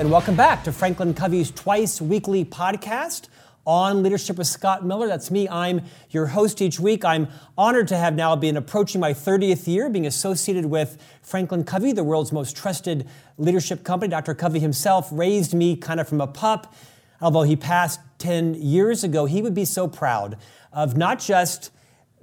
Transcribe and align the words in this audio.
and 0.00 0.10
welcome 0.10 0.34
back 0.34 0.64
to 0.64 0.72
Franklin 0.72 1.12
Covey's 1.12 1.50
twice 1.50 2.00
weekly 2.00 2.42
podcast 2.42 3.28
on 3.66 4.02
Leadership 4.02 4.38
with 4.38 4.46
Scott 4.46 4.82
Miller. 4.82 5.06
That's 5.06 5.30
me. 5.30 5.46
I'm 5.46 5.82
your 6.08 6.24
host 6.28 6.62
each 6.62 6.80
week. 6.80 7.04
I'm 7.04 7.28
honored 7.58 7.88
to 7.88 7.98
have 7.98 8.14
now 8.14 8.34
been 8.34 8.56
approaching 8.56 8.98
my 8.98 9.12
30th 9.12 9.66
year 9.66 9.90
being 9.90 10.06
associated 10.06 10.64
with 10.64 10.96
Franklin 11.20 11.64
Covey, 11.64 11.92
the 11.92 12.02
world's 12.02 12.32
most 12.32 12.56
trusted 12.56 13.06
leadership 13.36 13.84
company. 13.84 14.08
Dr. 14.08 14.34
Covey 14.34 14.58
himself 14.58 15.10
raised 15.12 15.52
me 15.52 15.76
kind 15.76 16.00
of 16.00 16.08
from 16.08 16.22
a 16.22 16.26
pup. 16.26 16.74
Although 17.20 17.42
he 17.42 17.54
passed 17.54 18.00
10 18.20 18.54
years 18.54 19.04
ago, 19.04 19.26
he 19.26 19.42
would 19.42 19.52
be 19.52 19.66
so 19.66 19.86
proud 19.86 20.38
of 20.72 20.96
not 20.96 21.18
just 21.18 21.72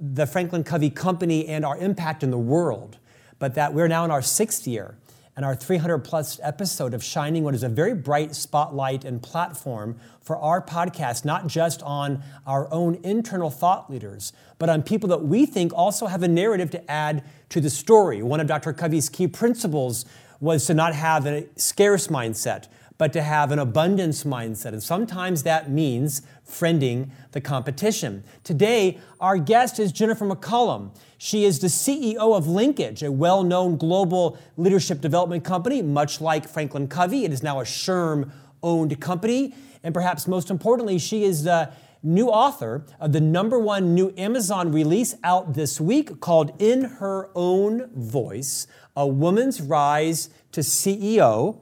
the 0.00 0.26
Franklin 0.26 0.64
Covey 0.64 0.90
company 0.90 1.46
and 1.46 1.64
our 1.64 1.78
impact 1.78 2.24
in 2.24 2.32
the 2.32 2.38
world, 2.38 2.98
but 3.38 3.54
that 3.54 3.72
we're 3.72 3.86
now 3.86 4.04
in 4.04 4.10
our 4.10 4.20
sixth 4.20 4.66
year 4.66 4.96
and 5.38 5.44
our 5.44 5.54
300 5.54 5.98
plus 6.00 6.40
episode 6.42 6.92
of 6.92 7.04
Shining 7.04 7.44
What 7.44 7.54
is 7.54 7.62
a 7.62 7.68
very 7.68 7.94
bright 7.94 8.34
spotlight 8.34 9.04
and 9.04 9.22
platform 9.22 9.96
for 10.20 10.36
our 10.36 10.60
podcast, 10.60 11.24
not 11.24 11.46
just 11.46 11.80
on 11.84 12.24
our 12.44 12.68
own 12.72 12.98
internal 13.04 13.48
thought 13.48 13.88
leaders, 13.88 14.32
but 14.58 14.68
on 14.68 14.82
people 14.82 15.08
that 15.10 15.22
we 15.22 15.46
think 15.46 15.72
also 15.72 16.08
have 16.08 16.24
a 16.24 16.28
narrative 16.28 16.72
to 16.72 16.90
add 16.90 17.22
to 17.50 17.60
the 17.60 17.70
story. 17.70 18.20
One 18.20 18.40
of 18.40 18.48
Dr. 18.48 18.72
Covey's 18.72 19.08
key 19.08 19.28
principles 19.28 20.04
was 20.40 20.66
to 20.66 20.74
not 20.74 20.92
have 20.92 21.24
a 21.24 21.46
scarce 21.54 22.08
mindset, 22.08 22.66
but 22.98 23.12
to 23.12 23.22
have 23.22 23.52
an 23.52 23.60
abundance 23.60 24.24
mindset. 24.24 24.66
And 24.66 24.82
sometimes 24.82 25.44
that 25.44 25.70
means 25.70 26.22
friending 26.46 27.10
the 27.30 27.40
competition. 27.40 28.24
Today, 28.42 28.98
our 29.20 29.38
guest 29.38 29.78
is 29.78 29.92
Jennifer 29.92 30.26
McCollum. 30.26 30.90
She 31.16 31.44
is 31.44 31.60
the 31.60 31.68
CEO 31.68 32.36
of 32.36 32.48
Linkage, 32.48 33.02
a 33.02 33.12
well 33.12 33.44
known 33.44 33.76
global 33.76 34.36
leadership 34.56 35.00
development 35.00 35.44
company, 35.44 35.80
much 35.80 36.20
like 36.20 36.48
Franklin 36.48 36.88
Covey. 36.88 37.24
It 37.24 37.32
is 37.32 37.42
now 37.42 37.60
a 37.60 37.64
SHRM 37.64 38.30
owned 38.62 39.00
company. 39.00 39.54
And 39.84 39.94
perhaps 39.94 40.26
most 40.26 40.50
importantly, 40.50 40.98
she 40.98 41.22
is 41.22 41.44
the 41.44 41.70
new 42.02 42.28
author 42.28 42.84
of 43.00 43.12
the 43.12 43.20
number 43.20 43.58
one 43.58 43.94
new 43.94 44.12
Amazon 44.16 44.72
release 44.72 45.14
out 45.22 45.54
this 45.54 45.80
week 45.80 46.20
called 46.20 46.52
In 46.60 46.84
Her 46.84 47.30
Own 47.34 47.90
Voice 47.94 48.66
A 48.96 49.06
Woman's 49.06 49.60
Rise 49.60 50.30
to 50.52 50.60
CEO 50.60 51.60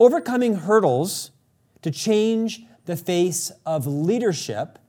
Overcoming 0.00 0.56
hurdles 0.56 1.30
to 1.82 1.90
change 1.90 2.62
the 2.84 2.96
face 2.96 3.52
of 3.64 3.86
leadership. 3.86 4.80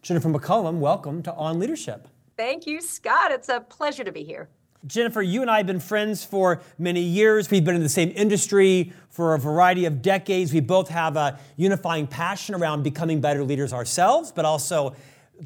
Jennifer 0.00 0.30
McCollum, 0.30 0.78
welcome 0.78 1.22
to 1.24 1.34
On 1.34 1.58
Leadership. 1.58 2.08
Thank 2.38 2.66
you, 2.66 2.80
Scott. 2.80 3.30
It's 3.30 3.50
a 3.50 3.60
pleasure 3.60 4.04
to 4.04 4.12
be 4.12 4.24
here. 4.24 4.48
Jennifer, 4.86 5.20
you 5.20 5.42
and 5.42 5.50
I 5.50 5.58
have 5.58 5.66
been 5.66 5.80
friends 5.80 6.24
for 6.24 6.62
many 6.78 7.02
years. 7.02 7.50
We've 7.50 7.62
been 7.62 7.74
in 7.74 7.82
the 7.82 7.90
same 7.90 8.10
industry 8.16 8.94
for 9.10 9.34
a 9.34 9.38
variety 9.38 9.84
of 9.84 10.00
decades. 10.00 10.50
We 10.50 10.60
both 10.60 10.88
have 10.88 11.18
a 11.18 11.38
unifying 11.56 12.06
passion 12.06 12.54
around 12.54 12.84
becoming 12.84 13.20
better 13.20 13.44
leaders 13.44 13.74
ourselves, 13.74 14.32
but 14.32 14.46
also 14.46 14.96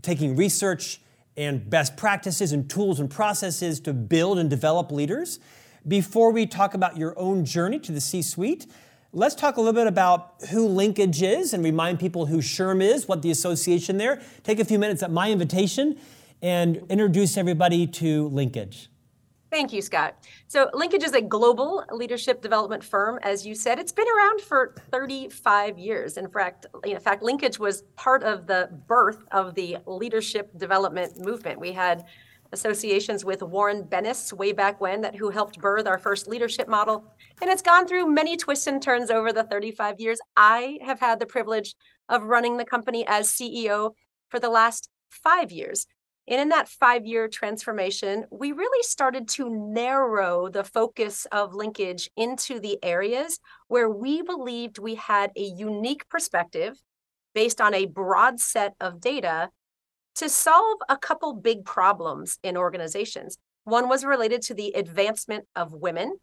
taking 0.00 0.36
research 0.36 1.00
and 1.36 1.68
best 1.68 1.96
practices 1.96 2.52
and 2.52 2.70
tools 2.70 3.00
and 3.00 3.10
processes 3.10 3.80
to 3.80 3.92
build 3.92 4.38
and 4.38 4.48
develop 4.48 4.92
leaders. 4.92 5.40
Before 5.86 6.30
we 6.30 6.46
talk 6.46 6.74
about 6.74 6.96
your 6.96 7.18
own 7.18 7.44
journey 7.44 7.80
to 7.80 7.90
the 7.90 8.00
C 8.00 8.22
suite, 8.22 8.66
Let's 9.14 9.34
talk 9.34 9.56
a 9.56 9.60
little 9.62 9.72
bit 9.72 9.86
about 9.86 10.34
who 10.50 10.68
Linkage 10.68 11.22
is 11.22 11.54
and 11.54 11.64
remind 11.64 11.98
people 11.98 12.26
who 12.26 12.38
SHRM 12.38 12.82
is, 12.82 13.08
what 13.08 13.22
the 13.22 13.30
association 13.30 13.96
there. 13.96 14.20
Take 14.42 14.60
a 14.60 14.66
few 14.66 14.78
minutes 14.78 15.02
at 15.02 15.10
my 15.10 15.30
invitation 15.30 15.98
and 16.42 16.82
introduce 16.90 17.38
everybody 17.38 17.86
to 17.86 18.28
Linkage. 18.28 18.90
Thank 19.50 19.72
you, 19.72 19.80
Scott. 19.80 20.26
So, 20.46 20.68
Linkage 20.74 21.02
is 21.04 21.14
a 21.14 21.22
global 21.22 21.86
leadership 21.90 22.42
development 22.42 22.84
firm. 22.84 23.18
As 23.22 23.46
you 23.46 23.54
said, 23.54 23.78
it's 23.78 23.92
been 23.92 24.08
around 24.14 24.42
for 24.42 24.74
35 24.90 25.78
years. 25.78 26.18
In 26.18 26.28
fact, 26.28 26.66
in 26.84 27.00
fact, 27.00 27.22
Linkage 27.22 27.58
was 27.58 27.84
part 27.96 28.22
of 28.22 28.46
the 28.46 28.68
birth 28.86 29.24
of 29.32 29.54
the 29.54 29.78
leadership 29.86 30.50
development 30.58 31.18
movement. 31.18 31.58
We 31.58 31.72
had 31.72 32.04
associations 32.52 33.24
with 33.24 33.42
Warren 33.42 33.82
Bennis 33.84 34.32
way 34.32 34.52
back 34.52 34.80
when 34.80 35.00
that 35.02 35.16
who 35.16 35.30
helped 35.30 35.58
birth 35.60 35.86
our 35.86 35.98
first 35.98 36.28
leadership 36.28 36.68
model. 36.68 37.04
And 37.40 37.50
it's 37.50 37.62
gone 37.62 37.86
through 37.86 38.10
many 38.10 38.36
twists 38.36 38.66
and 38.66 38.82
turns 38.82 39.10
over 39.10 39.32
the 39.32 39.44
35 39.44 40.00
years. 40.00 40.18
I 40.36 40.78
have 40.82 41.00
had 41.00 41.20
the 41.20 41.26
privilege 41.26 41.74
of 42.08 42.24
running 42.24 42.56
the 42.56 42.64
company 42.64 43.06
as 43.06 43.30
CEO 43.30 43.92
for 44.28 44.40
the 44.40 44.48
last 44.48 44.88
5 45.10 45.52
years. 45.52 45.86
And 46.26 46.40
in 46.40 46.50
that 46.50 46.68
5 46.68 47.06
year 47.06 47.28
transformation 47.28 48.26
we 48.30 48.52
really 48.52 48.82
started 48.82 49.28
to 49.28 49.48
narrow 49.48 50.48
the 50.48 50.64
focus 50.64 51.26
of 51.32 51.54
linkage 51.54 52.10
into 52.16 52.60
the 52.60 52.78
areas 52.82 53.38
where 53.68 53.88
we 53.88 54.22
believed 54.22 54.78
we 54.78 54.94
had 54.94 55.32
a 55.36 55.42
unique 55.42 56.08
perspective 56.08 56.78
based 57.34 57.60
on 57.60 57.72
a 57.72 57.86
broad 57.86 58.40
set 58.40 58.74
of 58.80 59.00
data 59.00 59.48
to 60.18 60.28
solve 60.28 60.78
a 60.88 60.96
couple 60.96 61.32
big 61.32 61.64
problems 61.64 62.38
in 62.42 62.56
organizations. 62.56 63.38
One 63.64 63.88
was 63.88 64.04
related 64.04 64.42
to 64.42 64.54
the 64.54 64.72
advancement 64.72 65.44
of 65.54 65.72
women 65.72 66.16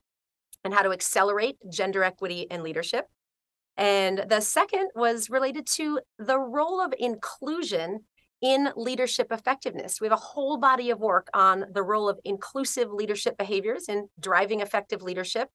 and 0.64 0.74
how 0.74 0.82
to 0.82 0.92
accelerate 0.92 1.58
gender 1.72 2.04
equity 2.04 2.48
in 2.50 2.64
leadership. 2.64 3.06
And 3.78 4.26
the 4.30 4.42
second 4.42 4.90
was 4.96 5.30
related 5.30 5.68
to 5.74 6.00
the 6.18 6.40
role 6.40 6.82
of 6.82 6.94
inclusion 6.98 8.06
in 8.42 8.70
leadership 8.76 9.32
effectiveness. 9.32 10.02
We 10.02 10.08
have 10.08 10.18
a 10.18 10.22
whole 10.22 10.58
body 10.58 10.90
of 10.90 11.00
work 11.00 11.28
on 11.34 11.66
the 11.72 11.84
role 11.84 12.10
of 12.10 12.20
inclusive 12.26 12.92
leadership 12.92 13.38
behaviors 13.38 13.88
in 13.88 14.08
driving 14.20 14.60
effective 14.60 15.02
leadership. 15.02 15.50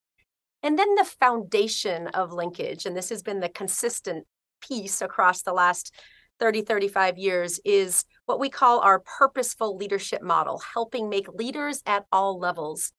And 0.63 0.77
then 0.77 0.95
the 0.95 1.05
foundation 1.05 2.07
of 2.07 2.31
linkage, 2.31 2.85
and 2.85 2.95
this 2.95 3.09
has 3.09 3.21
been 3.21 3.39
the 3.39 3.49
consistent 3.49 4.25
piece 4.61 5.01
across 5.01 5.41
the 5.41 5.53
last 5.53 5.93
30, 6.41 6.63
35 6.63 7.17
years, 7.19 7.59
is 7.63 8.03
what 8.25 8.39
we 8.39 8.49
call 8.49 8.79
our 8.79 8.99
purposeful 8.99 9.77
leadership 9.77 10.23
model, 10.23 10.61
helping 10.73 11.07
make 11.07 11.27
leaders 11.29 11.83
at 11.85 12.05
all 12.11 12.39
levels 12.39 12.91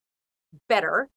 better, 0.69 1.08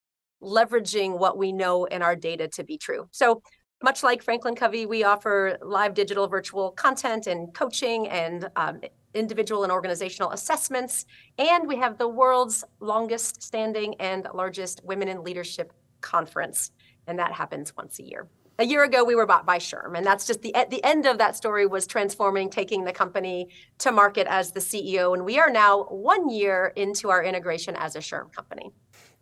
leveraging 0.42 1.20
what 1.20 1.38
we 1.38 1.52
know 1.52 1.86
in 1.86 2.02
our 2.02 2.16
data 2.16 2.48
to 2.48 2.64
be 2.64 2.78
true. 2.78 3.08
So, 3.12 3.42
much 3.84 4.02
like 4.02 4.24
Franklin 4.24 4.56
Covey, 4.56 4.88
we 4.88 5.04
offer 5.04 5.58
live 5.62 5.94
digital 5.94 6.28
virtual 6.28 6.72
content 6.72 7.28
and 7.28 7.54
coaching 7.54 8.08
and 8.08 8.50
um, 8.56 8.82
individual 9.14 9.64
and 9.64 9.72
organizational 9.72 10.32
assessments. 10.32 11.06
And 11.38 11.68
we 11.68 11.76
have 11.76 11.98
the 11.98 12.08
world's 12.08 12.64
longest 12.80 13.44
standing 13.44 13.94
and 14.00 14.28
largest 14.34 14.82
women 14.84 15.10
in 15.10 15.24
leadership 15.24 15.74
conference. 16.02 16.72
And 17.06 17.20
that 17.20 17.34
happens 17.34 17.76
once 17.76 18.00
a 18.00 18.04
year 18.04 18.28
a 18.58 18.66
year 18.66 18.84
ago 18.84 19.04
we 19.04 19.16
were 19.16 19.26
bought 19.26 19.46
by 19.46 19.58
SHRM, 19.58 19.98
and 19.98 20.06
that's 20.06 20.26
just 20.26 20.42
the 20.42 20.56
the 20.70 20.84
end 20.84 21.06
of 21.06 21.18
that 21.18 21.36
story 21.36 21.66
was 21.66 21.86
transforming, 21.86 22.50
taking 22.50 22.84
the 22.86 22.94
company 22.94 23.50
to 23.80 23.92
market 23.92 24.28
as 24.28 24.52
the 24.52 24.60
CEO, 24.60 25.14
and 25.14 25.26
we 25.26 25.40
are 25.40 25.50
now 25.50 25.84
one 25.84 26.30
year 26.30 26.74
into 26.76 27.10
our 27.10 27.24
integration 27.24 27.76
as 27.76 27.96
a 27.96 28.00
SHRM 28.00 28.32
company. 28.32 28.72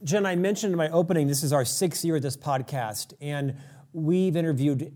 Jen, 0.03 0.25
I 0.25 0.35
mentioned 0.35 0.73
in 0.73 0.77
my 0.77 0.89
opening 0.89 1.27
this 1.27 1.43
is 1.43 1.53
our 1.53 1.65
sixth 1.65 2.03
year 2.03 2.17
of 2.17 2.21
this 2.21 2.37
podcast, 2.37 3.13
and 3.21 3.55
we've 3.93 4.35
interviewed 4.35 4.91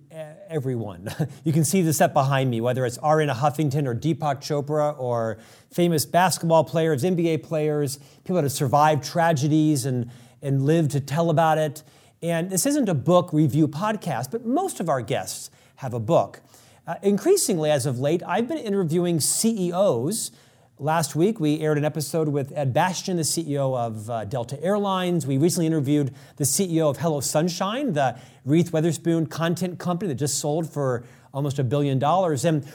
everyone. 0.50 1.08
you 1.44 1.53
can 1.53 1.64
see 1.64 1.81
the 1.81 1.94
set 1.94 2.14
behind 2.14 2.50
me, 2.50 2.62
whether 2.62 2.86
it's 2.86 2.97
Arianna 2.97 3.36
Huffington 3.36 3.88
or 3.88 3.96
Deepak 3.96 4.38
Chopra 4.42 4.97
or 5.00 5.38
famous 5.72 6.06
basketball 6.06 6.64
players, 6.64 7.03
NBA 7.03 7.44
players, 7.44 7.97
people 8.24 8.36
that 8.36 8.44
have 8.44 8.52
survived 8.52 9.03
tragedies 9.03 9.86
and 9.86 10.12
and 10.42 10.64
lived 10.64 10.92
to 10.92 11.00
tell 11.00 11.30
about 11.30 11.58
it. 11.58 11.84
And 12.22 12.50
this 12.50 12.66
isn't 12.66 12.89
a 12.89 12.95
book 12.95 13.31
review 13.31 13.67
podcast, 13.67 14.31
but 14.31 14.44
most 14.44 14.79
of 14.79 14.89
our 14.89 15.01
guests 15.01 15.51
have 15.75 15.94
a 15.94 16.00
book. 16.00 16.41
Uh, 16.88 16.95
increasingly, 17.03 17.69
as 17.69 17.85
of 17.85 18.00
late, 18.00 18.23
I've 18.25 18.47
been 18.47 18.57
interviewing 18.57 19.19
CEOs. 19.19 20.31
Last 20.79 21.16
week, 21.16 21.40
we 21.40 21.59
aired 21.59 21.78
an 21.78 21.85
episode 21.85 22.28
with 22.29 22.52
Ed 22.55 22.73
Bastian, 22.73 23.17
the 23.17 23.23
CEO 23.23 23.78
of 23.78 24.09
uh, 24.09 24.25
Delta 24.25 24.59
Airlines. 24.64 25.28
We 25.28 25.37
recently 25.37 25.67
interviewed 25.67 26.11
the 26.37 26.43
CEO 26.43 26.90
of 26.90 26.97
Hello 26.97 27.19
Sunshine, 27.19 27.93
the 27.93 28.17
Reese 28.46 28.72
Witherspoon 28.72 29.28
content 29.28 29.78
company 29.78 30.09
that 30.09 30.16
just 30.16 30.40
sold 30.40 30.72
for 30.72 31.03
almost 31.34 31.59
a 31.59 31.63
billion 31.63 31.99
dollars. 31.99 32.46
And 32.46 32.66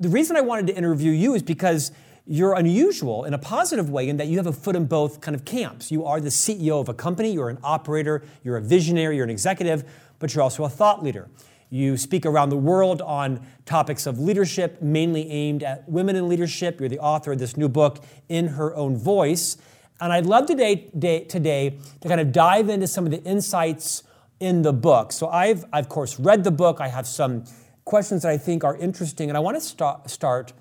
the 0.00 0.08
reason 0.10 0.36
I 0.36 0.42
wanted 0.42 0.66
to 0.66 0.76
interview 0.76 1.12
you 1.12 1.34
is 1.34 1.42
because 1.42 1.92
you're 2.26 2.54
unusual 2.54 3.24
in 3.24 3.34
a 3.34 3.38
positive 3.38 3.90
way 3.90 4.08
in 4.08 4.16
that 4.18 4.28
you 4.28 4.36
have 4.36 4.46
a 4.46 4.52
foot 4.52 4.76
in 4.76 4.86
both 4.86 5.20
kind 5.20 5.34
of 5.34 5.44
camps. 5.44 5.90
You 5.90 6.04
are 6.04 6.20
the 6.20 6.28
CEO 6.28 6.80
of 6.80 6.88
a 6.88 6.94
company, 6.94 7.32
you're 7.32 7.48
an 7.48 7.58
operator, 7.64 8.22
you're 8.44 8.56
a 8.56 8.60
visionary, 8.60 9.16
you're 9.16 9.24
an 9.24 9.30
executive, 9.30 9.84
but 10.18 10.34
you're 10.34 10.42
also 10.42 10.64
a 10.64 10.68
thought 10.68 11.02
leader. 11.02 11.28
You 11.68 11.96
speak 11.96 12.26
around 12.26 12.50
the 12.50 12.56
world 12.56 13.00
on 13.00 13.44
topics 13.64 14.06
of 14.06 14.20
leadership, 14.20 14.82
mainly 14.82 15.28
aimed 15.30 15.62
at 15.62 15.88
women 15.88 16.16
in 16.16 16.28
leadership. 16.28 16.78
You're 16.78 16.90
the 16.90 16.98
author 16.98 17.32
of 17.32 17.38
this 17.38 17.56
new 17.56 17.68
book, 17.68 18.04
In 18.28 18.48
Her 18.48 18.76
Own 18.76 18.96
Voice. 18.96 19.56
And 19.98 20.12
I'd 20.12 20.26
love 20.26 20.46
today, 20.46 20.90
today 21.28 21.78
to 22.02 22.08
kind 22.08 22.20
of 22.20 22.30
dive 22.30 22.68
into 22.68 22.86
some 22.86 23.06
of 23.06 23.10
the 23.10 23.22
insights 23.22 24.02
in 24.38 24.62
the 24.62 24.72
book. 24.72 25.12
So 25.12 25.28
I've, 25.28 25.64
I've, 25.72 25.84
of 25.84 25.88
course, 25.88 26.20
read 26.20 26.44
the 26.44 26.50
book. 26.50 26.80
I 26.80 26.88
have 26.88 27.06
some 27.06 27.44
questions 27.84 28.22
that 28.22 28.30
I 28.30 28.36
think 28.36 28.64
are 28.64 28.76
interesting. 28.76 29.30
And 29.30 29.36
I 29.36 29.40
want 29.40 29.60
to 29.60 30.08
start 30.08 30.52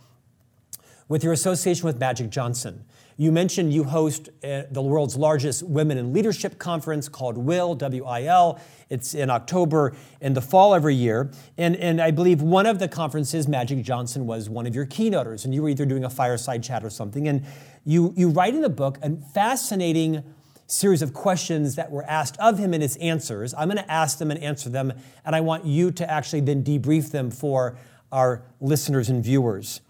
with 1.12 1.26
your 1.26 1.34
association 1.34 1.86
with 1.86 2.00
Magic 2.00 2.30
Johnson. 2.30 2.86
You 3.18 3.34
mentioned 3.34 3.74
you 3.74 3.84
host 3.84 4.30
uh, 4.46 4.62
the 4.72 4.82
world's 4.82 5.18
largest 5.18 5.62
women 5.62 5.98
in 5.98 6.14
leadership 6.14 6.58
conference 6.58 7.10
called 7.10 7.38
WIL, 7.38 7.76
W 7.76 8.06
I 8.06 8.24
L. 8.24 8.62
It's 8.90 9.14
in 9.14 9.30
October 9.30 9.94
in 10.22 10.36
the 10.36 10.42
fall 10.42 10.74
every 10.74 10.96
year. 10.96 11.30
And, 11.58 11.76
and 11.76 12.00
I 12.00 12.12
believe 12.12 12.42
one 12.42 12.66
of 12.66 12.80
the 12.80 12.88
conferences, 12.88 13.46
Magic 13.46 13.84
Johnson 13.84 14.26
was 14.26 14.50
one 14.50 14.66
of 14.66 14.74
your 14.74 14.86
keynoters, 14.86 15.44
and 15.44 15.54
you 15.54 15.62
were 15.62 15.68
either 15.68 15.86
doing 15.86 16.06
a 16.06 16.10
fireside 16.10 16.64
chat 16.64 16.82
or 16.82 16.90
something. 16.90 17.28
And 17.28 17.44
you, 17.84 18.14
you 18.16 18.30
write 18.30 18.56
in 18.56 18.62
the 18.62 18.70
book 18.70 18.98
a 19.02 19.18
fascinating 19.34 20.24
series 20.68 21.02
of 21.02 21.14
questions 21.14 21.76
that 21.76 21.92
were 21.92 22.04
asked 22.04 22.38
of 22.40 22.58
him 22.58 22.74
and 22.74 22.82
his 22.82 22.96
answers. 22.96 23.54
I'm 23.56 23.68
going 23.68 23.84
to 23.84 23.92
ask 23.92 24.18
them 24.18 24.32
and 24.32 24.42
answer 24.42 24.70
them, 24.70 24.94
and 25.26 25.36
I 25.36 25.42
want 25.42 25.66
you 25.66 25.92
to 25.92 26.10
actually 26.10 26.40
then 26.40 26.64
debrief 26.64 27.12
them 27.12 27.32
for 27.32 27.76
our 28.14 28.44
listeners 28.62 29.10
and 29.10 29.22
viewers. 29.22 29.82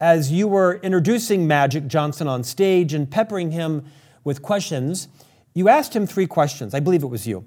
As 0.00 0.32
you 0.32 0.48
were 0.48 0.76
introducing 0.76 1.46
Magic 1.46 1.86
Johnson 1.86 2.26
on 2.26 2.42
stage 2.42 2.94
and 2.94 3.10
peppering 3.10 3.50
him 3.50 3.84
with 4.24 4.40
questions, 4.40 5.08
you 5.52 5.68
asked 5.68 5.94
him 5.94 6.06
three 6.06 6.26
questions. 6.26 6.72
I 6.72 6.80
believe 6.80 7.02
it 7.02 7.08
was 7.08 7.26
you. 7.26 7.44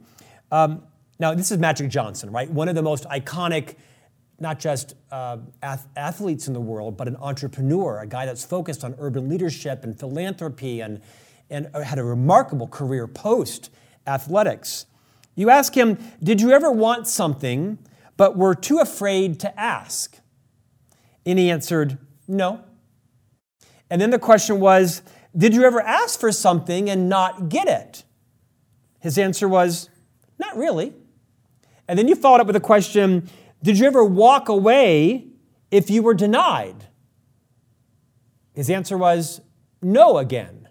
Um, 0.51 0.83
now, 1.17 1.33
this 1.33 1.51
is 1.51 1.57
Magic 1.57 1.89
Johnson, 1.89 2.31
right? 2.31 2.47
One 2.47 2.69
of 2.69 2.75
the 2.75 2.83
most 2.83 3.05
iconic, 3.05 3.75
not 4.39 4.59
just 4.59 4.93
uh, 5.11 5.37
ath- 5.63 5.87
athletes 5.95 6.47
in 6.47 6.53
the 6.53 6.61
world, 6.61 6.95
but 6.95 7.07
an 7.07 7.15
entrepreneur, 7.15 7.99
a 8.01 8.07
guy 8.07 8.27
that's 8.27 8.45
focused 8.45 8.83
on 8.83 8.93
urban 8.99 9.29
leadership 9.29 9.83
and 9.83 9.97
philanthropy 9.97 10.81
and 10.81 11.01
and 11.49 11.69
had 11.75 11.99
a 11.99 12.03
remarkable 12.03 12.67
career 12.67 13.07
post 13.07 13.69
athletics. 14.07 14.85
You 15.35 15.49
ask 15.49 15.75
him, 15.75 15.97
Did 16.21 16.41
you 16.41 16.51
ever 16.51 16.71
want 16.71 17.07
something 17.07 17.79
but 18.17 18.37
were 18.37 18.55
too 18.55 18.79
afraid 18.79 19.39
to 19.41 19.59
ask? 19.59 20.19
And 21.25 21.39
he 21.39 21.49
answered, 21.49 21.97
No. 22.27 22.63
And 23.89 24.01
then 24.01 24.09
the 24.09 24.19
question 24.19 24.59
was, 24.59 25.01
Did 25.35 25.53
you 25.53 25.63
ever 25.63 25.81
ask 25.81 26.19
for 26.19 26.31
something 26.31 26.89
and 26.89 27.09
not 27.09 27.49
get 27.49 27.67
it? 27.67 28.03
His 28.99 29.17
answer 29.17 29.47
was, 29.47 29.89
Not 30.39 30.57
really. 30.57 30.93
And 31.87 31.99
then 31.99 32.07
you 32.07 32.15
followed 32.15 32.41
up 32.41 32.47
with 32.47 32.55
the 32.55 32.59
question, 32.59 33.29
Did 33.61 33.77
you 33.77 33.85
ever 33.85 34.03
walk 34.03 34.49
away 34.49 35.27
if 35.71 35.89
you 35.89 36.01
were 36.01 36.13
denied? 36.13 36.87
His 38.53 38.69
answer 38.69 38.97
was, 38.97 39.41
No 39.81 40.17
again. 40.17 40.67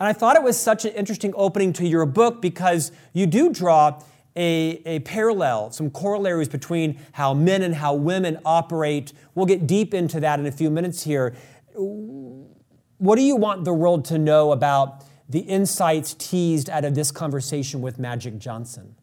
And 0.00 0.08
I 0.08 0.12
thought 0.12 0.36
it 0.36 0.42
was 0.42 0.58
such 0.58 0.84
an 0.84 0.92
interesting 0.92 1.32
opening 1.36 1.72
to 1.74 1.86
your 1.86 2.04
book 2.04 2.42
because 2.42 2.92
you 3.12 3.26
do 3.26 3.52
draw 3.52 4.00
a, 4.36 4.82
a 4.84 5.00
parallel, 5.00 5.70
some 5.70 5.90
corollaries 5.90 6.48
between 6.48 7.00
how 7.12 7.34
men 7.34 7.62
and 7.62 7.74
how 7.74 7.94
women 7.94 8.38
operate. 8.44 9.12
We'll 9.34 9.46
get 9.46 9.66
deep 9.66 9.94
into 9.94 10.20
that 10.20 10.40
in 10.40 10.46
a 10.46 10.52
few 10.52 10.70
minutes 10.70 11.02
here. 11.02 11.34
What 11.74 13.16
do 13.16 13.22
you 13.22 13.36
want 13.36 13.64
the 13.64 13.74
world 13.74 14.04
to 14.06 14.18
know 14.18 14.52
about 14.52 15.04
the 15.28 15.40
insights 15.40 16.14
teased 16.14 16.68
out 16.68 16.84
of 16.84 16.94
this 16.94 17.10
conversation 17.10 17.80
with 17.80 17.98
Magic 17.98 18.38
Johnson? 18.38 18.96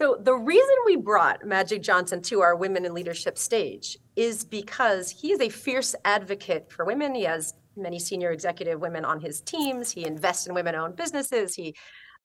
So, 0.00 0.18
the 0.20 0.34
reason 0.34 0.74
we 0.84 0.96
brought 0.96 1.46
Magic 1.46 1.82
Johnson 1.82 2.20
to 2.22 2.42
our 2.42 2.54
Women 2.54 2.84
in 2.84 2.92
Leadership 2.92 3.38
stage 3.38 3.96
is 4.14 4.44
because 4.44 5.08
he 5.08 5.32
is 5.32 5.40
a 5.40 5.48
fierce 5.48 5.94
advocate 6.04 6.70
for 6.70 6.84
women. 6.84 7.14
He 7.14 7.22
has 7.22 7.54
many 7.76 7.98
senior 7.98 8.30
executive 8.30 8.80
women 8.80 9.06
on 9.06 9.20
his 9.20 9.40
teams. 9.40 9.90
He 9.90 10.04
invests 10.06 10.46
in 10.46 10.54
women 10.54 10.74
owned 10.74 10.96
businesses. 10.96 11.54
He 11.54 11.74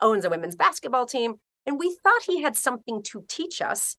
owns 0.02 0.26
a 0.26 0.30
women's 0.30 0.56
basketball 0.56 1.06
team. 1.06 1.36
And 1.72 1.80
we 1.80 1.96
thought 2.04 2.24
he 2.28 2.42
had 2.42 2.58
something 2.58 3.02
to 3.04 3.24
teach 3.30 3.62
us 3.62 3.96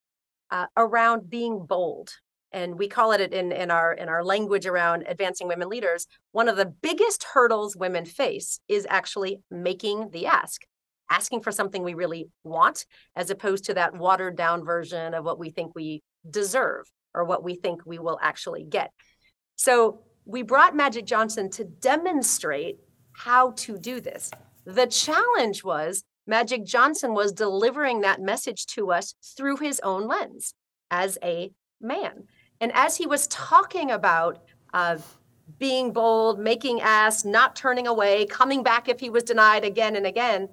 uh, 0.51 0.67
around 0.77 1.31
being 1.31 1.65
bold. 1.65 2.11
And 2.53 2.79
we 2.79 2.87
call 2.87 3.13
it 3.13 3.33
in, 3.33 3.51
in 3.51 3.71
our 3.71 3.95
in 3.95 4.11
our 4.11 4.23
language 4.23 4.67
around 4.67 5.05
advancing 5.09 5.49
women 5.49 5.71
leaders. 5.71 6.07
One 6.33 6.51
of 6.51 6.59
the 6.59 6.67
biggest 6.67 7.25
hurdles 7.33 7.75
women 7.75 8.05
face 8.05 8.61
is 8.69 8.87
actually 8.91 9.41
making 9.51 10.11
the 10.11 10.27
ask, 10.27 10.67
asking 11.09 11.41
for 11.41 11.51
something 11.51 11.83
we 11.83 11.95
really 11.95 12.29
want, 12.45 12.85
as 13.17 13.31
opposed 13.31 13.65
to 13.65 13.75
that 13.75 13.97
watered 13.97 14.37
down 14.37 14.67
version 14.67 15.15
of 15.15 15.25
what 15.25 15.39
we 15.39 15.49
think 15.49 15.75
we 15.75 16.03
deserve 16.29 16.85
or 17.15 17.25
what 17.25 17.43
we 17.43 17.55
think 17.55 17.87
we 17.87 17.99
will 17.99 18.19
actually 18.21 18.65
get. 18.65 18.91
So 19.57 20.03
we 20.27 20.43
brought 20.43 20.77
Magic 20.77 21.07
Johnson 21.07 21.49
to 21.53 21.65
demonstrate 21.65 22.81
how 23.13 23.53
to 23.53 23.79
do 23.79 24.03
this. 24.03 24.31
The 24.67 24.87
challenge 24.87 25.65
was 25.65 26.05
Magic 26.27 26.65
Johnson 26.65 27.15
was 27.15 27.33
delivering 27.33 28.01
that 28.01 28.21
message 28.21 28.67
to 28.67 28.93
us 28.93 29.15
through 29.37 29.57
his 29.57 29.81
own 29.81 30.07
lens 30.07 30.55
as 30.91 31.19
a 31.23 31.53
man. 31.81 32.25
And 32.61 32.71
as 32.75 32.97
he 32.97 33.07
was 33.07 33.27
talking 33.27 33.91
about 33.91 34.45
uh, 34.73 34.99
being 35.59 35.93
bold, 35.93 36.39
making 36.39 36.81
ass, 36.81 37.25
not 37.25 37.57
turning 37.57 37.87
away, 37.87 38.27
coming 38.27 38.63
back 38.63 38.89
if 38.89 39.01
he 39.01 39.11
was 39.11 39.25
denied 39.25 39.65
again 39.65 39.97
and 39.97 40.07
again, 40.07 40.49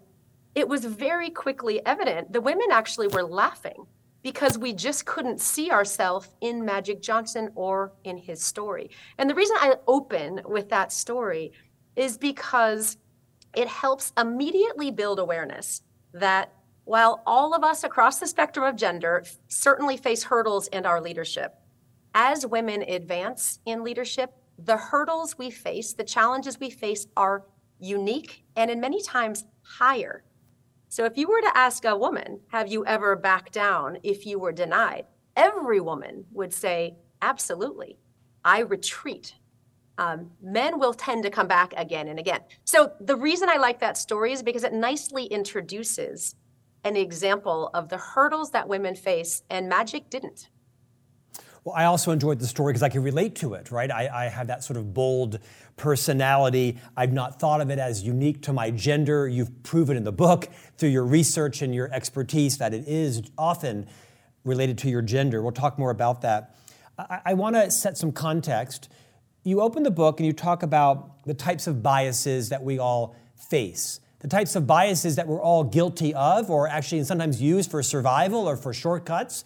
it 0.55 0.67
was 0.67 0.83
very 0.85 1.29
quickly 1.29 1.85
evident 1.85 2.33
the 2.33 2.41
women 2.41 2.67
actually 2.71 3.07
were 3.07 3.23
laughing 3.23 3.85
because 4.23 4.57
we 4.57 4.73
just 4.73 5.05
couldn't 5.05 5.39
see 5.39 5.71
ourselves 5.71 6.29
in 6.41 6.65
Magic 6.65 7.01
Johnson 7.01 7.49
or 7.55 7.93
in 8.03 8.17
his 8.17 8.43
story. 8.43 8.89
And 9.17 9.29
the 9.29 9.35
reason 9.35 9.55
I 9.59 9.75
open 9.87 10.41
with 10.45 10.69
that 10.69 10.91
story 10.91 11.53
is 11.95 12.17
because 12.17 12.97
it 13.55 13.67
helps 13.67 14.13
immediately 14.17 14.91
build 14.91 15.19
awareness 15.19 15.81
that 16.13 16.53
while 16.85 17.21
all 17.25 17.53
of 17.53 17.63
us 17.63 17.83
across 17.83 18.19
the 18.19 18.27
spectrum 18.27 18.65
of 18.65 18.75
gender 18.75 19.23
certainly 19.47 19.97
face 19.97 20.23
hurdles 20.23 20.67
in 20.67 20.85
our 20.85 21.01
leadership, 21.01 21.55
as 22.15 22.45
women 22.45 22.81
advance 22.83 23.59
in 23.65 23.83
leadership, 23.83 24.33
the 24.57 24.77
hurdles 24.77 25.37
we 25.37 25.51
face, 25.51 25.93
the 25.93 26.03
challenges 26.03 26.59
we 26.59 26.69
face 26.69 27.07
are 27.15 27.45
unique 27.79 28.43
and 28.55 28.69
in 28.71 28.79
many 28.79 29.01
times 29.01 29.45
higher 29.61 30.23
so 30.91 31.05
if 31.05 31.17
you 31.17 31.27
were 31.29 31.41
to 31.41 31.55
ask 31.55 31.85
a 31.85 31.95
woman, 31.95 32.39
have 32.47 32.67
you 32.67 32.83
ever 32.83 33.15
backed 33.15 33.53
down 33.53 33.99
if 34.01 34.25
you 34.25 34.39
were 34.39 34.51
denied? 34.51 35.05
Every 35.35 35.79
woman 35.79 36.25
would 36.31 36.51
say, 36.51 36.97
absolutely. 37.21 37.99
I 38.43 38.61
retreat. 38.61 39.35
Um, 39.99 40.31
men 40.41 40.79
will 40.79 40.93
tend 40.93 41.23
to 41.23 41.29
come 41.29 41.47
back 41.47 41.73
again 41.75 42.07
and 42.07 42.17
again. 42.17 42.39
So 42.63 42.93
the 43.01 43.17
reason 43.17 43.49
I 43.49 43.57
like 43.57 43.81
that 43.81 43.97
story 43.97 44.31
is 44.31 44.41
because 44.41 44.63
it 44.63 44.71
nicely 44.71 45.25
introduces 45.25 46.35
an 46.85 46.95
example 46.95 47.69
of 47.73 47.89
the 47.89 47.97
hurdles 47.97 48.51
that 48.51 48.69
women 48.69 48.95
face, 48.95 49.43
and 49.49 49.67
magic 49.67 50.09
didn't. 50.09 50.47
Well, 51.65 51.75
I 51.75 51.83
also 51.83 52.11
enjoyed 52.11 52.39
the 52.39 52.47
story 52.47 52.71
because 52.71 52.83
I 52.83 52.87
could 52.87 53.03
relate 53.03 53.35
to 53.35 53.55
it, 53.55 53.71
right? 53.71 53.91
I, 53.91 54.07
I, 54.07 54.29
have 54.29 54.47
that 54.47 54.63
sort 54.63 54.77
of 54.77 54.93
bold 54.93 55.39
personality. 55.75 56.79
I've 56.95 57.11
not 57.11 57.37
thought 57.37 57.59
of 57.59 57.69
it 57.69 57.79
as 57.79 58.01
unique 58.01 58.41
to 58.43 58.53
my 58.53 58.71
gender. 58.71 59.27
You've 59.27 59.63
proven 59.63 59.97
in 59.97 60.05
the 60.05 60.13
book 60.13 60.47
through 60.77 60.89
your 60.89 61.05
research 61.05 61.61
and 61.61 61.75
your 61.75 61.93
expertise 61.93 62.57
that 62.59 62.73
it 62.73 62.87
is 62.87 63.21
often 63.37 63.87
related 64.45 64.77
to 64.79 64.89
your 64.89 65.01
gender. 65.01 65.41
We'll 65.41 65.51
talk 65.51 65.77
more 65.77 65.91
about 65.91 66.21
that. 66.21 66.55
I, 66.97 67.19
I 67.25 67.33
want 67.33 67.57
to 67.57 67.69
set 67.69 67.97
some 67.97 68.13
context. 68.13 68.87
You 69.43 69.61
open 69.61 69.83
the 69.83 69.91
book 69.91 70.19
and 70.19 70.27
you 70.27 70.33
talk 70.33 70.63
about 70.63 71.23
the 71.25 71.33
types 71.33 71.67
of 71.67 71.81
biases 71.81 72.49
that 72.49 72.63
we 72.63 72.79
all 72.79 73.15
face 73.35 73.99
the 74.19 74.27
types 74.27 74.55
of 74.55 74.67
biases 74.67 75.15
that 75.15 75.27
we're 75.27 75.41
all 75.41 75.63
guilty 75.63 76.13
of, 76.13 76.49
or 76.49 76.67
actually 76.67 77.03
sometimes 77.03 77.41
use 77.41 77.65
for 77.65 77.81
survival 77.81 78.47
or 78.47 78.57
for 78.57 78.73
shortcuts. 78.73 79.45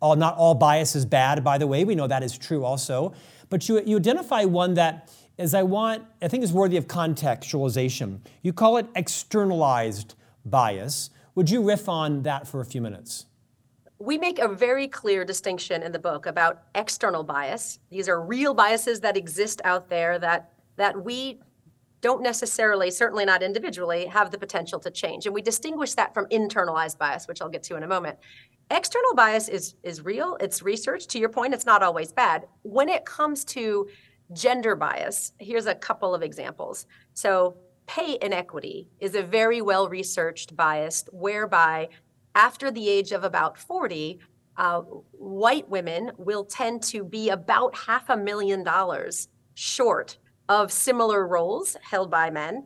All, 0.00 0.16
not 0.16 0.36
all 0.36 0.54
bias 0.54 0.96
is 0.96 1.04
bad, 1.04 1.44
by 1.44 1.58
the 1.58 1.66
way. 1.66 1.84
We 1.84 1.94
know 1.94 2.06
that 2.06 2.22
is 2.22 2.36
true 2.36 2.64
also. 2.64 3.14
But 3.50 3.68
you, 3.68 3.82
you 3.84 3.96
identify 3.96 4.44
one 4.44 4.74
that 4.74 5.12
is, 5.36 5.54
I 5.54 5.62
want, 5.62 6.04
I 6.22 6.28
think 6.28 6.42
is 6.42 6.52
worthy 6.52 6.76
of 6.76 6.86
contextualization. 6.86 8.20
You 8.42 8.52
call 8.52 8.78
it 8.78 8.86
externalized 8.94 10.14
bias. 10.44 11.10
Would 11.34 11.50
you 11.50 11.62
riff 11.62 11.88
on 11.88 12.22
that 12.22 12.48
for 12.48 12.60
a 12.60 12.64
few 12.64 12.80
minutes? 12.80 13.26
We 14.04 14.18
make 14.18 14.38
a 14.38 14.48
very 14.48 14.86
clear 14.86 15.24
distinction 15.24 15.82
in 15.82 15.90
the 15.90 15.98
book 15.98 16.26
about 16.26 16.64
external 16.74 17.24
bias. 17.24 17.78
These 17.90 18.06
are 18.06 18.20
real 18.20 18.52
biases 18.52 19.00
that 19.00 19.16
exist 19.16 19.62
out 19.64 19.88
there 19.88 20.18
that, 20.18 20.52
that 20.76 21.02
we 21.02 21.40
don't 22.02 22.22
necessarily, 22.22 22.90
certainly 22.90 23.24
not 23.24 23.42
individually, 23.42 24.04
have 24.04 24.30
the 24.30 24.36
potential 24.36 24.78
to 24.80 24.90
change. 24.90 25.24
And 25.24 25.34
we 25.34 25.40
distinguish 25.40 25.94
that 25.94 26.12
from 26.12 26.26
internalized 26.26 26.98
bias, 26.98 27.26
which 27.26 27.40
I'll 27.40 27.48
get 27.48 27.62
to 27.62 27.76
in 27.76 27.82
a 27.82 27.86
moment. 27.86 28.18
External 28.70 29.14
bias 29.14 29.48
is 29.48 29.74
is 29.82 30.02
real. 30.02 30.36
It's 30.38 30.60
research. 30.60 31.06
To 31.06 31.18
your 31.18 31.30
point 31.30 31.54
it's 31.54 31.64
not 31.64 31.82
always 31.82 32.12
bad. 32.12 32.46
When 32.60 32.90
it 32.90 33.06
comes 33.06 33.42
to 33.56 33.88
gender 34.34 34.76
bias 34.76 35.32
here's 35.38 35.64
a 35.64 35.74
couple 35.74 36.14
of 36.14 36.22
examples. 36.22 36.86
So 37.14 37.56
pay 37.86 38.18
inequity 38.20 38.88
is 39.00 39.14
a 39.14 39.22
very 39.22 39.62
well 39.62 39.88
researched 39.88 40.54
bias 40.54 41.04
whereby 41.10 41.88
after 42.34 42.70
the 42.70 42.88
age 42.88 43.12
of 43.12 43.24
about 43.24 43.58
40 43.58 44.20
uh, 44.56 44.80
white 45.12 45.68
women 45.68 46.12
will 46.16 46.44
tend 46.44 46.82
to 46.84 47.04
be 47.04 47.30
about 47.30 47.76
half 47.76 48.08
a 48.08 48.16
million 48.16 48.62
dollars 48.62 49.28
short 49.54 50.18
of 50.48 50.70
similar 50.70 51.26
roles 51.26 51.76
held 51.82 52.10
by 52.10 52.30
men 52.30 52.64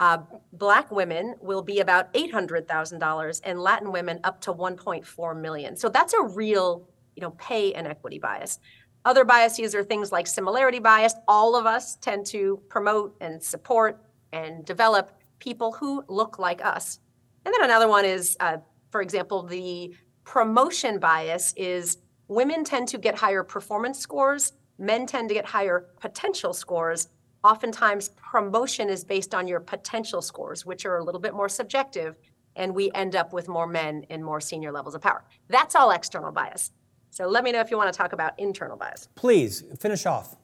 uh, 0.00 0.16
black 0.54 0.90
women 0.90 1.34
will 1.42 1.60
be 1.60 1.80
about 1.80 2.12
$800,000 2.14 3.40
and 3.44 3.60
Latin 3.60 3.92
women 3.92 4.18
up 4.24 4.40
to 4.40 4.52
1.4 4.52 5.40
million. 5.40 5.76
So 5.76 5.90
that's 5.90 6.14
a 6.14 6.22
real, 6.22 6.88
you 7.14 7.20
know, 7.20 7.32
pay 7.32 7.74
inequity 7.74 8.18
bias. 8.18 8.58
Other 9.04 9.26
biases 9.26 9.74
are 9.74 9.84
things 9.84 10.10
like 10.10 10.26
similarity 10.26 10.78
bias. 10.78 11.14
All 11.28 11.54
of 11.54 11.66
us 11.66 11.96
tend 11.96 12.24
to 12.26 12.60
promote 12.70 13.14
and 13.20 13.42
support 13.42 14.02
and 14.32 14.64
develop 14.64 15.12
people 15.38 15.72
who 15.72 16.02
look 16.08 16.38
like 16.38 16.64
us. 16.64 16.98
And 17.44 17.52
then 17.54 17.64
another 17.64 17.88
one 17.88 18.06
is, 18.06 18.38
uh, 18.40 18.56
for 18.90 19.02
example, 19.02 19.42
the 19.42 19.94
promotion 20.24 20.98
bias 20.98 21.54
is 21.56 21.98
women 22.28 22.64
tend 22.64 22.88
to 22.88 22.98
get 22.98 23.16
higher 23.16 23.42
performance 23.42 23.98
scores, 23.98 24.52
men 24.78 25.06
tend 25.06 25.28
to 25.28 25.34
get 25.34 25.44
higher 25.44 25.86
potential 26.00 26.52
scores. 26.52 27.08
Oftentimes, 27.42 28.10
promotion 28.10 28.88
is 28.88 29.04
based 29.04 29.34
on 29.34 29.48
your 29.48 29.60
potential 29.60 30.20
scores, 30.20 30.66
which 30.66 30.84
are 30.84 30.98
a 30.98 31.04
little 31.04 31.20
bit 31.20 31.34
more 31.34 31.48
subjective, 31.48 32.18
and 32.56 32.74
we 32.74 32.90
end 32.94 33.16
up 33.16 33.32
with 33.32 33.48
more 33.48 33.66
men 33.66 34.04
in 34.10 34.22
more 34.22 34.40
senior 34.40 34.72
levels 34.72 34.94
of 34.94 35.00
power. 35.00 35.24
That's 35.48 35.74
all 35.74 35.90
external 35.90 36.32
bias. 36.32 36.72
So 37.10 37.26
let 37.26 37.42
me 37.42 37.50
know 37.52 37.60
if 37.60 37.70
you 37.70 37.76
want 37.76 37.92
to 37.92 37.96
talk 37.96 38.12
about 38.12 38.38
internal 38.38 38.76
bias. 38.76 39.08
Please 39.14 39.64
finish 39.78 40.06
off. 40.06 40.36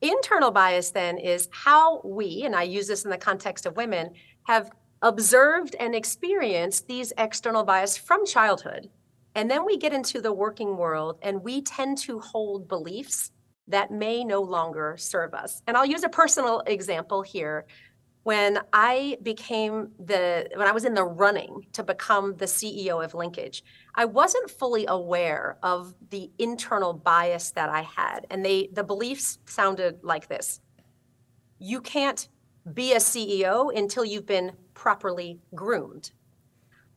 Internal 0.00 0.50
bias 0.50 0.90
then 0.90 1.18
is 1.18 1.48
how 1.52 2.00
we, 2.04 2.44
and 2.44 2.56
I 2.56 2.62
use 2.62 2.88
this 2.88 3.04
in 3.04 3.10
the 3.10 3.18
context 3.18 3.66
of 3.66 3.76
women, 3.76 4.10
have 4.44 4.70
observed 5.02 5.74
and 5.78 5.94
experienced 5.94 6.86
these 6.86 7.12
external 7.18 7.64
bias 7.64 7.96
from 7.96 8.26
childhood. 8.26 8.90
And 9.34 9.50
then 9.50 9.64
we 9.64 9.76
get 9.76 9.92
into 9.92 10.20
the 10.20 10.32
working 10.32 10.76
world 10.76 11.18
and 11.22 11.42
we 11.42 11.62
tend 11.62 11.98
to 11.98 12.18
hold 12.20 12.68
beliefs 12.68 13.30
that 13.68 13.90
may 13.90 14.24
no 14.24 14.42
longer 14.42 14.96
serve 14.98 15.32
us. 15.32 15.62
And 15.66 15.76
I'll 15.76 15.86
use 15.86 16.02
a 16.02 16.08
personal 16.08 16.60
example 16.66 17.22
here 17.22 17.66
when 18.22 18.58
I 18.72 19.16
became 19.22 19.92
the 19.98 20.48
when 20.54 20.68
I 20.68 20.72
was 20.72 20.84
in 20.84 20.94
the 20.94 21.04
running 21.04 21.66
to 21.72 21.82
become 21.82 22.36
the 22.36 22.44
CEO 22.44 23.02
of 23.02 23.14
Linkage, 23.14 23.64
I 23.94 24.04
wasn't 24.04 24.50
fully 24.50 24.84
aware 24.86 25.58
of 25.62 25.94
the 26.10 26.30
internal 26.38 26.92
bias 26.92 27.52
that 27.52 27.70
I 27.70 27.82
had. 27.82 28.26
And 28.30 28.44
they 28.44 28.68
the 28.72 28.84
beliefs 28.84 29.38
sounded 29.46 30.00
like 30.02 30.28
this. 30.28 30.60
You 31.58 31.80
can't 31.80 32.28
be 32.72 32.92
a 32.92 32.98
CEO 32.98 33.76
until 33.76 34.04
you've 34.04 34.26
been 34.26 34.52
properly 34.74 35.40
groomed. 35.54 36.12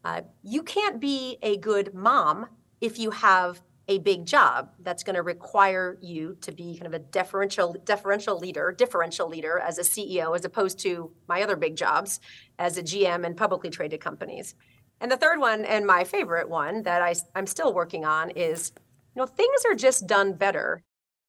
Uh, 0.03 0.21
you 0.43 0.63
can't 0.63 0.99
be 0.99 1.37
a 1.41 1.57
good 1.57 1.93
mom 1.93 2.47
if 2.81 2.99
you 2.99 3.11
have 3.11 3.61
a 3.87 3.99
big 3.99 4.25
job 4.25 4.69
that's 4.79 5.03
going 5.03 5.15
to 5.15 5.21
require 5.21 5.97
you 6.01 6.37
to 6.41 6.51
be 6.51 6.77
kind 6.77 6.87
of 6.87 6.93
a 6.93 6.99
deferential 6.99 7.75
deferential 7.83 8.37
leader, 8.37 8.71
differential 8.71 9.27
leader 9.27 9.59
as 9.59 9.77
a 9.77 9.81
CEO 9.81 10.35
as 10.35 10.45
opposed 10.45 10.79
to 10.79 11.11
my 11.27 11.41
other 11.41 11.55
big 11.55 11.75
jobs 11.75 12.19
as 12.59 12.77
a 12.77 12.83
GM 12.83 13.25
in 13.25 13.35
publicly 13.35 13.69
traded 13.69 13.99
companies. 13.99 14.55
And 15.01 15.11
the 15.11 15.17
third 15.17 15.39
one 15.39 15.65
and 15.65 15.85
my 15.85 16.05
favorite 16.05 16.47
one 16.49 16.83
that 16.83 17.01
I 17.01 17.13
I'm 17.35 17.47
still 17.47 17.73
working 17.73 18.05
on 18.05 18.29
is 18.31 18.71
you 19.15 19.21
know 19.21 19.25
things 19.25 19.63
are 19.69 19.75
just 19.75 20.07
done 20.07 20.33
better 20.33 20.83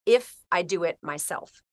if 0.06 0.36
I 0.52 0.62
do 0.62 0.84
it 0.84 0.98
myself. 1.02 1.63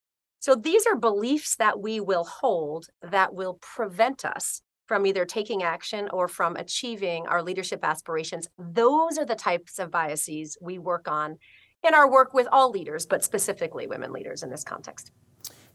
So 0.42 0.56
these 0.56 0.88
are 0.88 0.96
beliefs 0.96 1.56
that 1.58 1.80
we 1.80 2.00
will 2.00 2.24
hold 2.24 2.88
that 3.04 3.36
will 3.36 3.60
prevent 3.62 4.26
us 4.26 4.64
from 4.88 5.06
either 5.06 5.24
taking 5.24 5.62
action 5.62 6.10
or 6.12 6.28
from 6.28 6.56
achieving 6.56 7.28
our 7.28 7.44
leadership 7.44 7.82
aspirations. 7.84 8.48
Those 8.58 9.20
are 9.20 9.26
the 9.26 9.36
types 9.36 9.78
of 9.78 9.92
biases 9.92 10.58
we 10.60 10.80
work 10.80 11.08
on 11.08 11.38
in 11.84 11.94
our 11.94 12.10
work 12.10 12.34
with 12.34 12.48
all 12.52 12.72
leaders, 12.72 13.06
but 13.06 13.24
specifically 13.24 13.86
women 13.86 14.12
leaders 14.12 14.42
in 14.42 14.50
this 14.50 14.64
context. 14.64 15.12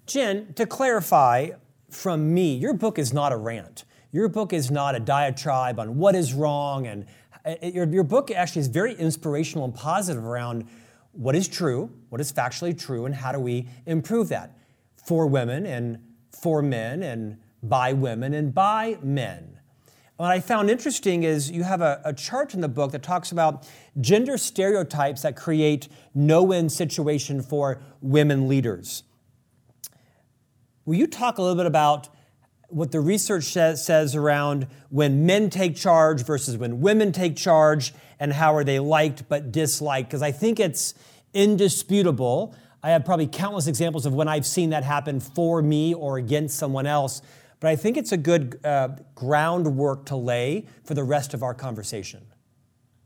Jen, 0.04 0.52
to 0.54 0.66
clarify 0.66 1.50
from 1.88 2.34
me, 2.34 2.56
your 2.56 2.74
book 2.74 2.98
is 2.98 3.12
not 3.12 3.32
a 3.32 3.36
rant. 3.36 3.84
Your 4.10 4.26
book 4.26 4.52
is 4.52 4.68
not 4.68 4.96
a 4.96 5.00
diatribe 5.00 5.78
on 5.78 5.96
what 5.96 6.16
is 6.16 6.34
wrong. 6.34 6.88
And 6.88 7.06
uh, 7.44 7.54
your, 7.62 7.86
your 7.86 8.04
book 8.04 8.32
actually 8.32 8.62
is 8.62 8.68
very 8.68 8.94
inspirational 8.94 9.64
and 9.64 9.74
positive 9.74 10.24
around 10.24 10.66
what 11.12 11.36
is 11.36 11.46
true, 11.46 11.88
what 12.08 12.20
is 12.20 12.32
factually 12.32 12.76
true, 12.76 13.06
and 13.06 13.14
how 13.14 13.30
do 13.30 13.38
we 13.38 13.68
improve 13.86 14.28
that 14.30 14.55
for 15.06 15.26
women 15.26 15.64
and 15.64 15.98
for 16.30 16.62
men 16.62 17.02
and 17.02 17.38
by 17.62 17.92
women 17.92 18.34
and 18.34 18.52
by 18.52 18.98
men. 19.02 19.60
What 20.16 20.30
I 20.30 20.40
found 20.40 20.70
interesting 20.70 21.22
is 21.22 21.50
you 21.50 21.62
have 21.62 21.80
a, 21.80 22.00
a, 22.04 22.12
chart 22.12 22.54
in 22.54 22.62
the 22.62 22.68
book 22.68 22.92
that 22.92 23.02
talks 23.02 23.30
about 23.30 23.68
gender 24.00 24.38
stereotypes 24.38 25.22
that 25.22 25.36
create 25.36 25.88
no-win 26.14 26.70
situation 26.70 27.42
for 27.42 27.82
women 28.00 28.48
leaders. 28.48 29.02
Will 30.86 30.94
you 30.94 31.06
talk 31.06 31.36
a 31.36 31.42
little 31.42 31.56
bit 31.56 31.66
about 31.66 32.08
what 32.68 32.92
the 32.92 33.00
research 33.00 33.44
says 33.44 34.16
around 34.16 34.66
when 34.88 35.26
men 35.26 35.50
take 35.50 35.76
charge 35.76 36.24
versus 36.24 36.56
when 36.56 36.80
women 36.80 37.12
take 37.12 37.36
charge 37.36 37.92
and 38.18 38.32
how 38.32 38.54
are 38.54 38.64
they 38.64 38.78
liked 38.78 39.28
but 39.28 39.52
disliked? 39.52 40.08
Because 40.08 40.22
I 40.22 40.32
think 40.32 40.58
it's 40.58 40.94
indisputable. 41.34 42.56
I 42.86 42.90
have 42.90 43.04
probably 43.04 43.26
countless 43.26 43.66
examples 43.66 44.06
of 44.06 44.14
when 44.14 44.28
I've 44.28 44.46
seen 44.46 44.70
that 44.70 44.84
happen 44.84 45.18
for 45.18 45.60
me 45.60 45.92
or 45.92 46.18
against 46.18 46.56
someone 46.56 46.86
else 46.86 47.20
but 47.60 47.68
I 47.68 47.76
think 47.76 47.96
it's 47.96 48.12
a 48.12 48.16
good 48.16 48.60
uh, 48.64 48.88
groundwork 49.14 50.06
to 50.06 50.16
lay 50.16 50.66
for 50.84 50.94
the 50.94 51.04
rest 51.04 51.34
of 51.34 51.42
our 51.42 51.54
conversation. 51.54 52.26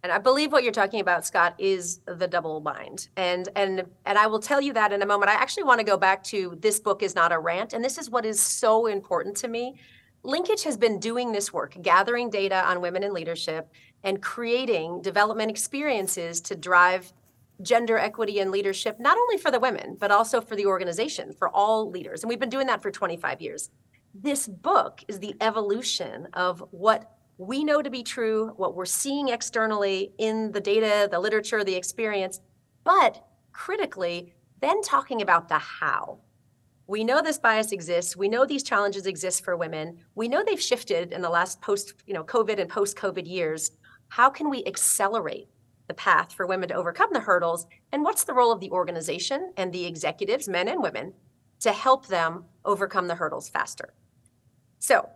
And 0.03 0.11
I 0.11 0.19
believe 0.19 0.51
what 0.51 0.65
you're 0.65 0.73
talking 0.73 1.01
about, 1.01 1.27
Scott, 1.27 1.55
is 1.59 2.01
the 2.07 2.27
double 2.27 2.59
bind. 2.61 3.09
And 3.17 3.49
and 3.55 3.85
and 4.07 4.19
I 4.19 4.27
will 4.27 4.39
tell 4.39 4.61
you 4.61 4.73
that 4.73 4.93
in 4.93 5.03
a 5.03 5.07
moment. 5.07 5.31
I 5.31 5.35
actually 5.35 5.65
want 5.65 5.79
to 5.79 5.85
go 5.85 5.99
back 5.99 6.25
to 6.25 6.57
this 6.61 6.81
book 6.81 7.03
is 7.03 7.15
not 7.15 7.33
a 7.33 7.39
rant, 7.39 7.75
and 7.75 7.85
this 7.85 7.99
is 7.99 8.09
what 8.09 8.25
is 8.25 8.41
so 8.41 8.87
important 8.87 9.37
to 9.39 9.49
me. 9.49 9.77
Linkage 10.23 10.63
has 10.65 10.77
been 10.77 10.99
doing 10.99 11.33
this 11.33 11.53
work, 11.53 11.77
gathering 11.83 12.31
data 12.31 12.67
on 12.67 12.81
women 12.81 13.03
in 13.03 13.13
leadership 13.13 13.71
and 14.03 14.23
creating 14.23 15.03
development 15.03 15.51
experiences 15.51 16.41
to 16.43 16.57
drive 16.57 17.13
gender 17.63 17.99
equity 17.99 18.41
and 18.41 18.51
leadership, 18.51 18.99
not 18.99 19.19
only 19.19 19.37
for 19.37 19.51
the 19.51 19.61
women, 19.61 19.97
but 20.01 20.11
also 20.11 20.41
for 20.41 20.57
the 20.57 20.67
organization, 20.67 21.33
for 21.33 21.49
all 21.49 21.91
leaders. 21.91 22.23
And 22.23 22.29
we've 22.29 22.41
been 22.41 22.49
doing 22.49 22.67
that 22.69 22.83
for 22.83 22.91
25 22.91 23.41
years 23.41 23.71
this 24.15 24.49
book 24.49 25.03
is 25.09 25.19
the 25.19 25.35
evolution 25.41 26.27
of 26.35 26.63
what 26.71 27.17
we 27.39 27.65
know 27.65 27.81
to 27.81 27.91
be 27.91 28.03
true, 28.03 28.53
what 28.57 28.75
we're 28.75 28.85
seeing 28.85 29.29
externally 29.29 30.13
in 30.19 30.53
the 30.53 30.61
data, 30.61 31.09
the 31.11 31.19
literature, 31.19 31.65
the 31.65 31.75
experience, 31.75 32.41
but 32.85 33.25
critically, 33.53 34.35
then 34.61 34.83
talking 34.83 35.23
about 35.23 35.49
the 35.49 35.59
how. 35.59 36.19
We 36.87 37.05
know 37.05 37.23
this 37.23 37.39
bias 37.39 37.73
exists. 37.73 38.17
We 38.17 38.29
know 38.29 38.45
these 38.45 38.65
challenges 38.65 39.07
exist 39.07 39.45
for 39.45 39.57
women. 39.57 39.99
We 40.17 40.29
know 40.29 40.43
they've 40.45 40.61
shifted 40.61 41.13
in 41.13 41.23
the 41.23 41.31
last 41.31 41.61
post, 41.61 41.95
you 42.07 42.15
know, 42.15 42.25
COVID 42.25 42.59
and 42.59 42.69
post-COVID 42.69 43.27
years. 43.27 43.71
How 44.09 44.29
can 44.29 44.51
we 44.51 44.65
accelerate 44.67 45.49
the 45.91 45.95
path 45.95 46.33
for 46.33 46.47
women 46.47 46.69
to 46.69 46.75
overcome 46.77 47.11
the 47.13 47.21
hurdles? 47.21 47.67
And 47.91 48.05
what's 48.05 48.23
the 48.23 48.33
role 48.33 48.53
of 48.53 48.61
the 48.61 48.71
organization 48.71 49.53
and 49.57 49.73
the 49.73 49.85
executives, 49.85 50.49
men 50.49 50.69
and 50.69 50.81
women, 50.81 51.13
to 51.61 51.73
help 51.73 52.07
them 52.07 52.45
overcome 52.65 53.09
the 53.09 53.17
hurdles 53.17 53.49
faster? 53.49 53.93
So, 54.79 55.09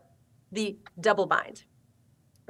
the 0.50 0.76
double 1.00 1.26
bind. 1.26 1.62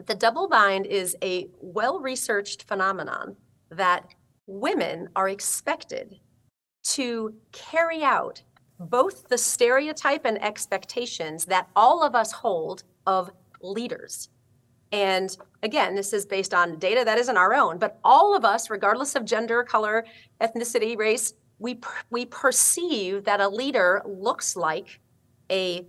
The 0.07 0.15
double 0.15 0.49
bind 0.49 0.87
is 0.87 1.15
a 1.23 1.49
well 1.61 2.01
researched 2.01 2.65
phenomenon 2.65 3.37
that 3.71 4.15
women 4.47 5.09
are 5.15 5.29
expected 5.29 6.19
to 6.85 7.35
carry 7.53 8.03
out 8.03 8.43
both 8.81 9.29
the 9.29 9.39
stereotype 9.39 10.25
and 10.25 10.43
expectations 10.43 11.45
that 11.47 11.69
all 11.77 12.03
of 12.03 12.15
us 12.15 12.33
hold 12.33 12.85
of 13.07 13.31
leaders. 13.61 14.31
And 14.93 15.37
again, 15.63 15.95
this 15.95 16.13
is 16.13 16.25
based 16.27 16.55
on 16.55 16.79
data 16.79 17.05
that 17.05 17.19
isn't 17.19 17.37
our 17.37 17.55
own, 17.55 17.79
but 17.79 17.99
all 18.05 18.37
of 18.37 18.45
us, 18.45 18.71
regardless 18.71 19.17
of 19.17 19.25
gender, 19.25 19.63
color, 19.65 20.05
ethnicity, 20.41 20.97
race, 20.97 21.35
we, 21.59 21.81
we 22.11 22.27
perceive 22.27 23.25
that 23.25 23.41
a 23.41 23.49
leader 23.49 24.03
looks 24.05 24.57
like 24.57 25.01
a 25.51 25.87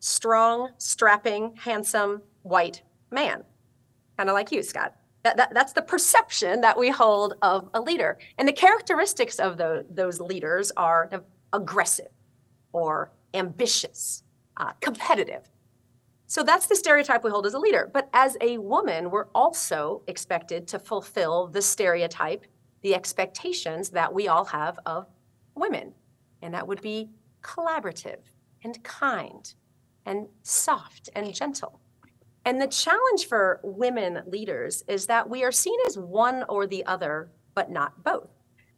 strong, 0.00 0.70
strapping, 0.78 1.54
handsome 1.56 2.22
white 2.42 2.82
man, 3.10 3.42
kind 4.16 4.28
of 4.28 4.34
like 4.34 4.52
you, 4.52 4.62
Scott. 4.62 4.94
That, 5.24 5.36
that, 5.36 5.54
that's 5.54 5.72
the 5.72 5.82
perception 5.82 6.60
that 6.60 6.78
we 6.78 6.90
hold 6.90 7.34
of 7.42 7.68
a 7.74 7.80
leader. 7.80 8.18
And 8.38 8.46
the 8.46 8.52
characteristics 8.52 9.40
of 9.40 9.56
the, 9.56 9.84
those 9.90 10.20
leaders 10.20 10.70
are 10.76 11.10
aggressive 11.52 12.08
or 12.72 13.10
ambitious, 13.34 14.22
uh, 14.56 14.72
competitive. 14.80 15.50
So 16.26 16.42
that's 16.42 16.66
the 16.66 16.74
stereotype 16.74 17.22
we 17.22 17.30
hold 17.30 17.46
as 17.46 17.54
a 17.54 17.58
leader. 17.58 17.88
But 17.92 18.08
as 18.12 18.36
a 18.40 18.58
woman, 18.58 19.10
we're 19.10 19.28
also 19.34 20.02
expected 20.08 20.66
to 20.68 20.78
fulfill 20.78 21.46
the 21.46 21.62
stereotype, 21.62 22.44
the 22.82 22.94
expectations 22.94 23.90
that 23.90 24.12
we 24.12 24.28
all 24.28 24.44
have 24.44 24.78
of 24.86 25.06
women. 25.54 25.94
And 26.42 26.52
that 26.54 26.66
would 26.66 26.82
be 26.82 27.10
collaborative 27.42 28.18
and 28.64 28.82
kind 28.82 29.54
and 30.04 30.26
soft 30.42 31.10
and 31.14 31.32
gentle. 31.32 31.80
And 32.44 32.60
the 32.60 32.68
challenge 32.68 33.26
for 33.26 33.60
women 33.62 34.22
leaders 34.26 34.84
is 34.88 35.06
that 35.06 35.28
we 35.28 35.42
are 35.44 35.52
seen 35.52 35.78
as 35.86 35.98
one 35.98 36.44
or 36.48 36.66
the 36.66 36.84
other, 36.86 37.30
but 37.54 37.70
not 37.70 38.04
both. 38.04 38.30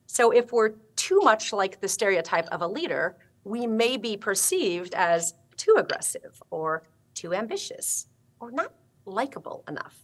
So 0.07 0.31
if 0.31 0.53
we're 0.53 0.75
too 0.97 1.21
much 1.23 1.53
like 1.53 1.81
the 1.81 1.89
stereotype 1.89 2.47
of 2.47 2.63
a 2.63 2.67
leader, 2.67 3.17
we 3.45 3.67
may 3.67 3.99
be 3.99 4.17
perceived 4.17 4.95
as 4.95 5.35
too 5.57 5.75
aggressive 5.79 6.43
or 6.51 6.85
too 7.19 7.35
ambitious 7.35 8.07
or 8.41 8.51
not 8.53 8.73
likable 9.05 9.65
enough. 9.67 9.97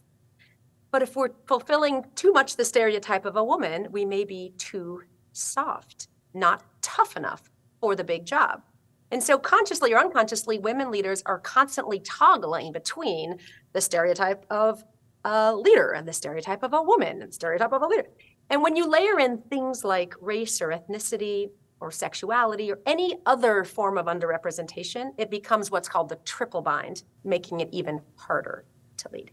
But 0.91 1.03
if 1.03 1.15
we're 1.17 1.31
fulfilling 1.47 2.05
too 2.15 2.33
much 2.33 2.57
the 2.57 2.65
stereotype 2.65 3.25
of 3.25 3.37
a 3.37 3.45
woman, 3.45 3.89
we 3.91 4.05
may 4.05 4.25
be 4.25 4.55
too 4.59 5.03
soft, 5.33 6.09
not 6.33 6.63
tough 6.83 7.17
enough 7.17 7.51
for 7.81 7.95
the 7.95 8.05
big 8.05 8.25
job. 8.25 8.63
And 9.11 9.23
so, 9.23 9.39
consciously 9.39 9.93
or 9.93 9.99
unconsciously, 9.99 10.59
women 10.59 10.91
leaders 10.91 11.23
are 11.27 11.39
constantly 11.39 12.01
toggling 12.01 12.73
between 12.73 13.39
the 13.73 13.81
stereotype 13.81 14.45
of 14.51 14.85
a 15.25 15.55
leader 15.55 15.91
and 15.91 16.07
the 16.07 16.13
stereotype 16.13 16.63
of 16.63 16.73
a 16.73 16.83
woman 16.83 17.23
and 17.23 17.33
stereotype 17.33 17.73
of 17.73 17.83
a 17.83 17.87
leader. 17.87 18.09
And 18.51 18.63
when 18.63 18.77
you 18.77 18.89
layer 18.89 19.19
in 19.21 19.39
things 19.39 19.85
like 19.85 20.15
race 20.21 20.61
or 20.61 20.69
ethnicity 20.69 21.51
or 21.85 21.91
sexuality 21.91 22.73
or 22.73 22.81
any 22.87 23.19
other 23.27 23.63
form 23.63 23.99
of 23.99 24.07
underrepresentation, 24.07 25.13
it 25.19 25.31
becomes 25.31 25.71
what's 25.71 25.89
called 25.89 26.09
the 26.09 26.17
triple 26.25 26.63
bind, 26.63 27.03
making 27.25 27.61
it 27.61 27.69
even 27.73 28.01
harder 28.17 28.65
to 28.97 29.09
lead. 29.13 29.31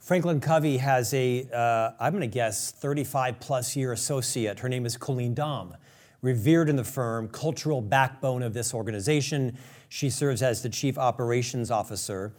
Franklin 0.00 0.40
Covey 0.40 0.78
has 0.78 1.12
a, 1.12 1.46
uh, 1.52 1.90
I'm 2.00 2.12
going 2.12 2.22
to 2.22 2.26
guess, 2.26 2.70
35 2.72 3.38
plus 3.38 3.76
year 3.76 3.92
associate. 3.92 4.60
Her 4.60 4.68
name 4.68 4.86
is 4.86 4.96
Colleen 4.96 5.34
Dom, 5.34 5.76
revered 6.22 6.70
in 6.70 6.76
the 6.76 6.84
firm, 6.84 7.28
cultural 7.28 7.82
backbone 7.82 8.42
of 8.42 8.54
this 8.54 8.72
organization. 8.72 9.58
She 9.90 10.08
serves 10.08 10.42
as 10.42 10.62
the 10.62 10.70
chief 10.70 10.96
operations 10.96 11.70
officer. 11.70 12.32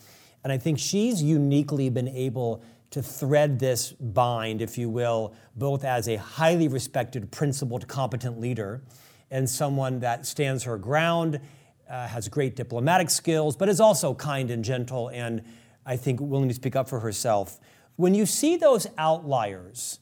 And 0.43 0.51
I 0.51 0.57
think 0.57 0.79
she's 0.79 1.21
uniquely 1.21 1.89
been 1.89 2.07
able 2.07 2.63
to 2.91 3.03
thread 3.03 3.59
this 3.59 3.91
bind, 3.91 4.63
if 4.63 4.75
you 4.75 4.89
will, 4.89 5.36
both 5.55 5.83
as 5.83 6.07
a 6.07 6.15
highly 6.15 6.67
respected, 6.67 7.31
principled, 7.31 7.88
competent 7.88 8.39
leader 8.39 8.81
and 9.31 9.50
someone 9.50 10.00
that 10.00 10.25
stands 10.25 10.63
her 10.63 10.77
ground, 10.77 11.39
uh, 11.89 12.07
has 12.07 12.27
great 12.27 12.55
diplomatic 12.55 13.09
skills, 13.09 13.55
but 13.55 13.69
is 13.69 13.79
also 13.79 14.13
kind 14.13 14.51
and 14.51 14.63
gentle 14.63 15.09
and 15.09 15.43
I 15.86 15.98
think 15.98 16.19
willing 16.21 16.50
to 16.50 16.55
speak 16.55 16.75
up 16.75 16.88
for 16.88 17.00
herself. 17.00 17.59
When 17.95 18.13
you 18.13 18.25
see 18.25 18.57
those 18.57 18.88
outliers 18.98 20.00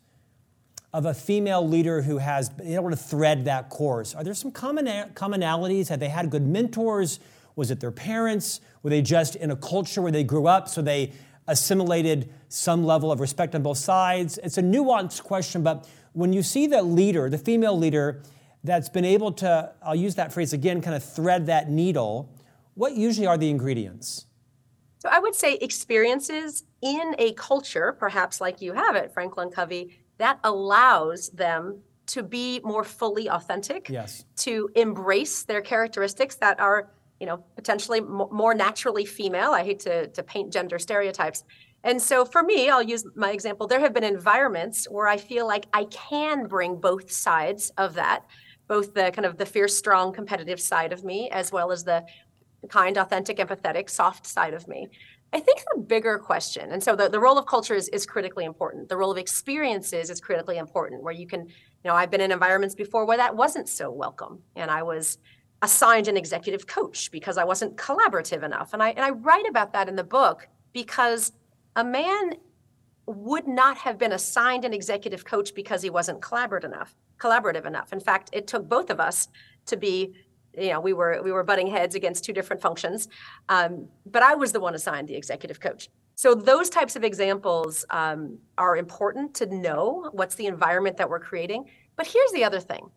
of 0.93 1.05
a 1.05 1.13
female 1.13 1.67
leader 1.67 2.01
who 2.01 2.17
has 2.17 2.49
been 2.49 2.73
able 2.73 2.89
to 2.89 2.95
thread 2.95 3.45
that 3.45 3.69
course, 3.69 4.13
are 4.13 4.23
there 4.23 4.33
some 4.33 4.51
common 4.51 4.85
commonalities? 5.13 5.87
Have 5.89 5.99
they 5.99 6.09
had 6.09 6.29
good 6.29 6.45
mentors? 6.45 7.19
Was 7.55 7.71
it 7.71 7.79
their 7.79 7.91
parents? 7.91 8.61
Were 8.83 8.89
they 8.89 9.01
just 9.01 9.35
in 9.35 9.51
a 9.51 9.55
culture 9.55 10.01
where 10.01 10.11
they 10.11 10.23
grew 10.23 10.47
up 10.47 10.67
so 10.67 10.81
they 10.81 11.13
assimilated 11.47 12.31
some 12.49 12.85
level 12.85 13.11
of 13.11 13.19
respect 13.19 13.55
on 13.55 13.63
both 13.63 13.77
sides? 13.77 14.37
It's 14.43 14.57
a 14.57 14.61
nuanced 14.61 15.23
question, 15.23 15.63
but 15.63 15.87
when 16.13 16.33
you 16.33 16.43
see 16.43 16.67
the 16.67 16.81
leader, 16.81 17.29
the 17.29 17.37
female 17.37 17.77
leader, 17.77 18.21
that's 18.67 18.89
been 18.89 19.05
able 19.05 19.31
to, 19.31 19.71
I'll 19.81 19.95
use 19.95 20.15
that 20.15 20.31
phrase 20.31 20.53
again, 20.53 20.81
kind 20.81 20.95
of 20.95 21.03
thread 21.03 21.47
that 21.47 21.69
needle, 21.69 22.29
what 22.75 22.93
usually 22.95 23.25
are 23.25 23.37
the 23.37 23.49
ingredients? 23.49 24.27
So 24.99 25.09
I 25.09 25.19
would 25.19 25.33
say 25.33 25.55
experiences 25.55 26.63
in 26.81 27.15
a 27.17 27.33
culture, 27.33 27.95
perhaps 27.97 28.41
like 28.41 28.61
you 28.61 28.73
have 28.73 28.95
it, 28.95 29.13
Franklin 29.13 29.49
Covey, 29.49 29.97
that 30.17 30.39
allows 30.43 31.29
them 31.29 31.79
to 32.07 32.23
be 32.23 32.59
more 32.63 32.83
fully 32.83 33.29
authentic, 33.29 33.89
yes. 33.89 34.25
to 34.37 34.69
embrace 34.75 35.43
their 35.43 35.61
characteristics 35.61 36.35
that 36.35 36.59
are, 36.59 36.89
you 37.19 37.25
know, 37.25 37.43
potentially 37.55 38.01
more 38.01 38.53
naturally 38.53 39.05
female. 39.05 39.51
I 39.51 39.63
hate 39.63 39.79
to, 39.81 40.07
to 40.07 40.23
paint 40.23 40.53
gender 40.53 40.79
stereotypes. 40.79 41.43
And 41.83 42.01
so 42.01 42.25
for 42.25 42.43
me, 42.43 42.69
I'll 42.69 42.83
use 42.83 43.05
my 43.15 43.31
example. 43.31 43.67
There 43.67 43.79
have 43.79 43.93
been 43.93 44.03
environments 44.03 44.89
where 44.89 45.07
I 45.07 45.17
feel 45.17 45.45
like 45.47 45.67
I 45.73 45.85
can 45.85 46.47
bring 46.47 46.77
both 46.77 47.11
sides 47.11 47.71
of 47.77 47.93
that, 47.95 48.25
both 48.67 48.93
the 48.93 49.11
kind 49.11 49.25
of 49.25 49.37
the 49.37 49.45
fierce, 49.45 49.77
strong, 49.77 50.13
competitive 50.13 50.59
side 50.59 50.91
of 50.93 51.03
me, 51.03 51.29
as 51.29 51.51
well 51.51 51.71
as 51.71 51.83
the 51.83 52.05
kind, 52.69 52.97
authentic, 52.97 53.37
empathetic, 53.37 53.89
soft 53.89 54.25
side 54.25 54.53
of 54.53 54.67
me. 54.67 54.87
I 55.33 55.39
think 55.39 55.61
the 55.73 55.81
bigger 55.81 56.17
question, 56.17 56.71
and 56.71 56.81
so 56.81 56.95
the, 56.95 57.09
the 57.09 57.19
role 57.19 57.37
of 57.37 57.45
culture 57.45 57.75
is, 57.75 57.89
is 57.89 58.05
critically 58.05 58.45
important. 58.45 58.87
The 58.87 58.95
role 58.95 59.11
of 59.11 59.17
experiences 59.17 60.09
is 60.09 60.21
critically 60.21 60.57
important, 60.57 61.03
where 61.03 61.13
you 61.13 61.27
can, 61.27 61.41
you 61.41 61.55
know, 61.85 61.93
I've 61.93 62.09
been 62.09 62.21
in 62.21 62.31
environments 62.31 62.75
before 62.75 63.05
where 63.05 63.17
that 63.17 63.35
wasn't 63.35 63.67
so 63.67 63.91
welcome. 63.91 64.39
And 64.55 64.71
I 64.71 64.83
was 64.83 65.17
assigned 65.61 66.07
an 66.07 66.15
executive 66.15 66.67
coach 66.67 67.11
because 67.11 67.37
I 67.37 67.43
wasn't 67.43 67.75
collaborative 67.75 68.43
enough. 68.43 68.73
And 68.73 68.81
I 68.81 68.89
and 68.91 68.99
I 68.99 69.09
write 69.09 69.47
about 69.49 69.73
that 69.73 69.89
in 69.89 69.95
the 69.95 70.03
book 70.03 70.47
because 70.71 71.33
a 71.75 71.83
man 71.83 72.35
would 73.05 73.47
not 73.47 73.77
have 73.77 73.97
been 73.97 74.11
assigned 74.11 74.65
an 74.65 74.73
executive 74.73 75.25
coach 75.25 75.55
because 75.55 75.81
he 75.81 75.89
wasn't 75.89 76.21
collaborative 76.21 76.65
enough 76.65 76.95
collaborative 77.17 77.65
enough. 77.65 77.93
In 77.93 77.99
fact 77.99 78.29
it 78.33 78.47
took 78.47 78.67
both 78.67 78.89
of 78.89 78.99
us 78.99 79.27
to 79.67 79.77
be 79.77 80.15
you 80.57 80.69
know 80.69 80.79
we 80.79 80.93
were 80.93 81.21
we 81.23 81.31
were 81.31 81.43
butting 81.43 81.67
heads 81.67 81.95
against 81.95 82.23
two 82.23 82.33
different 82.33 82.61
functions. 82.61 83.07
Um, 83.49 83.87
but 84.05 84.23
i 84.23 84.35
was 84.35 84.51
the 84.51 84.59
one 84.59 84.75
assigned 84.75 85.07
the 85.07 85.15
executive 85.15 85.59
coach. 85.59 85.89
So 86.15 86.33
those 86.33 86.71
types 86.71 86.95
of 86.95 87.03
examples 87.03 87.85
um, 87.91 88.39
are 88.57 88.75
important 88.75 89.35
to 89.35 89.45
know 89.45 90.09
what's 90.13 90.33
the 90.33 90.47
environment 90.47 90.97
that 90.97 91.07
we're 91.07 91.19
creating. 91.19 91.65
But 91.95 92.07
here's 92.07 92.31
the 92.31 92.43
other 92.43 92.59
thing. 92.59 92.89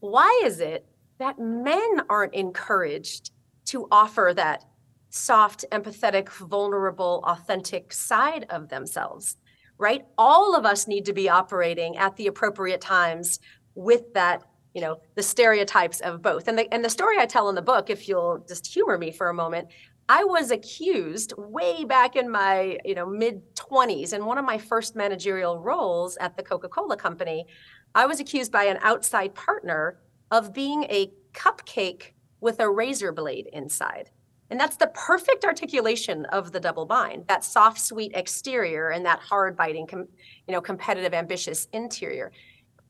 Why 0.00 0.40
is 0.42 0.60
it 0.60 0.86
that 1.18 1.38
men 1.38 2.00
aren't 2.08 2.34
encouraged 2.34 3.32
to 3.66 3.86
offer 3.90 4.32
that 4.34 4.64
soft 5.10 5.64
empathetic 5.72 6.30
vulnerable 6.30 7.22
authentic 7.26 7.92
side 7.92 8.46
of 8.50 8.68
themselves 8.68 9.36
right? 9.78 10.04
All 10.16 10.56
of 10.56 10.64
us 10.64 10.86
need 10.86 11.04
to 11.06 11.12
be 11.12 11.28
operating 11.28 11.96
at 11.96 12.16
the 12.16 12.26
appropriate 12.26 12.80
times 12.80 13.40
with 13.74 14.12
that 14.14 14.42
you 14.76 14.82
know 14.82 15.00
the 15.14 15.22
stereotypes 15.22 16.00
of 16.00 16.20
both. 16.20 16.48
And 16.48 16.58
the 16.58 16.72
and 16.72 16.84
the 16.84 16.90
story 16.90 17.18
i 17.18 17.24
tell 17.24 17.48
in 17.48 17.54
the 17.54 17.62
book 17.62 17.88
if 17.88 18.08
you'll 18.08 18.44
just 18.46 18.66
humor 18.66 18.98
me 18.98 19.10
for 19.10 19.30
a 19.30 19.34
moment 19.34 19.68
i 20.08 20.22
was 20.22 20.50
accused 20.50 21.32
way 21.38 21.84
back 21.84 22.14
in 22.14 22.30
my 22.30 22.78
you 22.84 22.94
know 22.94 23.06
mid 23.06 23.40
20s 23.54 24.12
in 24.12 24.26
one 24.26 24.36
of 24.36 24.44
my 24.44 24.58
first 24.58 24.94
managerial 24.94 25.58
roles 25.58 26.18
at 26.18 26.36
the 26.36 26.42
coca-cola 26.42 26.96
company 26.96 27.46
i 27.94 28.04
was 28.04 28.20
accused 28.20 28.52
by 28.52 28.64
an 28.64 28.78
outside 28.82 29.34
partner 29.34 29.98
of 30.30 30.52
being 30.52 30.84
a 30.84 31.10
cupcake 31.32 32.12
with 32.40 32.60
a 32.60 32.70
razor 32.70 33.12
blade 33.12 33.48
inside 33.54 34.10
and 34.50 34.60
that's 34.60 34.76
the 34.76 34.86
perfect 34.88 35.44
articulation 35.44 36.24
of 36.26 36.52
the 36.52 36.60
double 36.60 36.86
bind, 36.86 37.26
that 37.26 37.44
soft, 37.44 37.80
sweet 37.80 38.12
exterior 38.14 38.90
and 38.90 39.04
that 39.04 39.18
hard 39.18 39.56
biting, 39.56 39.86
com- 39.86 40.08
you 40.46 40.52
know, 40.52 40.60
competitive, 40.60 41.12
ambitious 41.12 41.68
interior. 41.72 42.30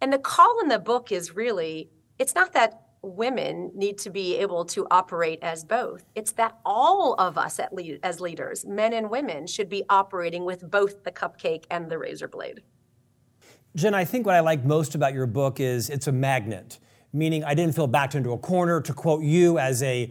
And 0.01 0.12
the 0.12 0.19
call 0.19 0.61
in 0.61 0.69
the 0.69 0.79
book 0.79 1.12
is 1.12 1.35
really 1.35 1.90
it's 2.19 2.35
not 2.35 2.53
that 2.55 2.83
women 3.03 3.71
need 3.75 3.99
to 3.99 4.11
be 4.11 4.37
able 4.37 4.64
to 4.64 4.87
operate 4.90 5.38
as 5.42 5.64
both. 5.64 6.05
It's 6.14 6.33
that 6.33 6.59
all 6.64 7.14
of 7.14 7.38
us 7.38 7.61
lead, 7.73 8.01
as 8.03 8.21
leaders, 8.21 8.64
men 8.64 8.92
and 8.92 9.11
women, 9.11 9.47
should 9.47 9.69
be 9.69 9.85
operating 9.88 10.45
with 10.45 10.69
both 10.71 11.05
the 11.05 11.12
cupcake 11.12 11.64
and 11.71 11.90
the 11.90 11.99
razor 11.99 12.29
blade. 12.29 12.62
Jen, 13.77 13.95
I 13.95 14.05
think 14.05 14.27
what 14.27 14.35
I 14.35 14.40
like 14.40 14.64
most 14.64 14.95
about 14.95 15.12
your 15.12 15.27
book 15.27 15.61
is 15.61 15.90
it's 15.90 16.07
a 16.07 16.12
magnet, 16.12 16.79
meaning 17.12 17.45
I 17.45 17.55
didn't 17.55 17.75
feel 17.75 17.87
backed 17.87 18.14
into 18.14 18.33
a 18.33 18.38
corner, 18.38 18.81
to 18.81 18.92
quote 18.95 19.23
you 19.23 19.59
as 19.59 19.83
a 19.83 20.11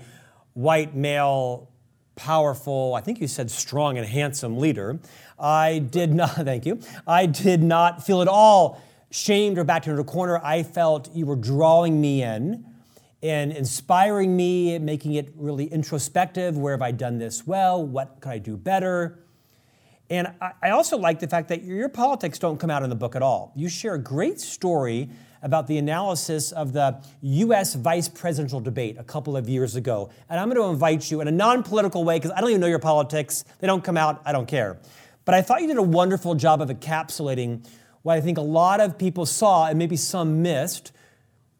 white 0.55 0.95
male, 0.95 1.69
powerful, 2.15 2.95
I 2.95 3.01
think 3.01 3.21
you 3.21 3.27
said 3.27 3.51
strong 3.51 3.97
and 3.97 4.07
handsome 4.07 4.57
leader. 4.57 4.99
I 5.37 5.79
did 5.79 6.13
not, 6.13 6.31
thank 6.35 6.65
you, 6.65 6.79
I 7.05 7.27
did 7.27 7.61
not 7.61 8.03
feel 8.03 8.21
at 8.21 8.27
all 8.27 8.81
shamed 9.11 9.57
or 9.57 9.63
backed 9.63 9.87
into 9.87 10.01
a 10.01 10.05
corner. 10.05 10.41
I 10.43 10.63
felt 10.63 11.13
you 11.13 11.25
were 11.25 11.35
drawing 11.35 12.01
me 12.01 12.23
in 12.23 12.65
and 13.21 13.51
inspiring 13.51 14.35
me, 14.35 14.77
making 14.79 15.13
it 15.13 15.31
really 15.35 15.65
introspective. 15.65 16.57
Where 16.57 16.73
have 16.73 16.81
I 16.81 16.91
done 16.91 17.17
this 17.17 17.45
well? 17.45 17.85
What 17.85 18.19
could 18.19 18.31
I 18.31 18.37
do 18.39 18.57
better? 18.57 19.19
And 20.09 20.33
I 20.61 20.69
also 20.69 20.97
like 20.97 21.19
the 21.19 21.27
fact 21.27 21.49
that 21.49 21.63
your 21.63 21.89
politics 21.89 22.37
don't 22.37 22.59
come 22.59 22.69
out 22.69 22.83
in 22.83 22.89
the 22.89 22.95
book 22.95 23.15
at 23.15 23.23
all. 23.23 23.51
You 23.55 23.69
share 23.69 23.95
a 23.95 23.99
great 23.99 24.39
story 24.39 25.09
about 25.45 25.67
the 25.67 25.77
analysis 25.77 26.51
of 26.51 26.73
the 26.73 26.99
US 27.21 27.75
vice 27.75 28.09
presidential 28.09 28.59
debate 28.59 28.97
a 28.97 29.03
couple 29.03 29.37
of 29.37 29.47
years 29.47 29.75
ago. 29.75 30.09
And 30.27 30.39
I'm 30.39 30.49
going 30.49 30.59
to 30.59 30.69
invite 30.69 31.11
you 31.11 31.21
in 31.21 31.27
a 31.27 31.31
non 31.31 31.61
political 31.61 32.03
way, 32.03 32.17
because 32.17 32.31
I 32.31 32.41
don't 32.41 32.49
even 32.49 32.61
know 32.61 32.67
your 32.67 32.79
politics. 32.79 33.45
They 33.59 33.67
don't 33.67 33.83
come 33.83 33.95
out, 33.95 34.23
I 34.25 34.31
don't 34.31 34.47
care. 34.47 34.79
But 35.23 35.35
I 35.35 35.43
thought 35.43 35.61
you 35.61 35.67
did 35.67 35.77
a 35.77 35.83
wonderful 35.83 36.33
job 36.33 36.61
of 36.61 36.69
encapsulating 36.69 37.65
what 38.01 38.17
I 38.17 38.21
think 38.21 38.39
a 38.39 38.41
lot 38.41 38.81
of 38.81 38.97
people 38.97 39.27
saw 39.27 39.67
and 39.67 39.77
maybe 39.77 39.95
some 39.95 40.41
missed. 40.41 40.91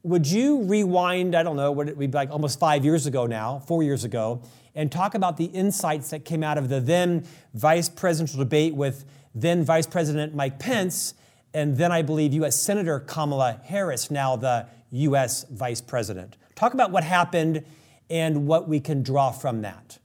Would 0.02 0.28
you 0.28 0.63
rewind, 0.63 1.36
I 1.36 1.43
don't 1.43 1.56
know, 1.56 1.71
what 1.71 1.88
it 1.88 1.95
would 1.95 2.12
be 2.12 2.15
like 2.15 2.32
almost 2.32 2.60
five 2.60 2.84
years 2.84 3.06
ago 3.06 3.28
now, 3.28 3.60
four 3.60 3.84
years 3.84 4.04
ago, 4.04 4.41
and 4.74 4.91
talk 4.91 5.13
about 5.13 5.38
the 5.38 5.45
insights 5.45 6.10
that 6.10 6.26
came 6.26 6.43
out 6.43 6.58
of 6.58 6.69
the 6.69 6.80
then 6.80 7.24
vice 7.54 7.88
presidential 7.88 8.39
debate 8.39 8.74
with 8.74 9.06
then 9.36 9.63
Vice 9.63 9.86
President 9.86 10.34
Mike 10.34 10.58
Pence, 10.58 11.13
and 11.56 11.78
then 11.78 11.91
I 11.91 12.02
believe 12.02 12.34
U.S. 12.34 12.56
Senator 12.58 13.00
Kamala 13.00 13.62
Harris, 13.63 14.12
now 14.12 14.36
the 14.36 14.68
U.S. 14.91 15.46
Vice 15.50 15.80
President. 15.80 16.36
Talk 16.54 16.74
about 16.74 16.91
what 16.91 17.06
happened 17.06 17.63
and 18.10 18.46
what 18.46 18.68
we 18.68 18.82
can 18.82 19.02
draw 19.02 19.32
from 19.32 19.62
that. 19.62 19.98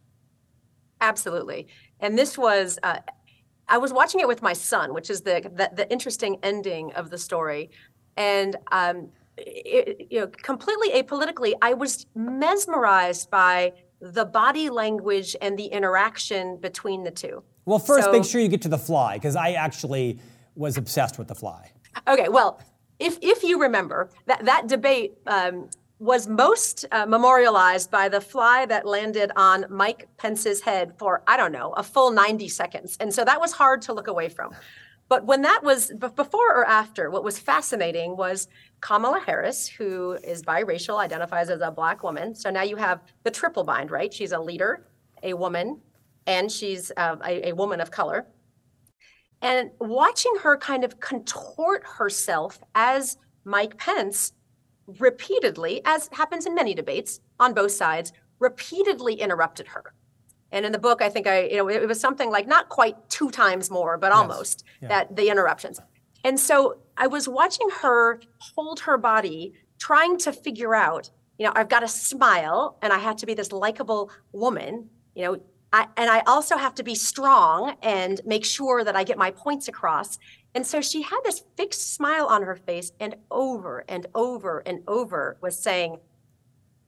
Absolutely. 1.01 1.67
And 1.99 2.17
this 2.17 2.39
was, 2.39 2.79
uh, 2.85 3.01
I 3.69 3.79
was 3.79 3.93
watching 3.93 4.21
it 4.21 4.29
with 4.29 4.43
my 4.43 4.53
son, 4.53 4.95
which 4.95 5.11
is 5.11 5.23
the 5.23 5.51
the, 5.53 5.71
the 5.75 5.91
interesting 5.91 6.39
ending 6.45 6.93
of 6.93 7.11
the 7.11 7.19
story, 7.19 7.71
and 8.17 8.57
um, 8.71 9.09
it, 9.37 10.07
you 10.09 10.21
know, 10.21 10.27
completely 10.29 10.91
apolitically, 10.91 11.55
I 11.63 11.75
was 11.75 12.07
mesmerized 12.15 13.31
by 13.31 13.73
the 14.01 14.25
body 14.25 14.71
language 14.71 15.37
and 15.41 15.59
the 15.59 15.67
interaction 15.67 16.59
between 16.59 17.03
the 17.05 17.11
two. 17.11 17.43
Well, 17.65 17.79
first, 17.79 18.05
so, 18.05 18.13
make 18.13 18.25
sure 18.25 18.41
you 18.41 18.49
get 18.49 18.63
to 18.63 18.69
the 18.69 18.79
fly 18.79 19.17
because 19.17 19.37
I 19.37 19.53
actually 19.53 20.21
was 20.61 20.77
obsessed 20.77 21.19
with 21.19 21.27
the 21.27 21.35
fly. 21.35 21.73
Okay, 22.07 22.29
well, 22.29 22.61
if, 22.99 23.19
if 23.23 23.43
you 23.43 23.61
remember, 23.61 24.11
that, 24.27 24.45
that 24.45 24.69
debate 24.69 25.15
um, 25.27 25.71
was 25.99 26.29
most 26.29 26.85
uh, 26.93 27.07
memorialized 27.07 27.91
by 27.91 28.09
the 28.09 28.21
fly 28.21 28.67
that 28.67 28.87
landed 28.87 29.33
on 29.37 29.65
Mike 29.71 30.07
Pence's 30.19 30.61
head 30.61 30.93
for, 30.99 31.23
I 31.27 31.37
don't 31.39 31.51
know, 31.51 31.73
a 31.73 31.83
full 31.83 32.11
90 32.11 32.49
seconds. 32.49 32.97
And 33.01 33.13
so 33.13 33.25
that 33.25 33.41
was 33.41 33.53
hard 33.53 33.81
to 33.83 33.95
look 33.95 34.07
away 34.07 34.29
from. 34.29 34.53
But 35.09 35.25
when 35.25 35.43
that 35.43 35.65
was 35.65 35.93
before 35.99 36.55
or 36.55 36.65
after, 36.67 37.11
what 37.11 37.25
was 37.25 37.39
fascinating 37.39 38.17
was 38.17 38.47
Kamala 38.81 39.21
Harris, 39.21 39.67
who 39.67 40.13
is 40.23 40.43
biracial, 40.43 41.01
identifies 41.01 41.51
as 41.51 41.63
a 41.63 41.71
black 41.71 42.05
woman. 42.05 42.35
So 42.35 42.51
now 42.51 42.63
you 42.63 42.77
have 42.77 43.01
the 43.25 43.31
triple 43.31 43.65
bind, 43.65 43.91
right? 43.91 44.13
She's 44.13 44.33
a 44.33 44.39
leader, 44.39 44.87
a 45.23 45.35
woman, 45.35 45.81
and 46.27 46.53
she's 46.53 46.93
uh, 46.97 47.17
a, 47.25 47.49
a 47.49 47.53
woman 47.55 47.81
of 47.81 47.91
color. 47.91 48.27
And 49.43 49.71
watching 49.79 50.33
her 50.43 50.57
kind 50.57 50.85
of 50.85 51.01
contort 51.01 51.83
herself 51.85 52.59
as 52.75 53.17
Mike 53.45 53.79
Pence 53.79 54.33
repeatedly, 54.99 55.81
as 55.85 56.09
happens 56.13 56.47
in 56.47 56.55
many 56.55 56.75
debates 56.75 57.21
on 57.39 57.55
both 57.55 57.73
sides, 57.73 58.13
repeatedly 58.39 59.15
interrupted 59.15 59.69
her. 59.69 59.95
And 60.53 60.67
in 60.67 60.73
the 60.73 60.79
book, 60.79 61.01
I 61.01 61.09
think 61.09 61.27
I, 61.27 61.45
you 61.45 61.57
know, 61.59 61.69
it 61.69 61.87
was 61.87 62.01
something 62.01 62.31
like 62.31 62.47
not 62.47 62.69
quite 62.69 62.97
two 63.09 63.31
times 63.31 63.71
more, 63.71 63.97
but 63.97 64.13
almost 64.13 64.65
yes. 64.67 64.77
yeah. 64.83 64.89
that 64.89 65.17
the 65.17 65.29
interruptions. 65.29 65.81
And 66.25 66.39
so 66.39 66.79
I 66.97 67.07
was 67.07 67.29
watching 67.29 67.69
her 67.83 68.21
hold 68.39 68.81
her 68.81 68.99
body, 68.99 69.55
trying 69.79 70.19
to 70.19 70.33
figure 70.33 70.75
out, 70.75 71.11
you 71.39 71.47
know, 71.47 71.53
I've 71.55 71.69
got 71.69 71.81
to 71.81 71.89
smile 71.89 72.79
and 72.83 72.93
I 72.93 72.99
have 72.99 73.17
to 73.17 73.27
be 73.27 73.35
this 73.35 73.53
likable 73.53 74.11
woman, 74.33 74.91
you 75.15 75.25
know, 75.25 75.41
I, 75.73 75.87
and 75.97 76.11
I 76.11 76.21
also 76.27 76.57
have 76.57 76.75
to 76.77 76.83
be 76.83 76.95
strong 76.95 77.77
and 77.83 78.21
make 78.25 78.45
sure 78.45 78.83
that 78.85 78.97
I 78.97 79.05
get 79.05 79.19
my 79.19 79.31
points 79.31 79.69
across. 79.69 80.19
And 80.55 80.67
so 80.67 80.81
she 80.81 81.03
had 81.03 81.21
this 81.25 81.45
fixed 81.57 81.95
smile 81.95 82.27
on 82.27 82.43
her 82.43 82.57
face 82.57 82.93
and 82.99 83.15
over 83.31 83.85
and 83.89 84.07
over 84.15 84.63
and 84.67 84.83
over 84.89 85.37
was 85.41 85.57
saying, 85.59 85.99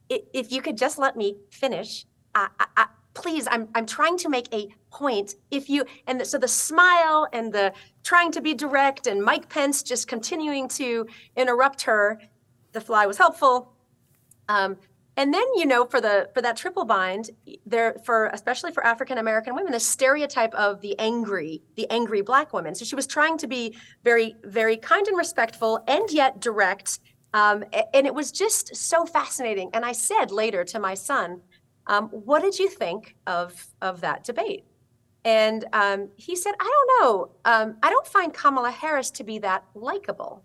if 0.09 0.51
you 0.51 0.61
could 0.61 0.77
just 0.77 0.99
let 0.99 1.15
me 1.15 1.37
finish, 1.49 2.05
I, 2.35 2.49
I, 2.75 2.87
please, 3.13 3.47
I'm, 3.49 3.69
I'm 3.73 3.85
trying 3.85 4.17
to 4.19 4.29
make 4.29 4.53
a 4.53 4.67
point. 4.91 5.35
If 5.49 5.69
you, 5.69 5.85
and 6.07 6.25
so 6.27 6.37
the 6.37 6.47
smile 6.47 7.27
and 7.31 7.53
the 7.53 7.73
trying 8.03 8.31
to 8.33 8.41
be 8.41 8.53
direct 8.53 9.07
and 9.07 9.23
Mike 9.23 9.49
Pence 9.49 9.81
just 9.81 10.07
continuing 10.07 10.67
to 10.69 11.07
interrupt 11.35 11.83
her, 11.83 12.21
the 12.73 12.81
fly 12.81 13.05
was 13.05 13.17
helpful. 13.17 13.73
Um, 14.49 14.77
and 15.17 15.33
then 15.33 15.45
you 15.55 15.65
know 15.65 15.85
for 15.85 16.01
the 16.01 16.29
for 16.33 16.41
that 16.41 16.57
triple 16.57 16.85
bind 16.85 17.29
there 17.65 17.95
for 18.03 18.27
especially 18.27 18.71
for 18.71 18.85
african 18.85 19.17
american 19.17 19.55
women 19.55 19.71
the 19.71 19.79
stereotype 19.79 20.53
of 20.55 20.81
the 20.81 20.97
angry 20.99 21.61
the 21.75 21.89
angry 21.89 22.21
black 22.21 22.53
women 22.53 22.73
so 22.73 22.83
she 22.85 22.95
was 22.95 23.07
trying 23.07 23.37
to 23.37 23.47
be 23.47 23.75
very 24.03 24.35
very 24.43 24.77
kind 24.77 25.07
and 25.07 25.17
respectful 25.17 25.83
and 25.87 26.09
yet 26.11 26.39
direct 26.39 26.99
um, 27.33 27.63
and 27.95 28.05
it 28.05 28.13
was 28.13 28.31
just 28.31 28.75
so 28.75 29.05
fascinating. 29.05 29.69
And 29.73 29.83
i 29.85 29.91
said 29.91 30.31
later 30.31 30.63
to 30.65 30.79
my 30.79 30.93
son 30.93 31.41
um, 31.87 32.07
what 32.09 32.41
did 32.41 32.57
you 32.59 32.69
think 32.69 33.15
of 33.27 33.67
of 33.81 34.01
that 34.01 34.23
debate? 34.23 34.65
And 35.25 35.65
um, 35.73 36.09
he 36.15 36.35
said 36.35 36.53
i 36.59 36.63
don't 36.63 37.01
know. 37.01 37.29
Um, 37.45 37.77
i 37.83 37.89
don't 37.89 38.07
find 38.07 38.33
kamala 38.33 38.71
harris 38.71 39.11
to 39.11 39.23
be 39.23 39.39
that 39.39 39.65
likable 39.75 40.43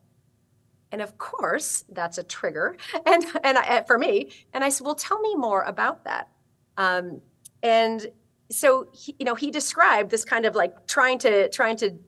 and 0.92 1.03
of 1.03 1.18
course, 1.18 1.85
that's 1.90 2.18
a 2.18 2.22
trigger, 2.22 2.77
and 3.07 3.24
and 3.44 3.59
I, 3.59 3.85
for 3.87 3.98
me. 3.98 4.33
And 4.53 4.64
I 4.64 4.68
said, 4.68 4.85
well, 4.85 4.94
tell 4.94 5.20
me 5.20 5.35
more 5.35 5.62
about 5.62 6.05
that. 6.05 6.29
Um, 6.77 7.20
and 7.62 8.07
so 8.51 8.88
he, 8.92 9.14
you 9.18 9.24
know, 9.24 9.35
he 9.35 9.51
described 9.51 10.11
this 10.11 10.24
kind 10.24 10.46
of 10.46 10.55
like 10.55 10.87
trying 10.87 11.18
to 11.18 11.48
trying 11.51 11.77
to 11.79 11.98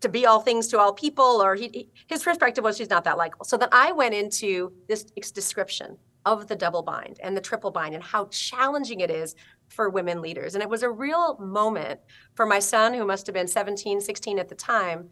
to 0.00 0.08
be 0.08 0.26
all 0.26 0.40
things 0.40 0.68
to 0.68 0.78
all 0.78 0.92
people, 0.92 1.42
or 1.42 1.54
he, 1.54 1.90
his 2.06 2.22
perspective 2.22 2.64
was 2.64 2.76
she's 2.76 2.90
not 2.90 3.04
that 3.04 3.18
likable. 3.18 3.44
So 3.44 3.56
then 3.56 3.68
I 3.72 3.92
went 3.92 4.14
into 4.14 4.72
this 4.88 5.04
description 5.04 5.98
of 6.26 6.48
the 6.48 6.56
double 6.56 6.82
bind 6.82 7.18
and 7.22 7.36
the 7.36 7.40
triple 7.40 7.70
bind 7.70 7.94
and 7.94 8.02
how 8.02 8.26
challenging 8.26 9.00
it 9.00 9.10
is 9.10 9.34
for 9.68 9.88
women 9.88 10.20
leaders. 10.20 10.54
And 10.54 10.62
it 10.62 10.68
was 10.68 10.82
a 10.82 10.90
real 10.90 11.38
moment 11.38 12.00
for 12.34 12.44
my 12.44 12.58
son, 12.58 12.92
who 12.92 13.04
must 13.04 13.26
have 13.26 13.34
been 13.34 13.48
17, 13.48 14.00
16 14.00 14.38
at 14.38 14.48
the 14.48 14.54
time, 14.54 15.08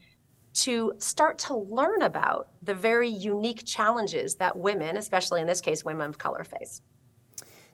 to 0.63 0.93
start 0.99 1.39
to 1.39 1.55
learn 1.55 2.03
about 2.03 2.49
the 2.63 2.75
very 2.75 3.09
unique 3.09 3.65
challenges 3.65 4.37
that 4.37 4.57
women, 4.57 4.97
especially 4.97 5.41
in 5.41 5.47
this 5.47 5.61
case, 5.61 5.85
women 5.85 6.09
of 6.09 6.19
color, 6.19 6.45
face. 6.45 6.83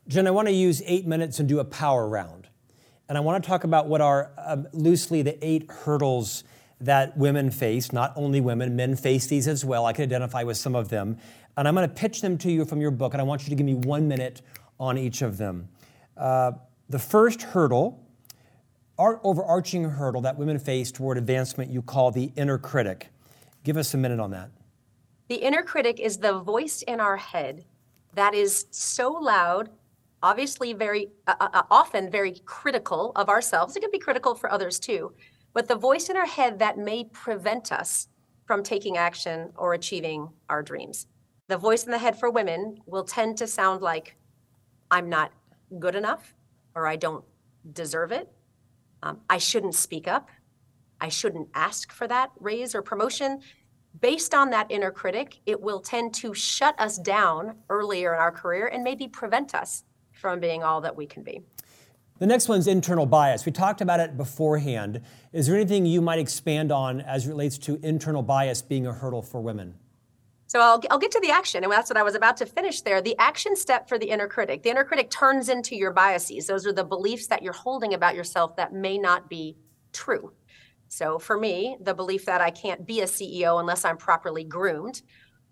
Jen, 0.06 0.26
I 0.26 0.30
want 0.30 0.48
to 0.48 0.54
use 0.54 0.82
eight 0.84 1.06
minutes 1.06 1.40
and 1.40 1.48
do 1.48 1.60
a 1.60 1.64
power 1.64 2.06
round. 2.06 2.48
And 3.08 3.16
I 3.16 3.20
want 3.20 3.42
to 3.42 3.48
talk 3.48 3.64
about 3.64 3.86
what 3.86 4.00
are 4.00 4.32
um, 4.38 4.66
loosely 4.72 5.22
the 5.22 5.42
eight 5.44 5.70
hurdles 5.70 6.44
that 6.80 7.16
women 7.16 7.50
face, 7.50 7.92
not 7.92 8.12
only 8.16 8.40
women, 8.40 8.76
men 8.76 8.96
face 8.96 9.26
these 9.26 9.48
as 9.48 9.64
well. 9.64 9.86
I 9.86 9.92
can 9.92 10.02
identify 10.02 10.42
with 10.42 10.56
some 10.56 10.74
of 10.74 10.88
them. 10.88 11.18
And 11.56 11.68
I'm 11.68 11.74
going 11.74 11.88
to 11.88 11.94
pitch 11.94 12.20
them 12.20 12.36
to 12.38 12.50
you 12.50 12.64
from 12.64 12.80
your 12.80 12.90
book, 12.90 13.14
and 13.14 13.20
I 13.20 13.24
want 13.24 13.44
you 13.44 13.50
to 13.50 13.54
give 13.54 13.66
me 13.66 13.74
one 13.74 14.08
minute 14.08 14.42
on 14.78 14.98
each 14.98 15.22
of 15.22 15.38
them. 15.38 15.68
Uh, 16.16 16.52
the 16.88 16.98
first 16.98 17.42
hurdle 17.42 18.03
our 18.98 19.20
overarching 19.24 19.84
hurdle 19.84 20.20
that 20.22 20.38
women 20.38 20.58
face 20.58 20.92
toward 20.92 21.18
advancement 21.18 21.70
you 21.70 21.82
call 21.82 22.10
the 22.10 22.32
inner 22.36 22.58
critic. 22.58 23.08
Give 23.64 23.76
us 23.76 23.94
a 23.94 23.96
minute 23.96 24.20
on 24.20 24.30
that. 24.30 24.50
The 25.28 25.36
inner 25.36 25.62
critic 25.62 26.00
is 26.00 26.18
the 26.18 26.40
voice 26.40 26.82
in 26.82 27.00
our 27.00 27.16
head 27.16 27.64
that 28.14 28.34
is 28.34 28.66
so 28.70 29.10
loud, 29.10 29.70
obviously 30.22 30.72
very 30.72 31.08
uh, 31.26 31.34
uh, 31.40 31.48
uh, 31.52 31.62
often 31.70 32.10
very 32.10 32.40
critical 32.44 33.12
of 33.16 33.28
ourselves. 33.28 33.74
It 33.74 33.80
can 33.80 33.90
be 33.90 33.98
critical 33.98 34.34
for 34.34 34.52
others 34.52 34.78
too, 34.78 35.12
but 35.52 35.66
the 35.66 35.74
voice 35.74 36.08
in 36.08 36.16
our 36.16 36.26
head 36.26 36.58
that 36.58 36.78
may 36.78 37.04
prevent 37.04 37.72
us 37.72 38.08
from 38.46 38.62
taking 38.62 38.96
action 38.96 39.50
or 39.56 39.72
achieving 39.72 40.28
our 40.48 40.62
dreams. 40.62 41.06
The 41.48 41.56
voice 41.56 41.84
in 41.84 41.90
the 41.90 41.98
head 41.98 42.18
for 42.18 42.30
women 42.30 42.78
will 42.86 43.04
tend 43.04 43.38
to 43.38 43.46
sound 43.46 43.82
like 43.82 44.16
I'm 44.90 45.08
not 45.08 45.32
good 45.78 45.94
enough 45.94 46.34
or 46.74 46.86
I 46.86 46.96
don't 46.96 47.24
deserve 47.72 48.12
it 48.12 48.33
um, 49.04 49.20
I 49.28 49.36
shouldn't 49.36 49.74
speak 49.74 50.08
up. 50.08 50.30
I 51.00 51.08
shouldn't 51.08 51.48
ask 51.54 51.92
for 51.92 52.08
that 52.08 52.30
raise 52.40 52.74
or 52.74 52.80
promotion. 52.80 53.40
Based 54.00 54.34
on 54.34 54.50
that 54.50 54.66
inner 54.70 54.90
critic, 54.90 55.40
it 55.44 55.60
will 55.60 55.78
tend 55.78 56.14
to 56.14 56.32
shut 56.32 56.74
us 56.80 56.98
down 56.98 57.56
earlier 57.68 58.14
in 58.14 58.20
our 58.20 58.32
career 58.32 58.66
and 58.66 58.82
maybe 58.82 59.06
prevent 59.06 59.54
us 59.54 59.84
from 60.12 60.40
being 60.40 60.62
all 60.62 60.80
that 60.80 60.96
we 60.96 61.06
can 61.06 61.22
be. 61.22 61.42
The 62.18 62.26
next 62.26 62.48
one's 62.48 62.66
internal 62.66 63.04
bias. 63.06 63.44
We 63.44 63.52
talked 63.52 63.82
about 63.82 64.00
it 64.00 64.16
beforehand. 64.16 65.02
Is 65.32 65.46
there 65.46 65.56
anything 65.56 65.84
you 65.84 66.00
might 66.00 66.18
expand 66.18 66.72
on 66.72 67.02
as 67.02 67.26
it 67.26 67.28
relates 67.28 67.58
to 67.58 67.78
internal 67.82 68.22
bias 68.22 68.62
being 68.62 68.86
a 68.86 68.92
hurdle 68.92 69.20
for 69.20 69.40
women? 69.40 69.74
So 70.54 70.60
I'll, 70.60 70.80
I'll 70.88 71.00
get 71.00 71.10
to 71.10 71.20
the 71.20 71.32
action, 71.32 71.64
and 71.64 71.72
that's 71.72 71.90
what 71.90 71.96
I 71.96 72.04
was 72.04 72.14
about 72.14 72.36
to 72.36 72.46
finish 72.46 72.80
there. 72.82 73.02
The 73.02 73.18
action 73.18 73.56
step 73.56 73.88
for 73.88 73.98
the 73.98 74.08
inner 74.08 74.28
critic. 74.28 74.62
The 74.62 74.70
inner 74.70 74.84
critic 74.84 75.10
turns 75.10 75.48
into 75.48 75.74
your 75.74 75.90
biases. 75.90 76.46
Those 76.46 76.64
are 76.64 76.72
the 76.72 76.84
beliefs 76.84 77.26
that 77.26 77.42
you're 77.42 77.52
holding 77.52 77.92
about 77.92 78.14
yourself 78.14 78.54
that 78.54 78.72
may 78.72 78.96
not 78.96 79.28
be 79.28 79.56
true. 79.92 80.32
So 80.86 81.18
for 81.18 81.36
me, 81.36 81.76
the 81.80 81.92
belief 81.92 82.24
that 82.26 82.40
I 82.40 82.52
can't 82.52 82.86
be 82.86 83.00
a 83.00 83.04
CEO 83.04 83.58
unless 83.58 83.84
I'm 83.84 83.96
properly 83.96 84.44
groomed 84.44 85.02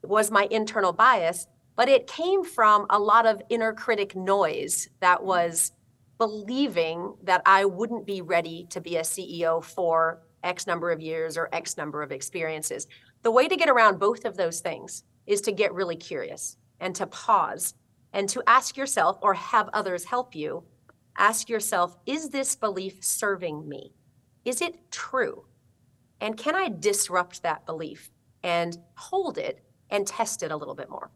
was 0.05 0.31
my 0.31 0.47
internal 0.53 0.93
bias, 0.93 1.49
but 1.75 1.89
it 1.89 2.07
came 2.07 2.45
from 2.45 2.87
a 2.89 2.99
lot 3.01 3.27
of 3.27 3.43
inner 3.49 3.73
critic 3.73 4.15
noise 4.15 4.89
that 5.01 5.25
was 5.25 5.73
believing 6.17 7.13
that 7.25 7.43
I 7.45 7.65
wouldn't 7.65 8.07
be 8.07 8.23
ready 8.23 8.69
to 8.71 8.81
be 8.81 8.99
a 8.99 9.03
CEO 9.03 9.65
for 9.65 10.23
X 10.45 10.69
number 10.69 10.93
of 10.93 11.01
years 11.01 11.37
or 11.37 11.49
X 11.53 11.77
number 11.77 12.03
of 12.03 12.13
experiences. 12.13 12.87
The 13.23 13.31
way 13.31 13.47
to 13.47 13.57
get 13.57 13.69
around 13.69 14.01
both 14.01 14.25
of 14.25 14.37
those 14.37 14.61
things 14.61 15.05
is 15.27 15.41
to 15.43 15.53
get 15.53 15.73
really 15.73 15.97
curious 15.97 16.57
and 16.81 16.95
to 16.97 17.07
pause 17.07 17.75
and 18.13 18.29
to 18.29 18.43
ask 18.47 18.77
yourself 18.77 19.19
or 19.23 19.35
have 19.35 19.69
others 19.73 20.05
help 20.05 20.35
you. 20.35 20.65
Ask 21.17 21.49
yourself, 21.49 21.97
is 22.05 22.31
this 22.31 22.57
belief 22.57 23.05
serving 23.05 23.69
me? 23.69 23.93
Is 24.45 24.61
it 24.61 24.91
true? 24.91 25.45
And 26.21 26.37
can 26.37 26.55
I 26.55 26.69
disrupt 26.69 27.43
that 27.43 27.65
belief 27.65 28.11
and 28.43 28.77
hold 28.97 29.39
it 29.39 29.65
and 29.91 30.07
test 30.07 30.43
it 30.43 30.51
a 30.51 30.57
little 30.57 30.75
bit 30.75 30.91
more? 30.91 31.11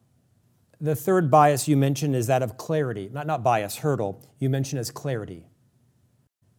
The 0.81 0.95
third 0.95 1.31
bias 1.31 1.66
you 1.66 1.77
mentioned 1.77 2.14
is 2.14 2.27
that 2.27 2.42
of 2.42 2.57
clarity, 2.57 3.09
not, 3.12 3.27
not 3.27 3.42
bias, 3.42 3.77
hurdle, 3.77 4.23
you 4.38 4.51
mentioned 4.51 4.79
as 4.79 4.90
clarity. 4.90 5.47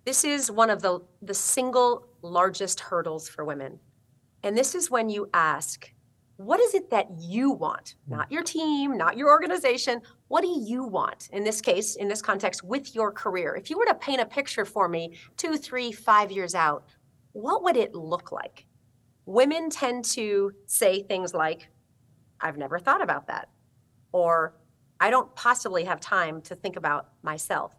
This 0.05 0.23
is 0.23 0.49
one 0.49 0.69
of 0.69 0.81
the, 0.81 1.01
the 1.21 1.33
single 1.33 2.07
largest 2.21 2.79
hurdles 2.79 3.29
for 3.29 3.45
women. 3.45 3.79
And 4.43 4.57
this 4.57 4.75
is 4.75 4.91
when 4.91 5.09
you 5.09 5.29
ask, 5.33 5.91
what 6.37 6.59
is 6.59 6.75
it 6.75 6.89
that 6.91 7.07
you 7.17 7.51
want? 7.51 7.95
Hmm. 8.07 8.17
Not 8.17 8.31
your 8.31 8.43
team, 8.43 8.95
not 8.97 9.17
your 9.17 9.29
organization. 9.29 10.01
What 10.27 10.41
do 10.41 10.55
you 10.65 10.83
want? 10.83 11.29
In 11.31 11.43
this 11.43 11.61
case, 11.61 11.95
in 11.95 12.07
this 12.07 12.21
context, 12.21 12.63
with 12.63 12.93
your 12.93 13.11
career. 13.11 13.55
If 13.55 13.69
you 13.69 13.77
were 13.77 13.85
to 13.85 13.95
paint 13.95 14.21
a 14.21 14.25
picture 14.25 14.65
for 14.65 14.87
me 14.87 15.17
two, 15.35 15.57
three, 15.57 15.91
five 15.91 16.31
years 16.31 16.53
out, 16.53 16.85
what 17.33 17.63
would 17.63 17.77
it 17.77 17.95
look 17.95 18.31
like? 18.31 18.65
Women 19.25 19.69
tend 19.69 20.05
to 20.05 20.51
say 20.67 21.03
things 21.03 21.33
like, 21.33 21.69
I've 22.39 22.57
never 22.57 22.79
thought 22.79 23.01
about 23.01 23.27
that. 23.27 23.49
Or, 24.11 24.53
I 24.99 25.11
don't 25.11 25.33
possibly 25.35 25.83
have 25.83 25.99
time 25.99 26.41
to 26.43 26.55
think 26.55 26.75
about 26.75 27.09
myself. 27.21 27.73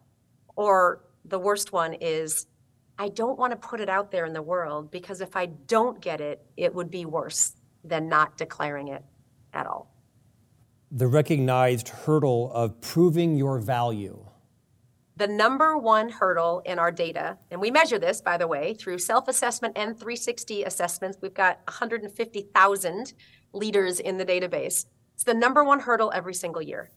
Or 0.54 1.04
the 1.24 1.38
worst 1.38 1.72
one 1.72 1.94
is, 1.94 2.46
I 3.00 3.08
don't 3.08 3.38
want 3.38 3.52
to 3.52 3.56
put 3.56 3.80
it 3.80 3.88
out 3.88 4.10
there 4.10 4.26
in 4.26 4.32
the 4.32 4.42
world 4.42 4.90
because 4.90 5.20
if 5.20 5.36
I 5.36 5.46
don't 5.46 6.00
get 6.00 6.20
it, 6.20 6.44
it 6.56 6.74
would 6.74 6.90
be 6.90 7.04
worse 7.04 7.54
than 7.84 8.08
not 8.08 8.36
declaring 8.36 8.88
it 8.88 9.04
at 9.54 9.66
all. 9.66 9.94
The 10.90 11.06
recognized 11.06 11.88
hurdle 11.88 12.50
of 12.52 12.80
proving 12.80 13.36
your 13.36 13.60
value. 13.60 14.24
The 15.16 15.28
number 15.28 15.76
one 15.76 16.08
hurdle 16.08 16.62
in 16.64 16.78
our 16.78 16.90
data, 16.90 17.38
and 17.50 17.60
we 17.60 17.70
measure 17.70 17.98
this, 17.98 18.20
by 18.20 18.36
the 18.36 18.46
way, 18.46 18.74
through 18.74 18.98
self 18.98 19.28
assessment 19.28 19.76
and 19.76 19.96
360 19.96 20.64
assessments. 20.64 21.18
We've 21.20 21.34
got 21.34 21.60
150,000 21.66 23.12
leaders 23.52 24.00
in 24.00 24.16
the 24.16 24.24
database. 24.24 24.86
It's 25.14 25.24
the 25.24 25.34
number 25.34 25.62
one 25.62 25.80
hurdle 25.80 26.12
every 26.14 26.34
single 26.34 26.62
year. 26.62 26.90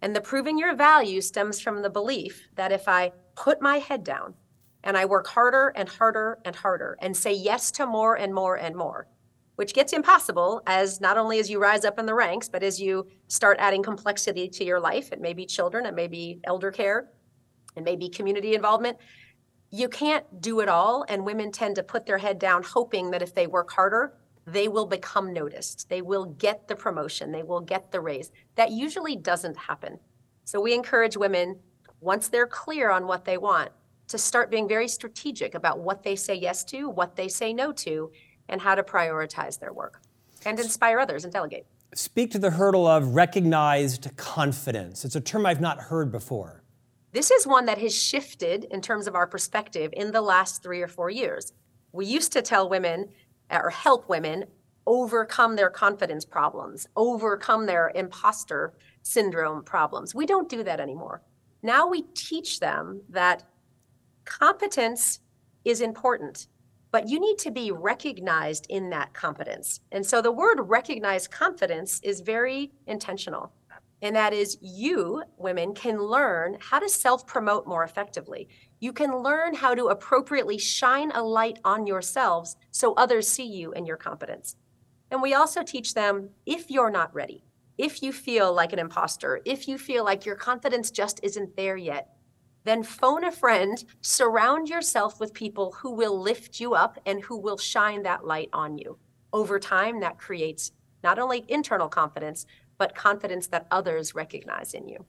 And 0.00 0.14
the 0.14 0.20
proving 0.20 0.58
your 0.58 0.74
value 0.74 1.20
stems 1.20 1.60
from 1.60 1.82
the 1.82 1.90
belief 1.90 2.48
that 2.54 2.72
if 2.72 2.88
I 2.88 3.12
put 3.34 3.62
my 3.62 3.78
head 3.78 4.04
down 4.04 4.34
and 4.84 4.96
I 4.96 5.06
work 5.06 5.26
harder 5.26 5.72
and 5.74 5.88
harder 5.88 6.38
and 6.44 6.54
harder 6.54 6.96
and 7.00 7.16
say 7.16 7.32
yes 7.32 7.72
to 7.72 7.86
more 7.86 8.16
and 8.16 8.32
more 8.32 8.56
and 8.56 8.76
more, 8.76 9.08
which 9.56 9.74
gets 9.74 9.92
impossible 9.92 10.62
as 10.66 11.00
not 11.00 11.18
only 11.18 11.40
as 11.40 11.50
you 11.50 11.60
rise 11.60 11.84
up 11.84 11.98
in 11.98 12.06
the 12.06 12.14
ranks, 12.14 12.48
but 12.48 12.62
as 12.62 12.80
you 12.80 13.08
start 13.26 13.56
adding 13.58 13.82
complexity 13.82 14.48
to 14.50 14.64
your 14.64 14.78
life. 14.78 15.10
It 15.10 15.20
may 15.20 15.32
be 15.32 15.46
children, 15.46 15.86
it 15.86 15.94
may 15.94 16.06
be 16.06 16.38
elder 16.44 16.70
care, 16.70 17.08
it 17.74 17.82
may 17.82 17.96
be 17.96 18.08
community 18.08 18.54
involvement. 18.54 18.98
You 19.70 19.88
can't 19.88 20.40
do 20.40 20.60
it 20.60 20.68
all. 20.68 21.04
And 21.08 21.24
women 21.24 21.50
tend 21.50 21.74
to 21.76 21.82
put 21.82 22.06
their 22.06 22.18
head 22.18 22.38
down, 22.38 22.62
hoping 22.62 23.10
that 23.10 23.22
if 23.22 23.34
they 23.34 23.48
work 23.48 23.72
harder, 23.72 24.14
they 24.46 24.68
will 24.68 24.86
become 24.86 25.32
noticed. 25.32 25.88
They 25.88 26.02
will 26.02 26.26
get 26.26 26.68
the 26.68 26.76
promotion. 26.76 27.32
They 27.32 27.42
will 27.42 27.60
get 27.60 27.90
the 27.90 28.00
raise. 28.00 28.30
That 28.54 28.70
usually 28.70 29.16
doesn't 29.16 29.56
happen. 29.56 29.98
So 30.44 30.60
we 30.60 30.74
encourage 30.74 31.16
women, 31.16 31.58
once 32.00 32.28
they're 32.28 32.46
clear 32.46 32.90
on 32.90 33.06
what 33.06 33.24
they 33.24 33.38
want, 33.38 33.72
to 34.08 34.18
start 34.18 34.50
being 34.50 34.68
very 34.68 34.88
strategic 34.88 35.54
about 35.54 35.80
what 35.80 36.02
they 36.02 36.16
say 36.16 36.34
yes 36.34 36.64
to, 36.64 36.88
what 36.88 37.16
they 37.16 37.28
say 37.28 37.52
no 37.52 37.72
to, 37.72 38.10
and 38.48 38.60
how 38.60 38.74
to 38.74 38.82
prioritize 38.82 39.58
their 39.58 39.72
work 39.72 40.00
and 40.44 40.60
inspire 40.60 40.98
others 40.98 41.24
and 41.24 41.32
delegate. 41.32 41.66
Speak 41.94 42.30
to 42.32 42.38
the 42.38 42.50
hurdle 42.50 42.86
of 42.86 43.14
recognized 43.14 44.16
confidence. 44.16 45.04
It's 45.04 45.16
a 45.16 45.20
term 45.20 45.46
I've 45.46 45.60
not 45.60 45.78
heard 45.78 46.10
before. 46.10 46.62
This 47.12 47.30
is 47.30 47.46
one 47.46 47.66
that 47.66 47.78
has 47.78 47.96
shifted 47.96 48.64
in 48.70 48.80
terms 48.80 49.06
of 49.06 49.14
our 49.14 49.26
perspective 49.26 49.92
in 49.94 50.10
the 50.10 50.20
last 50.20 50.62
three 50.62 50.82
or 50.82 50.88
four 50.88 51.10
years. 51.10 51.52
We 51.92 52.06
used 52.06 52.32
to 52.32 52.42
tell 52.42 52.68
women 52.68 53.08
or 53.50 53.70
help 53.70 54.08
women 54.08 54.46
overcome 54.86 55.54
their 55.54 55.70
confidence 55.70 56.24
problems, 56.24 56.88
overcome 56.96 57.66
their 57.66 57.92
imposter 57.94 58.74
syndrome 59.02 59.62
problems. 59.62 60.14
We 60.14 60.26
don't 60.26 60.48
do 60.48 60.64
that 60.64 60.80
anymore. 60.80 61.22
Now 61.62 61.86
we 61.86 62.02
teach 62.14 62.60
them 62.60 63.00
that 63.08 63.44
competence 64.24 65.20
is 65.64 65.80
important, 65.80 66.48
but 66.90 67.08
you 67.08 67.18
need 67.18 67.38
to 67.38 67.50
be 67.50 67.72
recognized 67.72 68.66
in 68.68 68.90
that 68.90 69.12
competence. 69.14 69.80
And 69.92 70.04
so 70.04 70.22
the 70.22 70.32
word 70.32 70.60
recognized 70.60 71.30
confidence 71.30 72.00
is 72.02 72.20
very 72.20 72.72
intentional. 72.86 73.52
And 74.02 74.14
that 74.16 74.34
is, 74.34 74.58
you, 74.60 75.22
women, 75.38 75.72
can 75.72 75.98
learn 75.98 76.58
how 76.60 76.78
to 76.78 76.88
self 76.90 77.26
promote 77.26 77.66
more 77.66 77.84
effectively. 77.84 78.48
You 78.78 78.92
can 78.92 79.16
learn 79.22 79.54
how 79.54 79.74
to 79.74 79.86
appropriately 79.86 80.58
shine 80.58 81.10
a 81.12 81.22
light 81.22 81.58
on 81.64 81.86
yourselves 81.86 82.56
so 82.70 82.92
others 82.94 83.26
see 83.26 83.46
you 83.46 83.72
and 83.72 83.86
your 83.86 83.96
competence. 83.96 84.56
And 85.10 85.22
we 85.22 85.32
also 85.32 85.62
teach 85.62 85.94
them 85.94 86.28
if 86.44 86.70
you're 86.70 86.90
not 86.90 87.14
ready, 87.14 87.44
if 87.78 88.02
you 88.02 88.12
feel 88.12 88.52
like 88.52 88.72
an 88.74 88.78
imposter, 88.78 89.40
if 89.44 89.66
you 89.68 89.78
feel 89.78 90.04
like 90.04 90.26
your 90.26 90.36
confidence 90.36 90.90
just 90.90 91.20
isn't 91.22 91.56
there 91.56 91.76
yet, 91.76 92.13
then 92.64 92.82
phone 92.82 93.24
a 93.24 93.32
friend, 93.32 93.84
surround 94.00 94.68
yourself 94.68 95.20
with 95.20 95.34
people 95.34 95.72
who 95.72 95.90
will 95.90 96.18
lift 96.18 96.60
you 96.60 96.74
up 96.74 96.98
and 97.06 97.22
who 97.22 97.36
will 97.36 97.58
shine 97.58 98.02
that 98.02 98.26
light 98.26 98.48
on 98.52 98.78
you. 98.78 98.98
Over 99.32 99.58
time, 99.58 100.00
that 100.00 100.18
creates 100.18 100.72
not 101.02 101.18
only 101.18 101.44
internal 101.48 101.88
confidence, 101.88 102.46
but 102.78 102.94
confidence 102.94 103.46
that 103.48 103.66
others 103.70 104.14
recognize 104.14 104.72
in 104.72 104.88
you. 104.88 105.04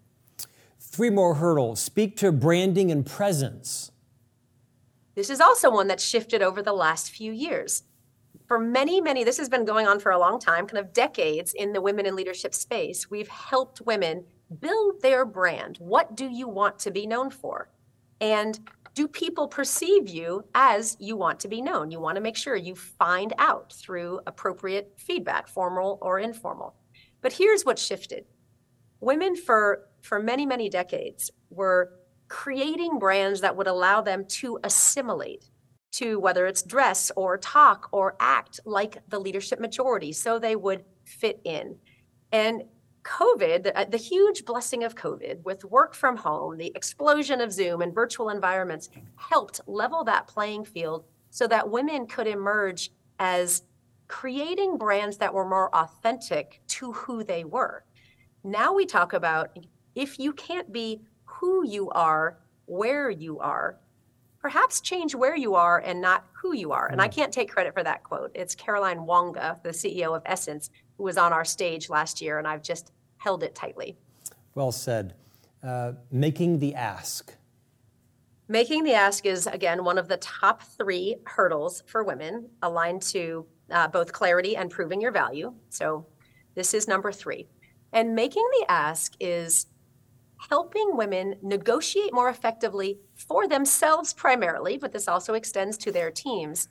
Three 0.80 1.10
more 1.10 1.36
hurdles. 1.36 1.80
Speak 1.80 2.18
to 2.18 2.32
branding 2.32 2.92
and 2.92 3.06
presence. 3.06 3.92
This 5.16 5.30
is 5.30 5.40
also 5.40 5.72
one 5.72 5.88
that's 5.88 6.04
shifted 6.04 6.42
over 6.42 6.62
the 6.62 6.74
last 6.74 7.10
few 7.10 7.32
years. 7.32 7.84
For 8.48 8.60
many, 8.60 9.00
many, 9.00 9.24
this 9.24 9.38
has 9.38 9.50
been 9.50 9.66
going 9.66 9.88
on 9.88 10.00
for 10.00 10.12
a 10.12 10.20
long 10.20 10.40
time, 10.40 10.68
kind 10.68 10.86
of 10.86 10.94
decades 10.94 11.54
in 11.54 11.72
the 11.72 11.82
women 11.82 12.06
in 12.06 12.16
leadership 12.16 12.54
space. 12.54 13.10
We've 13.10 13.30
helped 13.30 13.82
women 13.82 14.26
build 14.60 15.02
their 15.02 15.26
brand. 15.26 15.78
What 15.78 16.16
do 16.16 16.30
you 16.30 16.48
want 16.48 16.80
to 16.80 16.92
be 16.92 17.08
known 17.08 17.30
for? 17.30 17.70
And 18.22 18.60
do 18.94 19.08
people 19.08 19.48
perceive 19.48 20.08
you 20.08 20.46
as 20.56 20.96
you 21.00 21.18
want 21.18 21.40
to 21.42 21.48
be 21.48 21.62
known? 21.62 21.92
You 21.92 22.00
want 22.00 22.16
to 22.16 22.22
make 22.22 22.38
sure 22.38 22.56
you 22.56 22.76
find 22.76 23.34
out 23.38 23.74
through 23.74 24.22
appropriate 24.26 24.94
feedback, 24.98 25.48
formal 25.48 26.00
or 26.02 26.20
informal. 26.20 26.76
But 27.22 27.34
here's 27.34 27.66
what 27.66 27.78
shifted. 27.78 28.26
Women 29.02 29.36
for 29.36 29.90
for 30.02 30.20
many, 30.20 30.46
many 30.46 30.70
decades 30.70 31.32
were 31.50 31.92
creating 32.28 33.00
brands 33.00 33.42
that 33.42 33.56
would 33.56 33.68
allow 33.68 34.02
them 34.02 34.26
to 34.26 34.60
assimilate 34.64 35.50
to 35.92 36.20
whether 36.20 36.46
it's 36.46 36.62
dress 36.62 37.12
or 37.16 37.38
talk 37.38 37.90
or 37.92 38.16
act 38.20 38.60
like 38.66 38.98
the 39.10 39.20
leadership 39.20 39.60
majority 39.60 40.12
so 40.12 40.38
they 40.38 40.56
would 40.56 40.84
fit 41.06 41.40
in. 41.44 41.76
And 42.32 42.64
COVID, 43.06 43.64
the, 43.64 43.88
the, 43.90 43.98
huge 43.98 44.46
blessing 44.46 44.84
of 44.84 44.96
COVID 44.96 45.44
with 45.44 45.64
work 45.64 45.94
from 45.94 46.18
home, 46.18 46.58
the 46.58 46.72
explosion 46.76 47.40
of 47.40 47.54
Zoom 47.54 47.82
and 47.82 47.94
virtual 47.94 48.30
environments 48.30 48.90
helped 49.16 49.62
level 49.68 50.04
that 50.04 50.28
playing 50.28 50.66
field 50.66 51.06
so 51.30 51.48
that 51.48 51.70
women 51.70 52.08
could 52.08 52.26
emerge 52.26 52.92
as 53.20 53.62
creating 54.08 54.78
brands 54.78 55.18
that 55.18 55.34
were 55.34 55.48
more 55.48 55.74
authentic 55.76 56.62
to 56.68 56.92
who 56.94 57.24
they 57.24 57.44
were. 57.44 57.84
Now 58.44 58.74
we 58.74 58.86
talk 58.86 59.14
about 59.14 59.58
if 59.94 60.20
you 60.20 60.34
can't 60.34 60.72
be 60.72 61.02
who 61.26 61.66
you 61.68 61.90
are, 61.92 62.40
where 62.66 63.10
you 63.10 63.40
are, 63.40 63.78
perhaps 64.40 64.82
change 64.82 65.16
where 65.16 65.36
you 65.36 65.56
are 65.56 65.80
and 65.80 66.00
not 66.02 66.26
who 66.34 66.54
you 66.54 66.72
are. 66.72 66.88
And 66.88 67.02
I 67.02 67.08
hmm. 67.08 67.14
can't 67.14 67.34
take 67.34 67.52
credit 67.52 67.74
for 67.74 67.84
that 67.84 68.04
quote. 68.04 68.32
It's 68.36 68.54
Caroline 68.54 69.00
Wanga, 69.00 69.62
the 69.64 69.70
CEO 69.70 70.16
of 70.16 70.22
Essence, 70.26 70.70
who 70.98 71.04
was 71.04 71.18
on 71.18 71.34
our 71.34 71.46
stage 71.46 71.90
last 71.90 72.22
year, 72.22 72.38
and 72.38 72.48
I've 72.48 72.62
just 72.62 72.92
held 73.26 73.42
it 73.42 73.56
tightly. 73.56 73.98
Well 74.54 74.72
said. 74.72 75.16
Uh, 75.64 75.94
making 76.12 76.60
the 76.60 76.76
ask. 76.76 77.36
Making 78.48 78.84
the 78.84 78.94
ask 78.94 79.26
is, 79.26 79.48
again, 79.48 79.84
one 79.84 79.98
of 79.98 80.08
the 80.08 80.18
top 80.18 80.62
three 80.62 81.16
hurdles 81.26 81.82
for 81.88 82.04
women 82.04 82.48
aligned 82.62 83.02
to 83.14 83.48
uh, 83.72 83.88
both 83.88 84.14
clarity 84.14 84.56
and 84.56 84.70
proving 84.70 85.02
your 85.02 85.12
value. 85.12 85.52
So 85.70 86.06
this 86.54 86.76
is 86.76 86.88
number 86.88 87.12
three. 87.12 87.48
And 87.94 88.14
making 88.14 88.48
the 88.60 88.72
ask 88.72 89.14
is 89.20 89.66
helping 90.52 90.96
women 90.96 91.36
negotiate 91.42 92.14
more 92.14 92.30
effectively 92.30 93.00
for 93.16 93.48
themselves 93.48 94.14
primarily, 94.14 94.78
but 94.78 94.92
this 94.94 95.08
also 95.08 95.34
extends 95.34 95.80
to 95.80 95.92
their 95.92 96.12
teams. 96.12 96.70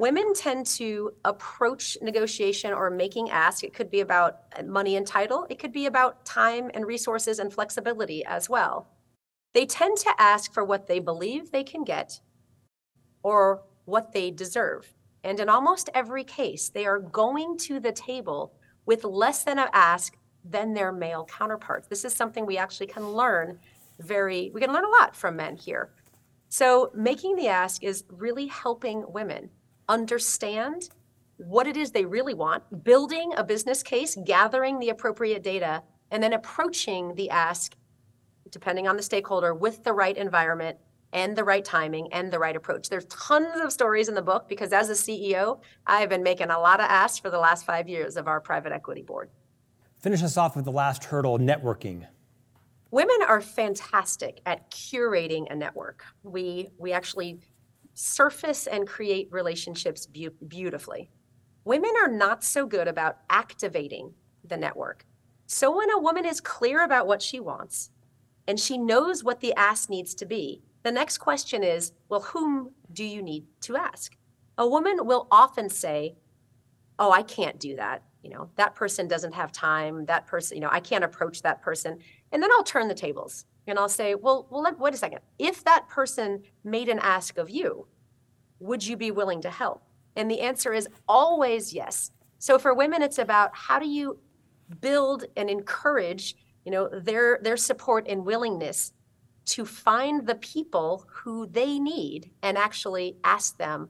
Women 0.00 0.32
tend 0.32 0.64
to 0.78 1.12
approach 1.26 1.98
negotiation 2.00 2.72
or 2.72 2.88
making 2.88 3.28
ask. 3.28 3.62
It 3.62 3.74
could 3.74 3.90
be 3.90 4.00
about 4.00 4.38
uh, 4.58 4.62
money 4.62 4.96
and 4.96 5.06
title, 5.06 5.46
it 5.50 5.58
could 5.58 5.74
be 5.74 5.84
about 5.84 6.24
time 6.24 6.70
and 6.72 6.86
resources 6.86 7.38
and 7.38 7.52
flexibility 7.52 8.24
as 8.24 8.48
well. 8.48 8.88
They 9.52 9.66
tend 9.66 9.98
to 9.98 10.14
ask 10.18 10.54
for 10.54 10.64
what 10.64 10.86
they 10.86 11.00
believe 11.00 11.50
they 11.50 11.64
can 11.64 11.84
get 11.84 12.18
or 13.22 13.60
what 13.84 14.10
they 14.14 14.30
deserve. 14.30 14.90
And 15.22 15.38
in 15.38 15.50
almost 15.50 15.90
every 15.92 16.24
case, 16.24 16.70
they 16.70 16.86
are 16.86 17.00
going 17.00 17.58
to 17.58 17.78
the 17.78 17.92
table 17.92 18.54
with 18.86 19.04
less 19.04 19.44
than 19.44 19.58
an 19.58 19.68
ask 19.74 20.16
than 20.42 20.72
their 20.72 20.92
male 20.92 21.26
counterparts. 21.26 21.88
This 21.88 22.06
is 22.06 22.14
something 22.14 22.46
we 22.46 22.56
actually 22.56 22.86
can 22.86 23.06
learn 23.12 23.58
very, 23.98 24.50
we 24.54 24.62
can 24.62 24.72
learn 24.72 24.86
a 24.86 25.02
lot 25.02 25.14
from 25.14 25.36
men 25.36 25.56
here. 25.56 25.90
So, 26.48 26.90
making 26.94 27.36
the 27.36 27.48
ask 27.48 27.84
is 27.84 28.04
really 28.08 28.46
helping 28.46 29.04
women 29.06 29.50
understand 29.90 30.88
what 31.36 31.66
it 31.66 31.76
is 31.76 31.90
they 31.90 32.04
really 32.04 32.34
want, 32.34 32.84
building 32.84 33.32
a 33.36 33.44
business 33.44 33.82
case, 33.82 34.16
gathering 34.24 34.78
the 34.78 34.90
appropriate 34.90 35.42
data, 35.42 35.82
and 36.10 36.22
then 36.22 36.32
approaching 36.32 37.14
the 37.14 37.28
ask, 37.30 37.74
depending 38.50 38.86
on 38.86 38.96
the 38.96 39.02
stakeholder, 39.02 39.54
with 39.54 39.82
the 39.82 39.92
right 39.92 40.16
environment 40.16 40.78
and 41.12 41.34
the 41.34 41.42
right 41.42 41.64
timing 41.64 42.12
and 42.12 42.32
the 42.32 42.38
right 42.38 42.54
approach. 42.54 42.88
There's 42.88 43.06
tons 43.06 43.60
of 43.60 43.72
stories 43.72 44.08
in 44.08 44.14
the 44.14 44.22
book 44.22 44.48
because 44.48 44.72
as 44.72 44.90
a 44.90 44.92
CEO, 44.92 45.60
I've 45.86 46.08
been 46.08 46.22
making 46.22 46.50
a 46.50 46.58
lot 46.58 46.78
of 46.78 46.86
asks 46.86 47.18
for 47.18 47.30
the 47.30 47.38
last 47.38 47.66
five 47.66 47.88
years 47.88 48.16
of 48.16 48.28
our 48.28 48.40
private 48.40 48.72
equity 48.72 49.02
board. 49.02 49.30
Finish 49.98 50.22
us 50.22 50.36
off 50.36 50.54
with 50.54 50.64
the 50.64 50.72
last 50.72 51.04
hurdle 51.04 51.38
networking. 51.38 52.06
Women 52.92 53.18
are 53.26 53.40
fantastic 53.40 54.40
at 54.46 54.70
curating 54.70 55.50
a 55.50 55.54
network. 55.54 56.04
We, 56.22 56.68
we 56.78 56.92
actually 56.92 57.40
surface 57.94 58.66
and 58.66 58.86
create 58.86 59.28
relationships 59.30 60.06
be- 60.06 60.28
beautifully. 60.46 61.10
Women 61.64 61.92
are 62.02 62.10
not 62.10 62.42
so 62.42 62.66
good 62.66 62.88
about 62.88 63.18
activating 63.28 64.14
the 64.44 64.56
network. 64.56 65.04
So 65.46 65.76
when 65.76 65.90
a 65.90 65.98
woman 65.98 66.24
is 66.24 66.40
clear 66.40 66.84
about 66.84 67.06
what 67.06 67.20
she 67.20 67.40
wants 67.40 67.90
and 68.46 68.58
she 68.58 68.78
knows 68.78 69.24
what 69.24 69.40
the 69.40 69.54
ask 69.54 69.90
needs 69.90 70.14
to 70.14 70.26
be, 70.26 70.62
the 70.82 70.92
next 70.92 71.18
question 71.18 71.62
is 71.62 71.92
well, 72.08 72.20
whom 72.20 72.70
do 72.92 73.04
you 73.04 73.22
need 73.22 73.44
to 73.62 73.76
ask? 73.76 74.16
A 74.58 74.66
woman 74.66 75.06
will 75.06 75.26
often 75.30 75.68
say, 75.68 76.16
oh, 76.98 77.10
I 77.10 77.22
can't 77.22 77.58
do 77.58 77.76
that. 77.76 78.02
You 78.22 78.30
know, 78.30 78.50
that 78.56 78.74
person 78.74 79.08
doesn't 79.08 79.34
have 79.34 79.52
time. 79.52 80.04
That 80.06 80.26
person, 80.26 80.56
you 80.56 80.60
know, 80.60 80.68
I 80.70 80.80
can't 80.80 81.04
approach 81.04 81.42
that 81.42 81.62
person. 81.62 81.98
And 82.32 82.42
then 82.42 82.50
I'll 82.52 82.62
turn 82.62 82.88
the 82.88 82.94
tables 82.94 83.44
and 83.66 83.78
I'll 83.78 83.88
say, 83.88 84.14
well, 84.14 84.46
well, 84.50 84.74
wait 84.78 84.94
a 84.94 84.96
second. 84.96 85.20
If 85.38 85.64
that 85.64 85.88
person 85.88 86.42
made 86.64 86.88
an 86.88 86.98
ask 86.98 87.38
of 87.38 87.50
you, 87.50 87.86
would 88.58 88.86
you 88.86 88.96
be 88.96 89.10
willing 89.10 89.40
to 89.42 89.50
help? 89.50 89.82
And 90.16 90.30
the 90.30 90.40
answer 90.40 90.72
is 90.72 90.88
always 91.08 91.72
yes. 91.72 92.10
So 92.38 92.58
for 92.58 92.74
women, 92.74 93.02
it's 93.02 93.18
about 93.18 93.50
how 93.54 93.78
do 93.78 93.88
you 93.88 94.18
build 94.80 95.24
and 95.36 95.48
encourage, 95.48 96.36
you 96.64 96.72
know, 96.72 96.88
their 96.88 97.38
their 97.42 97.56
support 97.56 98.06
and 98.08 98.24
willingness 98.24 98.92
to 99.46 99.64
find 99.64 100.26
the 100.26 100.34
people 100.36 101.06
who 101.08 101.46
they 101.46 101.78
need 101.78 102.30
and 102.42 102.56
actually 102.56 103.16
ask 103.24 103.56
them 103.56 103.88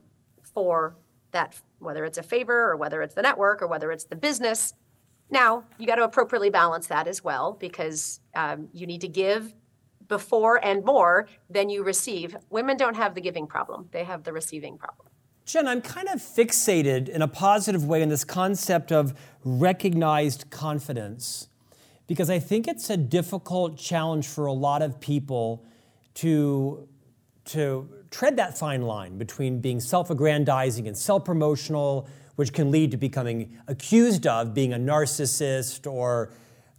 for 0.55 0.97
that, 1.33 1.61
whether 1.79 2.05
it's 2.05 2.19
a 2.19 2.23
favor 2.23 2.71
or 2.71 2.77
whether 2.77 3.03
it's 3.03 3.15
the 3.15 3.23
network 3.23 3.63
or 3.63 3.67
whether 3.67 3.93
it's 3.93 4.05
the 4.05 4.17
business. 4.17 4.75
Now, 5.31 5.65
you 5.79 5.87
got 5.87 5.97
to 5.97 6.05
appropriately 6.05 6.51
balance 6.51 6.89
that 6.89 7.07
as 7.07 7.23
well 7.23 7.57
because 7.61 8.21
um, 8.35 8.69
you 8.73 8.87
need 8.87 9.01
to 9.03 9.09
give 9.09 9.55
before 10.11 10.63
and 10.63 10.85
more 10.85 11.27
than 11.49 11.71
you 11.71 11.83
receive. 11.83 12.37
Women 12.51 12.77
don't 12.77 12.97
have 12.97 13.15
the 13.15 13.23
giving 13.23 13.47
problem, 13.47 13.89
they 13.93 14.05
have 14.05 14.25
the 14.25 14.33
receiving 14.35 14.77
problem. 14.77 15.07
Jen, 15.47 15.67
I'm 15.67 15.81
kind 15.81 16.09
of 16.09 16.21
fixated 16.21 17.09
in 17.09 17.23
a 17.23 17.29
positive 17.29 17.87
way 17.87 18.03
in 18.03 18.11
this 18.11 18.25
concept 18.25 18.93
of 18.93 19.15
recognized 19.43 20.51
confidence 20.51 21.49
because 22.07 22.29
I 22.29 22.39
think 22.39 22.69
it's 22.69 22.91
a 22.91 22.97
difficult 22.97 23.79
challenge 23.79 24.29
for 24.29 24.47
a 24.47 24.53
lot 24.53 24.83
of 24.83 25.01
people 25.01 25.65
to, 26.15 26.87
to 27.47 27.89
tread 28.11 28.37
that 28.37 28.59
fine 28.59 28.83
line 28.83 29.17
between 29.17 29.61
being 29.61 29.81
self 29.81 30.11
aggrandizing 30.11 30.87
and 30.87 30.97
self 30.97 31.25
promotional, 31.25 32.09
which 32.37 32.53
can 32.53 32.71
lead 32.71 32.91
to 32.91 32.97
becoming 32.97 33.57
accused 33.69 34.27
of 34.27 34.55
being 34.55 34.73
a 34.73 34.79
narcissist 34.79 35.91
or 35.91 36.33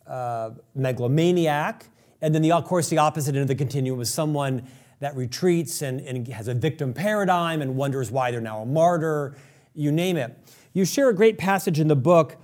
uh, 0.08 0.52
megalomaniac. 0.76 1.86
And 2.22 2.36
then, 2.36 2.42
the, 2.42 2.52
of 2.52 2.66
course, 2.66 2.90
the 2.90 3.00
opposite 3.00 3.36
end 3.36 3.42
of 3.42 3.48
the 3.48 3.56
continuum 3.56 4.00
is 4.02 4.14
someone 4.14 4.68
that 5.00 5.16
retreats 5.16 5.82
and, 5.82 6.00
and 6.02 6.28
has 6.28 6.48
a 6.48 6.54
victim 6.54 6.94
paradigm 6.94 7.62
and 7.62 7.76
wonders 7.76 8.12
why 8.12 8.32
they're 8.32 8.42
now 8.42 8.62
a 8.62 8.66
martyr, 8.66 9.36
you 9.74 9.92
name 9.92 10.18
it. 10.18 10.38
You 10.74 10.86
share 10.86 11.10
a 11.10 11.16
great 11.16 11.38
passage 11.38 11.80
in 11.80 11.88
the 11.88 11.96
book, 11.96 12.38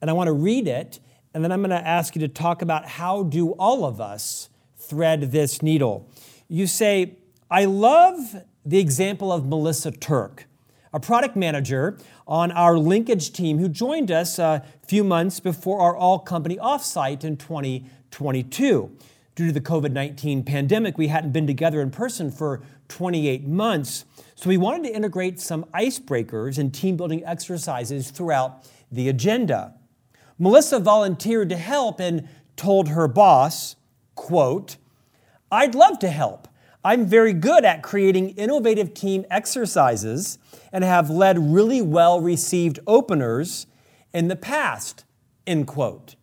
and 0.00 0.10
I 0.10 0.12
want 0.12 0.28
to 0.28 0.32
read 0.32 0.68
it 0.68 1.00
and 1.34 1.42
then 1.42 1.50
I'm 1.50 1.60
going 1.60 1.70
to 1.70 1.86
ask 1.86 2.14
you 2.14 2.20
to 2.20 2.28
talk 2.28 2.62
about 2.62 2.86
how 2.86 3.24
do 3.24 3.50
all 3.52 3.84
of 3.84 4.00
us 4.00 4.48
thread 4.76 5.32
this 5.32 5.62
needle. 5.62 6.08
You 6.48 6.68
say, 6.68 7.16
I 7.50 7.64
love 7.64 8.36
the 8.64 8.78
example 8.78 9.32
of 9.32 9.44
Melissa 9.44 9.90
Turk, 9.90 10.46
a 10.92 11.00
product 11.00 11.34
manager 11.34 11.98
on 12.28 12.52
our 12.52 12.78
linkage 12.78 13.32
team 13.32 13.58
who 13.58 13.68
joined 13.68 14.12
us 14.12 14.38
a 14.38 14.64
few 14.86 15.02
months 15.02 15.40
before 15.40 15.80
our 15.80 15.96
all 15.96 16.20
company 16.20 16.56
offsite 16.56 17.24
in 17.24 17.36
2022. 17.36 18.96
Due 19.34 19.48
to 19.48 19.52
the 19.52 19.60
COVID 19.60 19.90
19 19.92 20.44
pandemic, 20.44 20.96
we 20.96 21.08
hadn't 21.08 21.32
been 21.32 21.46
together 21.46 21.80
in 21.80 21.90
person 21.90 22.30
for 22.30 22.62
28 22.88 23.46
months. 23.46 24.04
So 24.36 24.48
we 24.48 24.56
wanted 24.56 24.84
to 24.84 24.94
integrate 24.94 25.40
some 25.40 25.64
icebreakers 25.74 26.58
and 26.58 26.72
team 26.72 26.96
building 26.96 27.24
exercises 27.24 28.10
throughout 28.10 28.64
the 28.92 29.08
agenda. 29.08 29.74
Melissa 30.38 30.78
volunteered 30.78 31.48
to 31.48 31.56
help 31.56 32.00
and 32.00 32.28
told 32.56 32.88
her 32.90 33.08
boss, 33.08 33.76
quote, 34.14 34.76
I'd 35.50 35.74
love 35.74 35.98
to 36.00 36.10
help. 36.10 36.48
I'm 36.84 37.06
very 37.06 37.32
good 37.32 37.64
at 37.64 37.82
creating 37.82 38.30
innovative 38.30 38.92
team 38.94 39.24
exercises 39.30 40.38
and 40.72 40.84
have 40.84 41.08
led 41.08 41.38
really 41.38 41.80
well 41.80 42.20
received 42.20 42.78
openers 42.86 43.66
in 44.12 44.28
the 44.28 44.36
past, 44.36 45.04
end 45.46 45.66
quote. 45.66 46.14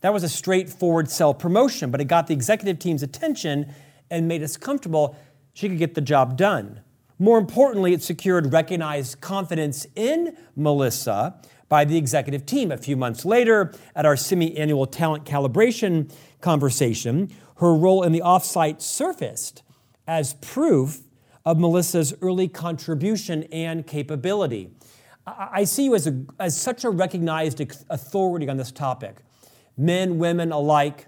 That 0.00 0.12
was 0.12 0.22
a 0.22 0.28
straightforward 0.28 1.10
self 1.10 1.38
promotion, 1.38 1.90
but 1.90 2.00
it 2.00 2.04
got 2.04 2.26
the 2.26 2.34
executive 2.34 2.78
team's 2.78 3.02
attention 3.02 3.74
and 4.10 4.28
made 4.28 4.42
us 4.42 4.56
comfortable 4.56 5.16
she 5.52 5.68
could 5.68 5.78
get 5.78 5.94
the 5.94 6.00
job 6.00 6.36
done. 6.36 6.80
More 7.18 7.38
importantly, 7.38 7.92
it 7.92 8.02
secured 8.02 8.52
recognized 8.52 9.20
confidence 9.20 9.86
in 9.96 10.36
Melissa 10.54 11.40
by 11.68 11.84
the 11.84 11.96
executive 11.96 12.46
team. 12.46 12.70
A 12.70 12.76
few 12.76 12.96
months 12.96 13.24
later, 13.24 13.74
at 13.96 14.06
our 14.06 14.16
semi 14.16 14.56
annual 14.56 14.86
talent 14.86 15.24
calibration 15.24 16.12
conversation, 16.40 17.30
her 17.56 17.74
role 17.74 18.04
in 18.04 18.12
the 18.12 18.20
offsite 18.20 18.80
surfaced 18.80 19.64
as 20.06 20.34
proof 20.34 21.00
of 21.44 21.58
Melissa's 21.58 22.14
early 22.22 22.46
contribution 22.46 23.42
and 23.44 23.86
capability. 23.86 24.70
I 25.26 25.64
see 25.64 25.84
you 25.84 25.94
as, 25.94 26.06
a, 26.06 26.24
as 26.38 26.58
such 26.58 26.84
a 26.84 26.90
recognized 26.90 27.60
authority 27.90 28.48
on 28.48 28.56
this 28.56 28.70
topic. 28.70 29.16
Men, 29.78 30.18
women 30.18 30.50
alike, 30.52 31.06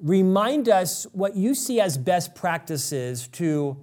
remind 0.00 0.68
us 0.68 1.06
what 1.12 1.36
you 1.36 1.54
see 1.54 1.80
as 1.80 1.96
best 1.96 2.34
practices 2.34 3.28
to 3.28 3.76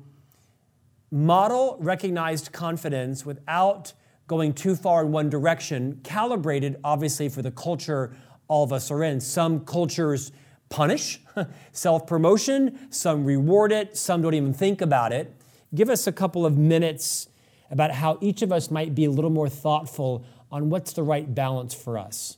model 1.09 1.77
recognized 1.79 2.51
confidence 2.51 3.25
without 3.25 3.93
going 4.27 4.53
too 4.53 4.75
far 4.75 5.03
in 5.03 5.11
one 5.11 5.29
direction, 5.29 5.99
calibrated 6.03 6.77
obviously 6.83 7.27
for 7.27 7.41
the 7.41 7.51
culture 7.51 8.15
all 8.47 8.63
of 8.63 8.73
us 8.73 8.91
are 8.91 9.03
in. 9.03 9.19
Some 9.19 9.65
cultures 9.65 10.31
punish 10.69 11.21
self 11.71 12.05
promotion, 12.05 12.91
some 12.91 13.25
reward 13.25 13.71
it, 13.71 13.97
some 13.97 14.21
don't 14.21 14.33
even 14.33 14.53
think 14.53 14.81
about 14.81 15.11
it. 15.13 15.33
Give 15.73 15.89
us 15.89 16.05
a 16.05 16.11
couple 16.11 16.45
of 16.45 16.57
minutes 16.57 17.29
about 17.69 17.91
how 17.91 18.17
each 18.21 18.41
of 18.41 18.51
us 18.51 18.69
might 18.69 18.93
be 18.93 19.05
a 19.05 19.11
little 19.11 19.29
more 19.29 19.47
thoughtful 19.47 20.25
on 20.51 20.69
what's 20.69 20.91
the 20.93 21.03
right 21.03 21.33
balance 21.33 21.73
for 21.73 21.97
us. 21.97 22.37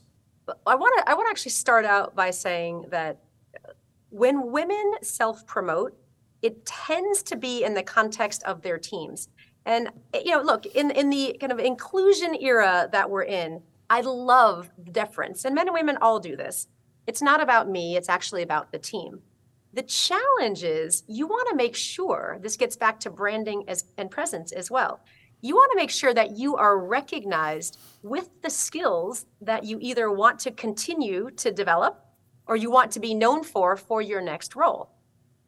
I 0.66 0.74
want 0.74 0.92
to 0.98 1.10
I 1.10 1.14
want 1.14 1.26
to 1.26 1.30
actually 1.30 1.52
start 1.52 1.84
out 1.84 2.14
by 2.14 2.30
saying 2.30 2.86
that 2.90 3.18
when 4.10 4.52
women 4.52 4.92
self 5.02 5.46
promote, 5.46 5.96
it 6.42 6.64
tends 6.66 7.22
to 7.24 7.36
be 7.36 7.64
in 7.64 7.74
the 7.74 7.82
context 7.82 8.42
of 8.44 8.62
their 8.62 8.78
teams. 8.78 9.28
And 9.66 9.88
eh, 10.12 10.22
you 10.24 10.32
know, 10.32 10.42
look, 10.42 10.66
in 10.66 10.90
in 10.90 11.10
the 11.10 11.36
kind 11.40 11.52
of 11.52 11.58
inclusion 11.58 12.36
era 12.40 12.88
that 12.92 13.08
we're 13.08 13.24
in, 13.24 13.62
I 13.90 14.02
love 14.02 14.70
the 14.78 14.92
deference. 14.92 15.44
And 15.44 15.54
men 15.54 15.68
and 15.68 15.74
women 15.74 15.98
all 16.00 16.20
do 16.20 16.36
this. 16.36 16.68
It's 17.06 17.22
not 17.22 17.42
about 17.42 17.68
me, 17.68 17.96
it's 17.96 18.08
actually 18.08 18.42
about 18.42 18.72
the 18.72 18.78
team. 18.78 19.20
The 19.72 19.82
challenge 19.82 20.62
is 20.62 21.02
you 21.08 21.26
want 21.26 21.48
to 21.50 21.56
make 21.56 21.74
sure 21.74 22.38
this 22.40 22.56
gets 22.56 22.76
back 22.76 23.00
to 23.00 23.10
branding 23.10 23.64
as, 23.68 23.84
and 23.98 24.10
presence 24.10 24.52
as 24.52 24.70
well. 24.70 25.00
You 25.44 25.54
want 25.54 25.70
to 25.72 25.76
make 25.76 25.90
sure 25.90 26.14
that 26.14 26.36
you 26.36 26.56
are 26.56 26.78
recognized 26.78 27.78
with 28.02 28.28
the 28.42 28.50
skills 28.50 29.26
that 29.40 29.64
you 29.64 29.78
either 29.80 30.10
want 30.10 30.38
to 30.40 30.50
continue 30.50 31.30
to 31.36 31.52
develop 31.52 32.04
or 32.46 32.56
you 32.56 32.70
want 32.70 32.90
to 32.92 33.00
be 33.00 33.14
known 33.14 33.44
for 33.44 33.76
for 33.76 34.02
your 34.02 34.20
next 34.20 34.56
role. 34.56 34.90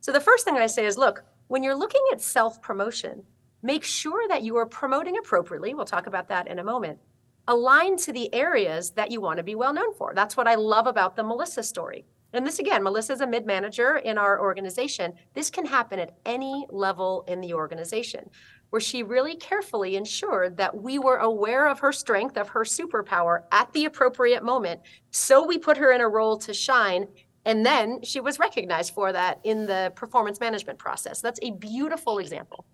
So 0.00 0.12
the 0.12 0.20
first 0.20 0.44
thing 0.44 0.56
I 0.56 0.66
say 0.66 0.86
is 0.86 0.96
look, 0.96 1.24
when 1.48 1.62
you're 1.62 1.74
looking 1.74 2.02
at 2.12 2.20
self 2.20 2.60
promotion, 2.60 3.22
Make 3.66 3.82
sure 3.82 4.28
that 4.28 4.44
you 4.44 4.56
are 4.58 4.66
promoting 4.66 5.18
appropriately. 5.18 5.74
We'll 5.74 5.86
talk 5.86 6.06
about 6.06 6.28
that 6.28 6.46
in 6.46 6.60
a 6.60 6.64
moment. 6.64 7.00
Align 7.48 7.96
to 7.98 8.12
the 8.12 8.32
areas 8.32 8.90
that 8.92 9.10
you 9.10 9.20
want 9.20 9.38
to 9.38 9.42
be 9.42 9.56
well 9.56 9.72
known 9.72 9.92
for. 9.94 10.12
That's 10.14 10.36
what 10.36 10.46
I 10.46 10.54
love 10.54 10.86
about 10.86 11.16
the 11.16 11.24
Melissa 11.24 11.64
story. 11.64 12.04
And 12.32 12.46
this 12.46 12.60
again, 12.60 12.84
Melissa 12.84 13.14
is 13.14 13.22
a 13.22 13.26
mid 13.26 13.44
manager 13.44 13.96
in 13.96 14.18
our 14.18 14.40
organization. 14.40 15.14
This 15.34 15.50
can 15.50 15.66
happen 15.66 15.98
at 15.98 16.16
any 16.26 16.64
level 16.70 17.24
in 17.26 17.40
the 17.40 17.54
organization, 17.54 18.30
where 18.76 18.80
she 18.82 19.02
really 19.02 19.34
carefully 19.36 19.96
ensured 19.96 20.54
that 20.58 20.82
we 20.82 20.98
were 20.98 21.16
aware 21.16 21.66
of 21.66 21.78
her 21.78 21.92
strength, 21.92 22.36
of 22.36 22.46
her 22.46 22.60
superpower 22.60 23.44
at 23.50 23.72
the 23.72 23.86
appropriate 23.86 24.44
moment. 24.44 24.78
So 25.12 25.46
we 25.46 25.56
put 25.56 25.78
her 25.78 25.92
in 25.92 26.02
a 26.02 26.08
role 26.10 26.36
to 26.36 26.52
shine. 26.52 27.08
And 27.46 27.64
then 27.64 28.02
she 28.02 28.20
was 28.20 28.38
recognized 28.38 28.92
for 28.92 29.14
that 29.14 29.40
in 29.44 29.64
the 29.64 29.94
performance 29.96 30.40
management 30.40 30.78
process. 30.78 31.22
That's 31.22 31.40
a 31.42 31.52
beautiful 31.52 32.18
example 32.18 32.66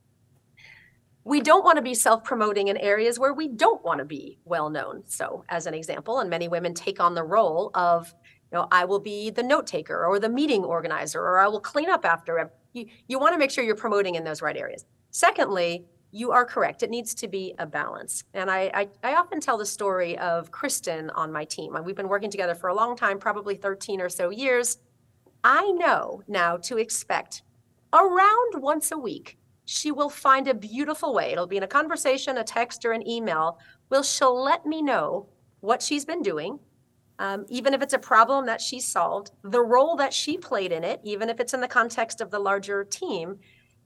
we 1.25 1.41
don't 1.41 1.65
want 1.65 1.77
to 1.77 1.83
be 1.83 1.95
self 1.95 2.25
promoting 2.25 2.67
in 2.67 2.77
areas 2.79 3.17
where 3.17 3.33
we 3.33 3.47
don't 3.47 3.85
want 3.85 3.99
to 3.99 4.05
be 4.05 4.41
well 4.45 4.71
known. 4.71 5.05
So, 5.07 5.45
as 5.49 5.67
an 5.67 5.75
example, 5.75 6.19
and 6.19 6.29
many 6.29 6.49
women 6.49 6.75
take 6.75 6.99
on 6.99 7.15
the 7.15 7.23
role 7.23 7.71
of, 7.75 8.13
you 8.51 8.59
know, 8.59 8.67
I 8.73 8.87
will 8.87 8.99
be 8.99 9.31
the 9.31 9.45
note 9.45 9.69
taker 9.69 10.05
or 10.05 10.19
the 10.19 10.29
meeting 10.29 10.65
organizer, 10.65 11.21
or 11.21 11.39
I 11.39 11.47
will 11.47 11.61
clean 11.61 11.89
up 11.89 12.05
after. 12.05 12.51
You, 12.73 12.87
you 13.07 13.21
want 13.21 13.35
to 13.35 13.39
make 13.39 13.53
sure 13.53 13.63
you're 13.63 13.77
promoting 13.77 14.17
in 14.17 14.25
those 14.25 14.43
right 14.43 14.57
areas. 14.57 14.85
Secondly, 15.13 15.85
you 16.13 16.31
are 16.31 16.45
correct. 16.45 16.83
It 16.83 16.91
needs 16.91 17.15
to 17.15 17.27
be 17.27 17.55
a 17.59 17.67
balance. 17.67 18.25
And 18.35 18.51
I, 18.51 18.71
I, 18.75 18.89
I 19.03 19.15
often 19.15 19.41
tell 19.41 19.57
the 19.57 19.67
story 19.67 20.17
of 20.19 20.51
Kristen 20.51 21.09
on 21.11 21.33
my 21.33 21.45
team. 21.45 21.75
We've 21.85 21.97
been 21.97 22.09
working 22.09 22.31
together 22.31 22.55
for 22.55 22.69
a 22.69 22.75
long 22.75 22.97
time, 22.97 23.19
probably 23.19 23.57
13 23.57 24.01
or 24.01 24.11
so 24.11 24.29
years. 24.29 24.79
I 25.43 25.73
know 25.73 26.23
now 26.29 26.59
to 26.59 26.77
expect 26.77 27.43
around 27.93 28.63
once 28.63 28.93
a 28.93 28.99
week 28.99 29.39
she 29.65 29.91
will 29.91 30.11
find 30.11 30.49
a 30.49 30.55
beautiful 30.55 31.15
way. 31.15 31.33
It'll 31.33 31.47
be 31.47 31.57
in 31.57 31.63
a 31.63 31.69
conversation, 31.69 32.37
a 32.37 32.45
text, 32.45 32.85
or 32.85 32.93
an 32.93 33.09
email. 33.09 33.59
Will 33.91 34.03
she'll 34.03 34.41
let 34.41 34.67
me 34.67 34.83
know 34.83 35.29
what 35.61 35.81
she's 35.81 36.05
been 36.05 36.23
doing, 36.23 36.59
um, 37.19 37.47
even 37.49 37.73
if 37.73 37.81
it's 37.81 37.95
a 37.95 37.99
problem 37.99 38.47
that 38.47 38.61
she 38.61 38.81
solved, 38.81 39.31
the 39.45 39.63
role 39.63 39.97
that 39.97 40.13
she 40.13 40.37
played 40.37 40.73
in 40.73 40.83
it, 40.83 41.01
even 41.05 41.31
if 41.31 41.39
it's 41.39 41.55
in 41.55 41.61
the 41.61 41.69
context 41.69 42.21
of 42.21 42.31
the 42.31 42.39
larger 42.39 42.85
team, 42.85 43.39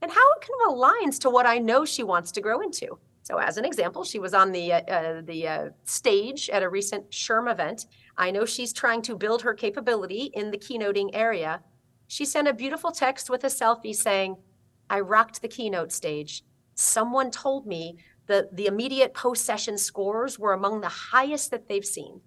and 0.03 0.11
how 0.11 0.33
it 0.33 0.41
kind 0.47 0.61
of 0.69 0.77
aligns 0.77 1.19
to 1.21 1.31
what 1.31 1.47
I 1.47 1.59
know 1.59 1.85
she 1.85 2.03
wants 2.03 2.33
to 2.33 2.41
grow 2.41 2.61
into. 2.61 2.99
So, 3.27 3.39
as 3.39 3.57
an 3.57 3.65
example, 3.65 4.05
she 4.05 4.21
was 4.21 4.35
on 4.35 4.53
the 4.53 4.73
uh, 4.73 4.81
uh, 4.83 5.21
the 5.25 5.49
uh, 5.49 5.69
stage 5.85 6.49
at 6.49 6.63
a 6.63 6.69
recent 6.69 7.11
SHRM 7.11 7.51
event. 7.51 7.87
I 8.17 8.31
know 8.31 8.45
she's 8.45 8.73
trying 8.73 9.03
to 9.03 9.17
build 9.17 9.43
her 9.43 9.53
capability 9.53 10.31
in 10.35 10.53
the 10.53 10.59
keynoting 10.59 11.11
area. 11.13 11.61
She 12.07 12.25
sent 12.25 12.47
a 12.47 12.55
beautiful 12.55 12.93
text 12.93 13.29
with 13.29 13.43
a 13.43 13.49
selfie 13.49 13.97
saying, 13.97 14.37
"I 14.89 15.01
rocked 15.01 15.43
the 15.43 15.49
keynote 15.49 15.91
stage. 15.91 16.45
Someone 16.77 17.33
told 17.33 17.67
me 17.67 17.97
that 18.29 18.55
the 18.55 18.67
immediate 18.67 19.13
post 19.13 19.45
session 19.45 19.77
scores 19.77 20.39
were 20.39 20.53
among 20.53 20.81
the 20.81 20.89
highest 20.89 21.51
that 21.51 21.69
they've 21.69 21.85
seen. 21.85 22.21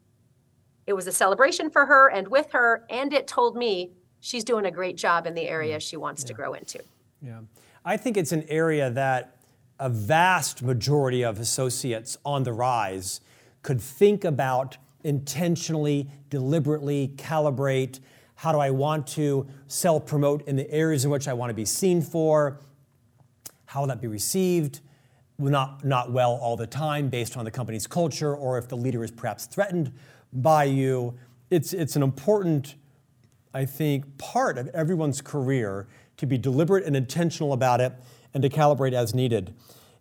It 0.85 0.93
was 0.93 1.07
a 1.07 1.13
celebration 1.13 1.69
for 1.69 1.85
her 1.85 2.09
and 2.09 2.27
with 2.27 2.51
her, 2.51 2.85
and 2.89 3.13
it 3.13 3.25
told 3.25 3.55
me 3.55 3.93
she's 4.19 4.43
doing 4.43 4.65
a 4.65 4.71
great 4.71 4.97
job 4.97 5.25
in 5.25 5.33
the 5.33 5.47
area 5.47 5.77
mm. 5.77 5.81
she 5.81 5.95
wants 5.95 6.23
yeah. 6.23 6.27
to 6.27 6.33
grow 6.33 6.53
into." 6.55 6.83
Yeah, 7.21 7.41
I 7.83 7.97
think 7.97 8.17
it's 8.17 8.31
an 8.31 8.45
area 8.47 8.89
that 8.89 9.37
a 9.79 9.89
vast 9.89 10.61
majority 10.61 11.23
of 11.23 11.39
associates 11.39 12.17
on 12.25 12.43
the 12.43 12.53
rise 12.53 13.21
could 13.61 13.81
think 13.81 14.23
about 14.23 14.77
intentionally, 15.03 16.09
deliberately 16.29 17.13
calibrate 17.17 17.99
how 18.39 18.53
do 18.53 18.59
I 18.59 18.69
want 18.69 19.05
to 19.07 19.47
self 19.67 20.05
promote 20.05 20.47
in 20.47 20.55
the 20.55 20.69
areas 20.71 21.03
in 21.03 21.11
which 21.11 21.27
I 21.27 21.33
want 21.33 21.49
to 21.49 21.53
be 21.53 21.65
seen 21.65 22.01
for? 22.01 22.61
How 23.65 23.81
will 23.81 23.87
that 23.87 23.99
be 23.99 24.07
received? 24.07 24.79
Not, 25.37 25.83
not 25.83 26.13
well 26.13 26.39
all 26.41 26.55
the 26.55 26.65
time 26.65 27.09
based 27.09 27.35
on 27.35 27.43
the 27.43 27.51
company's 27.51 27.85
culture, 27.85 28.33
or 28.33 28.57
if 28.57 28.69
the 28.69 28.77
leader 28.77 29.03
is 29.03 29.11
perhaps 29.11 29.45
threatened 29.45 29.91
by 30.31 30.63
you. 30.63 31.15
It's, 31.49 31.73
it's 31.73 31.97
an 31.97 32.01
important, 32.01 32.75
I 33.53 33.65
think, 33.65 34.17
part 34.17 34.57
of 34.57 34.69
everyone's 34.69 35.19
career 35.19 35.89
to 36.19 36.25
be 36.25 36.37
deliberate 36.37 36.85
and 36.85 36.95
intentional 36.95 37.53
about 37.53 37.81
it 37.81 37.93
and 38.33 38.43
to 38.43 38.49
calibrate 38.49 38.93
as 38.93 39.15
needed. 39.15 39.53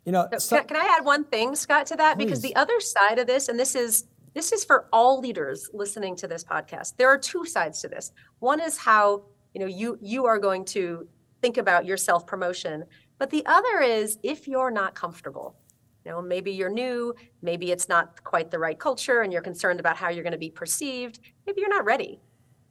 You 0.04 0.12
know, 0.12 0.28
so, 0.38 0.56
can, 0.58 0.68
can, 0.68 0.76
I 0.76 0.96
add 0.98 1.04
one 1.04 1.24
thing, 1.24 1.54
Scott, 1.54 1.86
to 1.86 1.96
that? 1.96 2.16
Please. 2.16 2.24
Because 2.24 2.40
the 2.40 2.56
other 2.56 2.80
side 2.80 3.18
of 3.18 3.26
this, 3.26 3.48
and 3.48 3.58
this 3.58 3.74
is 3.74 4.04
this 4.34 4.52
is 4.52 4.64
for 4.64 4.88
all 4.92 5.20
leaders 5.20 5.68
listening 5.72 6.16
to 6.16 6.28
this 6.28 6.44
podcast. 6.44 6.96
There 6.96 7.08
are 7.08 7.18
two 7.18 7.44
sides 7.44 7.80
to 7.82 7.88
this. 7.88 8.12
One 8.38 8.60
is 8.60 8.78
how 8.78 9.24
you 9.54 9.60
know 9.60 9.66
you 9.66 9.98
you 10.00 10.26
are 10.26 10.38
going 10.38 10.64
to 10.66 11.06
think 11.42 11.56
about 11.58 11.84
your 11.84 11.96
self 11.96 12.26
promotion, 12.26 12.84
but 13.18 13.30
the 13.30 13.44
other 13.46 13.80
is 13.80 14.18
if 14.22 14.48
you're 14.48 14.70
not 14.70 14.94
comfortable. 14.94 15.56
You 16.04 16.12
know, 16.12 16.22
maybe 16.22 16.52
you're 16.52 16.70
new, 16.70 17.14
maybe 17.42 17.70
it's 17.70 17.86
not 17.86 18.24
quite 18.24 18.50
the 18.50 18.58
right 18.58 18.78
culture, 18.78 19.20
and 19.20 19.32
you're 19.32 19.42
concerned 19.42 19.78
about 19.78 19.96
how 19.96 20.08
you're 20.08 20.22
going 20.22 20.32
to 20.32 20.38
be 20.38 20.50
perceived. 20.50 21.20
Maybe 21.46 21.60
you're 21.60 21.68
not 21.68 21.84
ready 21.84 22.22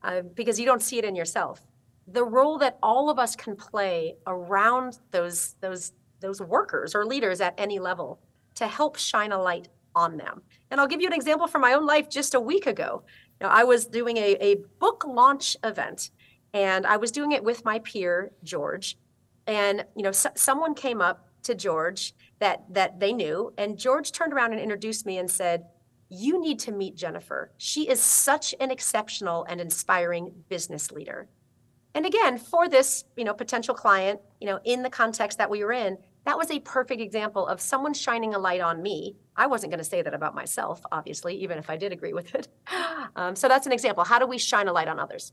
uh, 0.02 0.22
because 0.34 0.60
you 0.60 0.66
don't 0.66 0.82
see 0.82 0.98
it 0.98 1.06
in 1.06 1.16
yourself 1.16 1.62
the 2.08 2.24
role 2.24 2.58
that 2.60 2.78
all 2.82 3.10
of 3.10 3.20
us 3.20 3.36
can 3.36 3.56
play 3.56 4.16
around 4.26 5.00
those 5.12 5.56
those 5.62 5.94
those 6.20 6.42
workers 6.42 6.96
or 6.96 7.06
leaders 7.06 7.42
at 7.42 7.54
any 7.58 7.80
level 7.80 8.20
to 8.56 8.68
help 8.68 8.98
shine 8.98 9.32
a 9.32 9.42
light 9.42 9.68
on 9.96 10.18
them. 10.18 10.42
And 10.72 10.80
I'll 10.80 10.88
give 10.88 11.02
you 11.02 11.08
an 11.08 11.14
example 11.14 11.48
from 11.48 11.62
my 11.62 11.74
own 11.74 11.86
life 11.86 12.10
just 12.10 12.34
a 12.34 12.40
week 12.40 12.66
ago. 12.66 13.04
Now, 13.42 13.50
I 13.50 13.64
was 13.64 13.86
doing 13.86 14.18
a, 14.18 14.36
a 14.40 14.56
book 14.80 15.04
launch 15.08 15.56
event 15.64 16.12
and 16.54 16.86
I 16.86 16.98
was 16.98 17.12
doing 17.12 17.34
it 17.34 17.44
with 17.44 17.66
my 17.66 17.80
peer, 17.80 18.32
George. 18.44 18.98
And, 19.46 19.86
you 19.96 20.04
know, 20.04 20.12
so, 20.12 20.30
someone 20.36 20.74
came 20.74 21.02
up 21.02 21.28
to 21.44 21.56
George 21.56 22.14
that, 22.40 22.64
that 22.70 23.00
they 23.00 23.14
knew, 23.14 23.54
and 23.58 23.78
George 23.78 24.12
turned 24.12 24.34
around 24.34 24.52
and 24.52 24.62
introduced 24.62 25.06
me 25.06 25.18
and 25.18 25.30
said, 25.30 25.66
You 26.10 26.42
need 26.42 26.60
to 26.60 26.72
meet 26.72 26.96
Jennifer. 26.96 27.52
She 27.58 27.88
is 27.90 28.02
such 28.02 28.54
an 28.60 28.72
exceptional 28.72 29.46
and 29.50 29.62
inspiring 29.62 30.32
business 30.50 30.92
leader. 30.92 31.28
And 31.98 32.06
again, 32.06 32.38
for 32.38 32.70
this, 32.70 33.06
you 33.16 33.24
know, 33.24 33.34
potential 33.34 33.74
client, 33.74 34.22
you 34.40 34.46
know, 34.46 34.60
in 34.66 34.84
the 34.84 34.90
context 34.90 35.40
that 35.40 35.50
we 35.50 35.64
were 35.64 35.72
in, 35.72 35.98
that 36.26 36.38
was 36.38 36.52
a 36.52 36.60
perfect 36.60 37.02
example 37.02 37.48
of 37.48 37.60
someone 37.60 37.92
shining 37.92 38.36
a 38.36 38.38
light 38.38 38.62
on 38.62 38.84
me. 38.84 39.16
I 39.36 39.48
wasn't 39.48 39.72
going 39.72 39.80
to 39.80 39.84
say 39.84 40.04
that 40.04 40.14
about 40.14 40.36
myself, 40.36 40.80
obviously, 40.92 41.36
even 41.38 41.58
if 41.58 41.72
I 41.72 41.76
did 41.76 41.92
agree 41.92 42.14
with 42.14 42.36
it. 42.36 42.48
Um, 43.16 43.36
so 43.36 43.48
that's 43.48 43.66
an 43.66 43.72
example. 43.72 44.04
How 44.04 44.20
do 44.20 44.28
we 44.28 44.38
shine 44.38 44.68
a 44.68 44.74
light 44.74 44.88
on 44.88 45.00
others? 45.00 45.32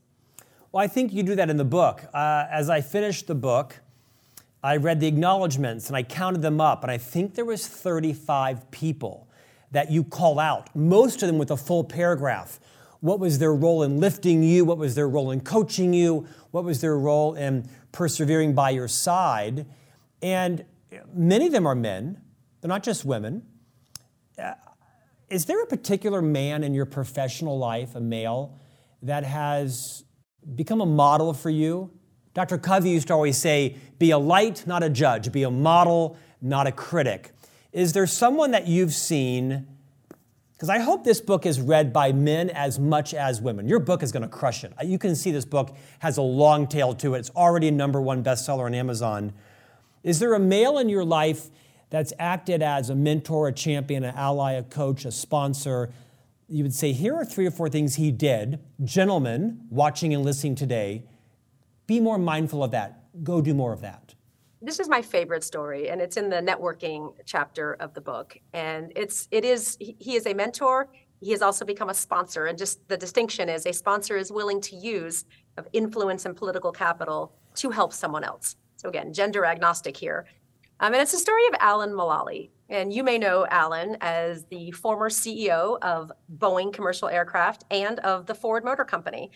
Well, 0.71 0.83
I 0.83 0.87
think 0.87 1.13
you 1.13 1.21
do 1.21 1.35
that 1.35 1.51
in 1.51 1.57
the 1.57 1.65
book. 1.65 2.01
Uh, 2.11 2.45
as 2.49 2.67
I 2.67 2.81
finished 2.81 3.27
the 3.27 3.35
book, 3.35 3.79
I 4.63 4.77
read 4.77 4.99
the 4.99 5.05
acknowledgments 5.05 5.87
and 5.87 5.95
I 5.95 6.01
counted 6.01 6.41
them 6.41 6.59
up, 6.59 6.81
and 6.83 6.89
I 6.89 6.97
think 6.97 7.35
there 7.35 7.45
was 7.45 7.67
35 7.67 8.71
people 8.71 9.27
that 9.69 9.91
you 9.91 10.03
call 10.03 10.39
out, 10.39 10.75
most 10.75 11.21
of 11.21 11.27
them 11.27 11.37
with 11.37 11.51
a 11.51 11.57
full 11.57 11.83
paragraph. 11.83 12.59
What 13.05 13.19
was 13.19 13.37
their 13.37 13.53
role 13.53 13.83
in 13.83 13.99
lifting 13.99 14.41
you? 14.41 14.65
What 14.65 14.79
was 14.79 14.95
their 14.95 15.07
role 15.07 15.29
in 15.29 15.41
coaching 15.41 15.93
you? 15.93 16.25
What 16.49 16.63
was 16.63 16.81
their 16.81 16.97
role 16.97 17.35
in 17.35 17.69
persevering 17.91 18.55
by 18.55 18.71
your 18.71 18.87
side? 18.87 19.67
And 20.23 20.65
many 21.13 21.45
of 21.45 21.51
them 21.51 21.67
are 21.67 21.75
men, 21.75 22.19
they're 22.59 22.67
not 22.69 22.81
just 22.81 23.05
women. 23.05 23.43
Uh, 24.39 24.55
is 25.29 25.45
there 25.45 25.61
a 25.61 25.67
particular 25.67 26.19
man 26.19 26.63
in 26.63 26.73
your 26.73 26.87
professional 26.87 27.59
life, 27.59 27.93
a 27.93 28.01
male, 28.01 28.57
that 29.03 29.23
has 29.23 30.03
become 30.55 30.81
a 30.81 30.85
model 30.87 31.31
for 31.31 31.51
you? 31.51 31.91
Dr. 32.33 32.57
Covey 32.57 32.89
used 32.89 33.09
to 33.09 33.13
always 33.13 33.37
say, 33.37 33.77
be 33.99 34.09
a 34.09 34.17
light, 34.17 34.65
not 34.65 34.81
a 34.81 34.89
judge, 34.89 35.31
be 35.31 35.43
a 35.43 35.51
model, 35.51 36.17
not 36.41 36.65
a 36.65 36.71
critic. 36.71 37.33
Is 37.71 37.93
there 37.93 38.07
someone 38.07 38.49
that 38.49 38.65
you've 38.65 38.95
seen 38.95 39.67
because 40.55 40.69
I 40.69 40.79
hope 40.79 41.03
this 41.03 41.19
book 41.19 41.45
is 41.45 41.59
read 41.59 41.91
by 41.91 42.13
men 42.13 42.49
as 42.49 42.79
much 42.79 43.13
as 43.13 43.41
women. 43.41 43.67
Your 43.67 43.79
book 43.79 44.01
is 44.01 44.13
going 44.13 44.23
to 44.23 44.29
crush 44.29 44.63
it. 44.63 44.71
You 44.83 44.97
can 44.97 45.13
see 45.15 45.31
this 45.31 45.43
book 45.43 45.75
has 45.99 46.17
a 46.17 46.21
long 46.21 46.65
tail 46.67 46.93
to 46.95 47.13
it. 47.13 47.19
It's 47.19 47.29
already 47.31 47.67
a 47.67 47.71
number 47.71 47.99
one 47.99 48.23
bestseller 48.23 48.65
on 48.65 48.73
Amazon. 48.73 49.33
Is 50.01 50.19
there 50.19 50.33
a 50.33 50.39
male 50.39 50.77
in 50.77 50.87
your 50.87 51.03
life 51.03 51.49
that's 51.89 52.13
acted 52.19 52.61
as 52.61 52.89
a 52.89 52.95
mentor, 52.95 53.49
a 53.49 53.51
champion, 53.51 54.05
an 54.05 54.15
ally, 54.15 54.53
a 54.53 54.63
coach, 54.63 55.03
a 55.03 55.11
sponsor? 55.11 55.91
You 56.47 56.63
would 56.63 56.73
say, 56.73 56.93
here 56.93 57.15
are 57.15 57.25
three 57.25 57.45
or 57.45 57.51
four 57.51 57.67
things 57.67 57.95
he 57.95 58.11
did. 58.11 58.59
Gentlemen, 58.81 59.59
watching 59.69 60.13
and 60.13 60.23
listening 60.23 60.55
today, 60.55 61.03
be 61.85 61.99
more 61.99 62.17
mindful 62.17 62.63
of 62.63 62.71
that. 62.71 63.23
Go 63.23 63.41
do 63.41 63.53
more 63.53 63.73
of 63.73 63.81
that 63.81 64.14
this 64.65 64.79
is 64.79 64.89
my 64.89 65.01
favorite 65.01 65.43
story 65.43 65.89
and 65.89 66.01
it's 66.01 66.17
in 66.17 66.29
the 66.29 66.37
networking 66.37 67.13
chapter 67.25 67.73
of 67.75 67.93
the 67.93 68.01
book. 68.01 68.37
And 68.53 68.91
it's 68.95 69.27
it 69.31 69.45
is 69.45 69.77
he 69.79 70.15
is 70.15 70.25
a 70.25 70.33
mentor. 70.33 70.89
He 71.21 71.31
has 71.31 71.41
also 71.41 71.65
become 71.65 71.89
a 71.89 71.93
sponsor 71.93 72.47
and 72.47 72.57
just 72.57 72.85
the 72.87 72.97
distinction 72.97 73.47
is 73.47 73.65
a 73.65 73.71
sponsor 73.71 74.17
is 74.17 74.31
willing 74.31 74.59
to 74.61 74.75
use 74.75 75.25
of 75.57 75.67
influence 75.71 76.25
and 76.25 76.35
political 76.35 76.71
capital 76.71 77.33
to 77.55 77.69
help 77.69 77.93
someone 77.93 78.23
else. 78.23 78.55
So 78.77 78.89
again 78.89 79.13
gender 79.13 79.45
agnostic 79.45 79.95
here. 79.95 80.25
Um, 80.79 80.93
and 80.93 81.01
it's 81.01 81.13
the 81.13 81.19
story 81.19 81.45
of 81.47 81.55
alan 81.59 81.91
mulally 81.91 82.49
and 82.67 82.91
you 82.91 83.03
may 83.03 83.17
know 83.17 83.45
alan 83.49 83.95
as 84.01 84.45
the 84.45 84.71
former 84.71 85.09
ceo 85.09 85.77
of 85.81 86.11
boeing 86.37 86.73
commercial 86.73 87.07
aircraft 87.07 87.63
and 87.71 87.99
of 87.99 88.25
the 88.25 88.35
ford 88.35 88.65
motor 88.65 88.83
company. 88.83 89.31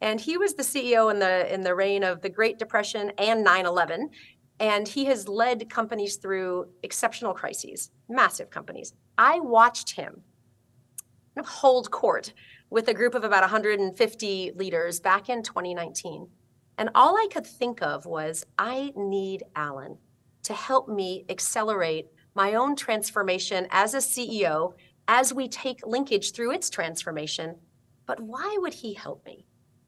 And 0.00 0.20
he 0.20 0.36
was 0.36 0.54
the 0.54 0.62
ceo 0.62 1.10
in 1.10 1.18
the 1.18 1.52
in 1.52 1.62
the 1.62 1.74
reign 1.74 2.04
of 2.04 2.20
the 2.20 2.28
great 2.28 2.58
depression 2.58 3.10
and 3.18 3.44
9-11 3.44 4.10
and 4.60 4.86
he 4.86 5.04
has 5.06 5.28
led 5.28 5.68
companies 5.68 6.16
through 6.16 6.68
exceptional 6.82 7.34
crises, 7.34 7.90
massive 8.08 8.50
companies. 8.50 8.94
I 9.18 9.40
watched 9.40 9.92
him 9.92 10.22
hold 11.42 11.90
court 11.90 12.32
with 12.70 12.88
a 12.88 12.94
group 12.94 13.14
of 13.14 13.24
about 13.24 13.42
150 13.42 14.52
leaders 14.54 15.00
back 15.00 15.28
in 15.28 15.42
2019. 15.42 16.28
And 16.78 16.90
all 16.94 17.16
I 17.16 17.28
could 17.32 17.46
think 17.46 17.82
of 17.82 18.06
was 18.06 18.46
I 18.58 18.92
need 18.96 19.42
Alan 19.56 19.98
to 20.44 20.54
help 20.54 20.88
me 20.88 21.24
accelerate 21.28 22.06
my 22.34 22.54
own 22.54 22.76
transformation 22.76 23.66
as 23.70 23.94
a 23.94 23.98
CEO 23.98 24.74
as 25.06 25.32
we 25.32 25.48
take 25.48 25.86
linkage 25.86 26.32
through 26.32 26.52
its 26.52 26.70
transformation. 26.70 27.56
But 28.06 28.20
why 28.20 28.56
would 28.60 28.74
he 28.74 28.94
help 28.94 29.24
me? 29.24 29.44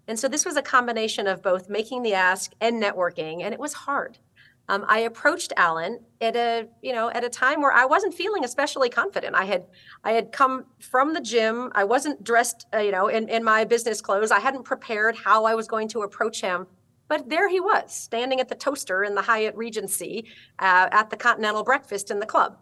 And 0.08 0.18
so 0.18 0.28
this 0.28 0.44
was 0.44 0.56
a 0.56 0.62
combination 0.62 1.26
of 1.26 1.42
both 1.42 1.68
making 1.68 2.02
the 2.02 2.14
ask 2.14 2.52
and 2.60 2.80
networking, 2.80 3.42
and 3.42 3.52
it 3.52 3.58
was 3.58 3.72
hard 3.72 4.18
um, 4.68 4.84
I 4.88 5.00
approached 5.00 5.52
Alan 5.56 6.00
at 6.20 6.36
a 6.36 6.68
you 6.82 6.92
know 6.92 7.10
at 7.10 7.24
a 7.24 7.28
time 7.28 7.60
where 7.60 7.72
I 7.72 7.84
wasn't 7.84 8.14
feeling 8.14 8.44
especially 8.44 8.88
confident. 8.88 9.36
I 9.36 9.44
had 9.44 9.64
I 10.04 10.12
had 10.12 10.32
come 10.32 10.66
from 10.80 11.14
the 11.14 11.20
gym. 11.20 11.70
I 11.74 11.84
wasn't 11.84 12.24
dressed 12.24 12.66
uh, 12.74 12.78
you 12.78 12.92
know 12.92 13.08
in, 13.08 13.28
in 13.28 13.44
my 13.44 13.64
business 13.64 14.00
clothes. 14.00 14.30
I 14.30 14.40
hadn't 14.40 14.64
prepared 14.64 15.16
how 15.16 15.44
I 15.44 15.54
was 15.54 15.68
going 15.68 15.88
to 15.88 16.02
approach 16.02 16.40
him. 16.40 16.66
But 17.08 17.28
there 17.28 17.48
he 17.48 17.60
was, 17.60 17.94
standing 17.94 18.40
at 18.40 18.48
the 18.48 18.54
toaster 18.54 19.04
in 19.04 19.14
the 19.14 19.22
Hyatt 19.22 19.54
Regency 19.54 20.26
uh, 20.58 20.88
at 20.90 21.08
the 21.08 21.16
Continental 21.16 21.62
Breakfast 21.62 22.10
in 22.10 22.18
the 22.18 22.26
club, 22.26 22.58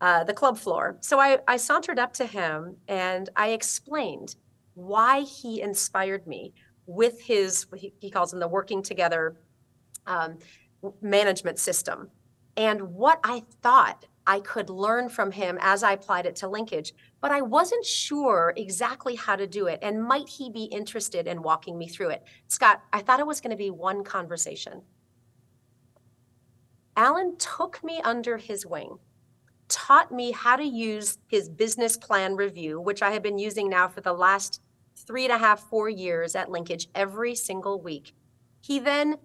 uh, 0.00 0.24
the 0.24 0.34
club 0.34 0.58
floor. 0.58 0.98
So 1.00 1.18
I, 1.18 1.38
I 1.48 1.56
sauntered 1.56 1.98
up 1.98 2.12
to 2.14 2.26
him 2.26 2.76
and 2.88 3.30
I 3.36 3.48
explained 3.48 4.36
why 4.74 5.20
he 5.20 5.62
inspired 5.62 6.26
me 6.26 6.52
with 6.84 7.22
his, 7.22 7.66
he, 7.74 8.10
calls 8.10 8.30
them 8.30 8.40
the 8.40 8.48
working 8.48 8.82
together 8.82 9.36
um, 10.06 10.36
management 11.00 11.58
system 11.58 12.10
and 12.56 12.80
what 12.80 13.20
I 13.24 13.42
thought 13.62 14.06
I 14.26 14.40
could 14.40 14.70
learn 14.70 15.08
from 15.08 15.30
him 15.30 15.58
as 15.60 15.82
I 15.82 15.92
applied 15.92 16.26
it 16.26 16.34
to 16.36 16.48
linkage, 16.48 16.94
but 17.20 17.30
I 17.30 17.42
wasn't 17.42 17.84
sure 17.84 18.52
exactly 18.56 19.14
how 19.14 19.36
to 19.36 19.46
do 19.46 19.66
it. 19.66 19.78
And 19.82 20.02
might 20.02 20.28
he 20.28 20.50
be 20.50 20.64
interested 20.64 21.28
in 21.28 21.42
walking 21.42 21.78
me 21.78 21.86
through 21.86 22.10
it? 22.10 22.24
Scott, 22.48 22.82
I 22.92 23.02
thought 23.02 23.20
it 23.20 23.26
was 23.26 23.40
going 23.40 23.52
to 23.52 23.56
be 23.56 23.70
one 23.70 24.02
conversation. 24.02 24.82
Alan 26.96 27.36
took 27.36 27.84
me 27.84 28.00
under 28.02 28.36
his 28.36 28.66
wing 28.66 28.98
taught 29.68 30.12
me 30.12 30.32
how 30.32 30.56
to 30.56 30.64
use 30.64 31.18
his 31.28 31.48
business 31.48 31.96
plan 31.96 32.36
review, 32.36 32.80
which 32.80 33.02
I 33.02 33.10
have 33.12 33.22
been 33.22 33.38
using 33.38 33.68
now 33.68 33.88
for 33.88 34.00
the 34.00 34.12
last 34.12 34.60
three 34.96 35.24
and 35.24 35.32
a 35.32 35.38
half, 35.38 35.60
four 35.68 35.88
years 35.88 36.34
at 36.34 36.50
Linkage 36.50 36.88
every 36.94 37.34
single 37.34 37.80
week. 37.80 38.14
He 38.60 38.78
then 38.78 39.16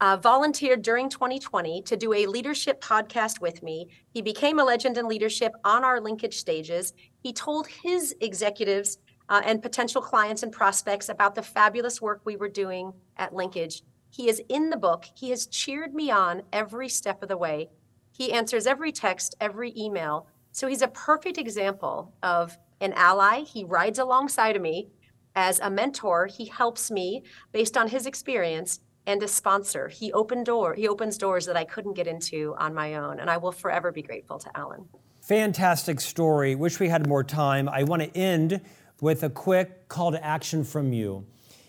uh, 0.00 0.16
volunteered 0.16 0.82
during 0.82 1.08
2020 1.08 1.82
to 1.82 1.96
do 1.96 2.12
a 2.12 2.26
leadership 2.26 2.80
podcast 2.80 3.40
with 3.40 3.62
me. 3.62 3.88
He 4.12 4.22
became 4.22 4.58
a 4.58 4.64
legend 4.64 4.98
in 4.98 5.06
leadership 5.06 5.52
on 5.64 5.84
our 5.84 6.00
linkage 6.00 6.36
stages. 6.36 6.92
He 7.22 7.32
told 7.32 7.66
his 7.66 8.14
executives 8.20 8.98
uh, 9.28 9.42
and 9.44 9.62
potential 9.62 10.02
clients 10.02 10.42
and 10.42 10.52
prospects 10.52 11.08
about 11.08 11.34
the 11.34 11.42
fabulous 11.42 12.02
work 12.02 12.20
we 12.24 12.36
were 12.36 12.48
doing 12.48 12.92
at 13.16 13.34
Linkage. 13.34 13.82
He 14.10 14.28
is 14.28 14.42
in 14.48 14.70
the 14.70 14.76
book. 14.76 15.06
He 15.14 15.30
has 15.30 15.46
cheered 15.46 15.94
me 15.94 16.10
on 16.10 16.42
every 16.52 16.88
step 16.88 17.22
of 17.22 17.28
the 17.28 17.36
way. 17.36 17.70
He 18.12 18.32
answers 18.32 18.66
every 18.66 18.92
text, 18.92 19.34
every 19.40 19.72
email. 19.76 20.28
So 20.52 20.68
he's 20.68 20.82
a 20.82 20.88
perfect 20.88 21.38
example 21.38 22.12
of 22.22 22.56
an 22.80 22.92
ally. 22.92 23.40
He 23.40 23.64
rides 23.64 23.98
alongside 23.98 24.56
of 24.56 24.62
me 24.62 24.88
as 25.34 25.58
a 25.58 25.70
mentor. 25.70 26.26
He 26.26 26.44
helps 26.44 26.90
me 26.90 27.24
based 27.52 27.76
on 27.76 27.88
his 27.88 28.06
experience 28.06 28.80
and 29.06 29.22
a 29.22 29.28
sponsor. 29.28 29.88
He 29.88 30.12
opened 30.12 30.46
door, 30.46 30.74
he 30.74 30.88
opens 30.88 31.18
doors 31.18 31.46
that 31.46 31.56
I 31.56 31.64
couldn't 31.64 31.94
get 31.94 32.06
into 32.06 32.54
on 32.58 32.74
my 32.74 32.94
own, 32.94 33.20
and 33.20 33.30
I 33.30 33.36
will 33.36 33.52
forever 33.52 33.92
be 33.92 34.02
grateful 34.02 34.38
to 34.38 34.50
Alan. 34.56 34.88
Fantastic 35.20 36.00
story. 36.00 36.54
Wish 36.54 36.78
we 36.80 36.88
had 36.88 37.06
more 37.06 37.24
time. 37.24 37.68
I 37.68 37.82
want 37.84 38.02
to 38.02 38.16
end 38.16 38.60
with 39.00 39.22
a 39.22 39.30
quick 39.30 39.88
call 39.88 40.12
to 40.12 40.24
action 40.24 40.64
from 40.64 40.92
you. 40.92 41.26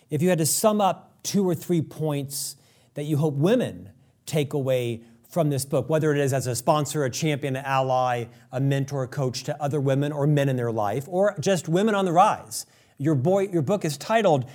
If 0.09 0.21
you 0.21 0.29
had 0.29 0.37
to 0.39 0.45
sum 0.45 0.81
up 0.81 1.23
two 1.23 1.47
or 1.47 1.55
three 1.55 1.81
points 1.81 2.57
that 2.93 3.03
you 3.03 3.17
hope 3.17 3.33
women 3.35 3.91
take 4.25 4.53
away 4.53 5.03
from 5.29 5.49
this 5.49 5.65
book, 5.65 5.89
whether 5.89 6.13
it 6.13 6.19
is 6.19 6.33
as 6.33 6.47
a 6.47 6.55
sponsor, 6.55 7.03
a 7.03 7.09
champion, 7.09 7.55
an 7.55 7.65
ally, 7.65 8.25
a 8.51 8.59
mentor, 8.59 9.07
coach 9.07 9.43
to 9.43 9.61
other 9.61 9.81
women 9.81 10.11
or 10.11 10.25
men 10.25 10.47
in 10.47 10.55
their 10.55 10.71
life, 10.71 11.05
or 11.07 11.35
just 11.39 11.67
women 11.67 11.93
on 11.95 12.05
the 12.05 12.13
rise. 12.13 12.65
Your, 12.97 13.15
boy, 13.15 13.47
your 13.47 13.61
book 13.61 13.83
is 13.83 13.97
titled 13.97 14.45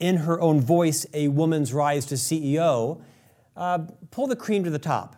in 0.00 0.16
her 0.16 0.40
own 0.40 0.60
voice, 0.60 1.06
A 1.12 1.28
Woman's 1.28 1.72
Rise 1.72 2.06
to 2.06 2.14
CEO, 2.16 3.02
uh, 3.56 3.78
pull 4.10 4.26
the 4.26 4.34
cream 4.34 4.64
to 4.64 4.70
the 4.70 4.78
top. 4.78 5.16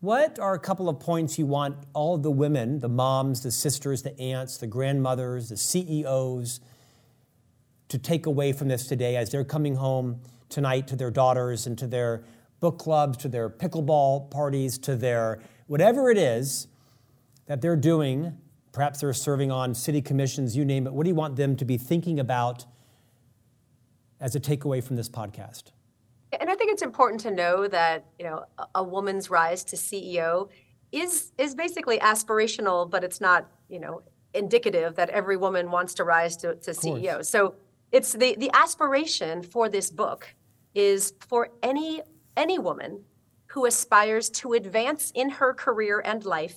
What 0.00 0.38
are 0.38 0.54
a 0.54 0.58
couple 0.58 0.88
of 0.88 1.00
points 1.00 1.38
you 1.38 1.46
want 1.46 1.76
all 1.92 2.16
the 2.16 2.30
women, 2.30 2.78
the 2.78 2.88
moms, 2.88 3.42
the 3.42 3.50
sisters, 3.50 4.02
the 4.02 4.18
aunts, 4.20 4.58
the 4.58 4.66
grandmothers, 4.66 5.48
the 5.48 5.56
CEOs, 5.56 6.60
to 7.88 7.98
take 7.98 8.26
away 8.26 8.52
from 8.52 8.68
this 8.68 8.86
today 8.86 9.16
as 9.16 9.30
they're 9.30 9.44
coming 9.44 9.76
home 9.76 10.20
tonight 10.48 10.86
to 10.88 10.96
their 10.96 11.10
daughters 11.10 11.66
and 11.66 11.76
to 11.78 11.86
their 11.86 12.22
book 12.60 12.78
clubs, 12.78 13.16
to 13.18 13.28
their 13.28 13.48
pickleball 13.48 14.30
parties, 14.30 14.78
to 14.78 14.96
their 14.96 15.40
whatever 15.66 16.10
it 16.10 16.18
is 16.18 16.68
that 17.46 17.60
they're 17.60 17.76
doing? 17.76 18.36
Perhaps 18.72 19.00
they're 19.00 19.12
serving 19.12 19.50
on 19.50 19.74
city 19.74 20.02
commissions, 20.02 20.56
you 20.56 20.64
name 20.64 20.86
it. 20.86 20.92
What 20.92 21.04
do 21.04 21.08
you 21.08 21.14
want 21.14 21.36
them 21.36 21.56
to 21.56 21.64
be 21.64 21.78
thinking 21.78 22.20
about 22.20 22.66
as 24.20 24.34
a 24.34 24.40
takeaway 24.40 24.82
from 24.82 24.96
this 24.96 25.08
podcast? 25.08 25.64
And 26.40 26.50
I 26.50 26.54
think 26.54 26.72
it's 26.72 26.82
important 26.82 27.20
to 27.22 27.30
know 27.30 27.68
that 27.68 28.06
you 28.18 28.24
know 28.24 28.44
a 28.74 28.82
woman's 28.82 29.30
rise 29.30 29.64
to 29.64 29.76
CEO 29.76 30.48
is 30.92 31.32
is 31.38 31.54
basically 31.54 31.98
aspirational, 31.98 32.88
but 32.88 33.04
it's 33.04 33.20
not 33.20 33.48
you 33.68 33.78
know 33.78 34.02
indicative 34.34 34.94
that 34.96 35.08
every 35.10 35.36
woman 35.36 35.70
wants 35.70 35.94
to 35.94 36.04
rise 36.04 36.36
to, 36.36 36.54
to 36.56 36.72
CEO. 36.72 37.24
So 37.24 37.54
it's 37.92 38.12
the 38.12 38.36
the 38.38 38.50
aspiration 38.54 39.42
for 39.42 39.68
this 39.68 39.90
book 39.90 40.34
is 40.74 41.14
for 41.20 41.48
any 41.62 42.02
any 42.36 42.58
woman 42.58 43.02
who 43.46 43.64
aspires 43.64 44.28
to 44.28 44.52
advance 44.52 45.12
in 45.14 45.30
her 45.30 45.54
career 45.54 46.02
and 46.04 46.24
life, 46.24 46.56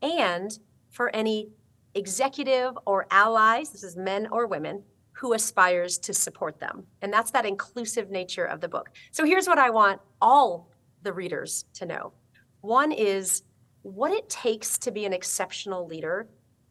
and 0.00 0.58
for 0.88 1.14
any 1.14 1.50
executive 1.94 2.78
or 2.86 3.06
allies, 3.10 3.70
this 3.70 3.82
is 3.82 3.96
men 3.96 4.28
or 4.30 4.46
women, 4.46 4.82
who 5.18 5.32
aspires 5.32 5.98
to 5.98 6.14
support 6.14 6.60
them. 6.60 6.84
And 7.02 7.12
that's 7.12 7.32
that 7.32 7.44
inclusive 7.44 8.08
nature 8.08 8.44
of 8.44 8.60
the 8.60 8.68
book. 8.68 8.90
So 9.10 9.24
here's 9.24 9.48
what 9.48 9.58
I 9.58 9.68
want 9.68 10.00
all 10.20 10.70
the 11.02 11.12
readers 11.12 11.64
to 11.74 11.86
know 11.86 12.12
one 12.60 12.92
is 12.92 13.42
what 13.82 14.12
it 14.12 14.28
takes 14.28 14.78
to 14.78 14.90
be 14.92 15.06
an 15.06 15.12
exceptional 15.12 15.86
leader 15.86 16.28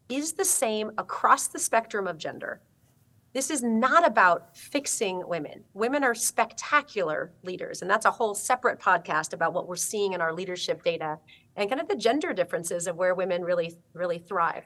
is 0.08 0.32
the 0.32 0.44
same 0.44 0.92
across 0.96 1.48
the 1.48 1.58
spectrum 1.58 2.06
of 2.06 2.16
gender. 2.16 2.60
This 3.34 3.50
is 3.50 3.62
not 3.62 4.06
about 4.06 4.56
fixing 4.56 5.28
women. 5.28 5.62
Women 5.74 6.02
are 6.02 6.14
spectacular 6.14 7.30
leaders, 7.42 7.82
and 7.82 7.90
that's 7.90 8.06
a 8.06 8.10
whole 8.10 8.34
separate 8.34 8.80
podcast 8.80 9.34
about 9.34 9.52
what 9.52 9.68
we're 9.68 9.76
seeing 9.76 10.14
in 10.14 10.22
our 10.22 10.32
leadership 10.32 10.82
data 10.82 11.18
and 11.56 11.68
kind 11.68 11.80
of 11.80 11.88
the 11.88 11.96
gender 11.96 12.32
differences 12.32 12.86
of 12.86 12.96
where 12.96 13.14
women 13.14 13.42
really, 13.42 13.76
really 13.92 14.18
thrive. 14.18 14.64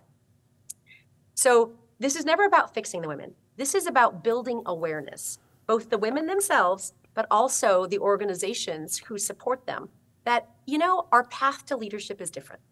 So, 1.35 1.73
this 1.99 2.17
is 2.17 2.25
never 2.25 2.45
about 2.45 2.75
fixing 2.75 3.01
the 3.01 3.09
women. 3.09 3.35
This 3.57 3.75
is 3.75 3.87
about 3.87 4.25
building 4.25 4.63
awareness, 4.67 5.39
both 5.67 5.91
the 5.91 5.99
women 5.99 6.27
themselves, 6.27 6.95
but 7.15 7.27
also 7.31 7.87
the 7.87 7.99
organizations 7.99 8.99
who 8.99 9.19
support 9.19 9.67
them, 9.67 9.89
that, 10.25 10.49
you 10.67 10.79
know, 10.79 11.07
our 11.13 11.25
path 11.25 11.67
to 11.67 11.77
leadership 11.77 12.21
is 12.21 12.31
different. 12.31 12.63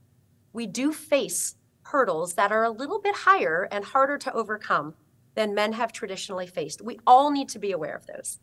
We 0.52 0.66
do 0.66 0.92
face 0.92 1.56
hurdles 1.82 2.34
that 2.34 2.52
are 2.52 2.64
a 2.64 2.70
little 2.70 3.00
bit 3.00 3.14
higher 3.14 3.68
and 3.70 3.84
harder 3.84 4.16
to 4.18 4.32
overcome 4.32 4.94
than 5.34 5.54
men 5.54 5.72
have 5.74 5.92
traditionally 5.92 6.46
faced. 6.46 6.80
We 6.82 6.98
all 7.06 7.30
need 7.30 7.48
to 7.50 7.58
be 7.58 7.72
aware 7.72 7.94
of 7.94 8.06
those. 8.06 8.40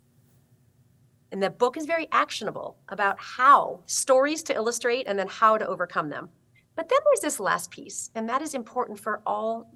And 1.32 1.44
the 1.44 1.50
book 1.50 1.76
is 1.76 1.86
very 1.86 2.08
actionable 2.12 2.78
about 2.90 3.18
how, 3.20 3.82
stories 3.86 4.44
to 4.44 4.56
illustrate, 4.56 5.08
and 5.08 5.20
then 5.20 5.28
how 5.28 5.58
to 5.58 5.68
overcome 5.68 6.10
them. 6.10 6.30
But 6.76 6.88
then 6.88 7.00
there's 7.06 7.20
this 7.20 7.40
last 7.40 7.72
piece, 7.72 8.12
and 8.16 8.30
that 8.30 8.42
is 8.42 8.54
important 8.54 9.00
for 9.00 9.22
all 9.26 9.70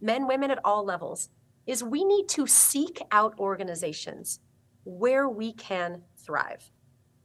men, 0.00 0.26
women 0.26 0.50
at 0.50 0.60
all 0.64 0.84
levels 0.84 1.28
is 1.66 1.82
we 1.82 2.04
need 2.04 2.28
to 2.28 2.46
seek 2.46 3.00
out 3.10 3.38
organizations 3.38 4.40
where 4.84 5.28
we 5.28 5.52
can 5.54 6.02
thrive. 6.16 6.70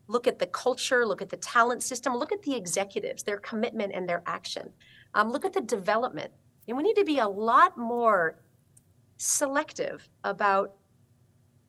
Look 0.07 0.27
at 0.27 0.39
the 0.39 0.47
culture, 0.47 1.05
look 1.05 1.21
at 1.21 1.29
the 1.29 1.37
talent 1.37 1.83
system, 1.83 2.15
look 2.15 2.31
at 2.31 2.41
the 2.41 2.55
executives, 2.55 3.23
their 3.23 3.37
commitment 3.37 3.93
and 3.93 4.07
their 4.07 4.23
action. 4.25 4.69
Um, 5.13 5.31
look 5.31 5.45
at 5.45 5.53
the 5.53 5.61
development. 5.61 6.31
And 6.67 6.77
we 6.77 6.83
need 6.83 6.95
to 6.95 7.03
be 7.03 7.19
a 7.19 7.27
lot 7.27 7.77
more 7.77 8.39
selective 9.17 10.07
about 10.23 10.75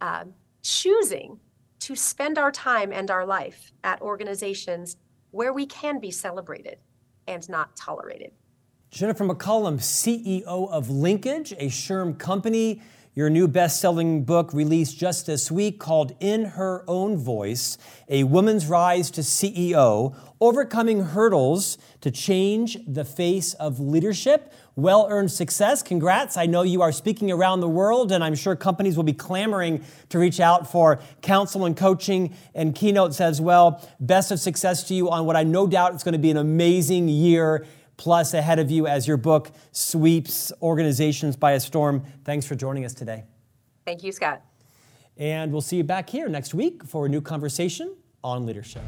uh, 0.00 0.24
choosing 0.62 1.38
to 1.80 1.96
spend 1.96 2.38
our 2.38 2.52
time 2.52 2.92
and 2.92 3.10
our 3.10 3.26
life 3.26 3.72
at 3.84 4.00
organizations 4.00 4.96
where 5.30 5.52
we 5.52 5.66
can 5.66 5.98
be 5.98 6.10
celebrated 6.10 6.78
and 7.26 7.48
not 7.48 7.76
tolerated. 7.76 8.32
Jennifer 8.91 9.24
McCollum, 9.24 9.78
CEO 9.78 10.43
of 10.68 10.91
Linkage, 10.91 11.53
a 11.53 11.68
SHRM 11.68 12.18
company. 12.18 12.82
Your 13.14 13.30
new 13.30 13.47
best 13.47 13.80
selling 13.80 14.24
book 14.24 14.53
released 14.53 14.99
just 14.99 15.26
this 15.26 15.49
week 15.49 15.78
called 15.78 16.16
In 16.18 16.45
Her 16.45 16.84
Own 16.88 17.16
Voice 17.16 17.78
A 18.09 18.24
Woman's 18.24 18.66
Rise 18.66 19.12
to 19.12 19.20
CEO 19.20 20.16
Overcoming 20.41 21.05
Hurdles 21.05 21.78
to 22.01 22.11
Change 22.11 22.78
the 22.84 23.05
Face 23.05 23.55
of 23.55 23.78
Leadership. 23.78 24.53
Well 24.74 25.07
earned 25.09 25.30
success. 25.30 25.84
Congrats. 25.84 26.36
I 26.36 26.47
know 26.47 26.62
you 26.62 26.82
are 26.82 26.93
speaking 26.93 27.30
around 27.30 27.61
the 27.61 27.68
world, 27.68 28.11
and 28.11 28.24
I'm 28.24 28.34
sure 28.34 28.57
companies 28.57 28.97
will 28.97 29.05
be 29.05 29.12
clamoring 29.12 29.84
to 30.09 30.18
reach 30.18 30.41
out 30.41 30.70
for 30.70 31.01
counsel 31.22 31.64
and 31.64 31.76
coaching 31.76 32.34
and 32.57 32.74
keynotes 32.74 33.20
as 33.20 33.41
well. 33.41 33.86
Best 34.01 34.32
of 34.32 34.41
success 34.41 34.82
to 34.84 34.95
you 34.95 35.11
on 35.11 35.26
what 35.26 35.36
I 35.36 35.45
no 35.45 35.68
doubt 35.68 35.95
is 35.95 36.03
going 36.03 36.14
to 36.14 36.18
be 36.18 36.30
an 36.32 36.38
amazing 36.38 37.09
year 37.09 37.66
plus 38.01 38.32
ahead 38.32 38.59
of 38.59 38.70
you 38.70 38.86
as 38.86 39.07
your 39.07 39.18
book 39.18 39.51
sweeps 39.72 40.51
organizations 40.62 41.36
by 41.36 41.53
a 41.53 41.61
storm. 41.61 42.03
Thanks 42.24 42.46
for 42.46 42.55
joining 42.55 42.86
us 42.86 42.94
today. 42.94 43.24
Thank 43.84 44.03
you, 44.03 44.11
Scott. 44.11 44.40
And 45.18 45.53
we'll 45.53 45.61
see 45.61 45.76
you 45.76 45.84
back 45.84 46.09
here 46.09 46.26
next 46.26 46.55
week 46.55 46.82
for 46.82 47.05
a 47.05 47.09
new 47.11 47.20
conversation 47.20 47.94
on 48.24 48.46
leadership. 48.46 48.82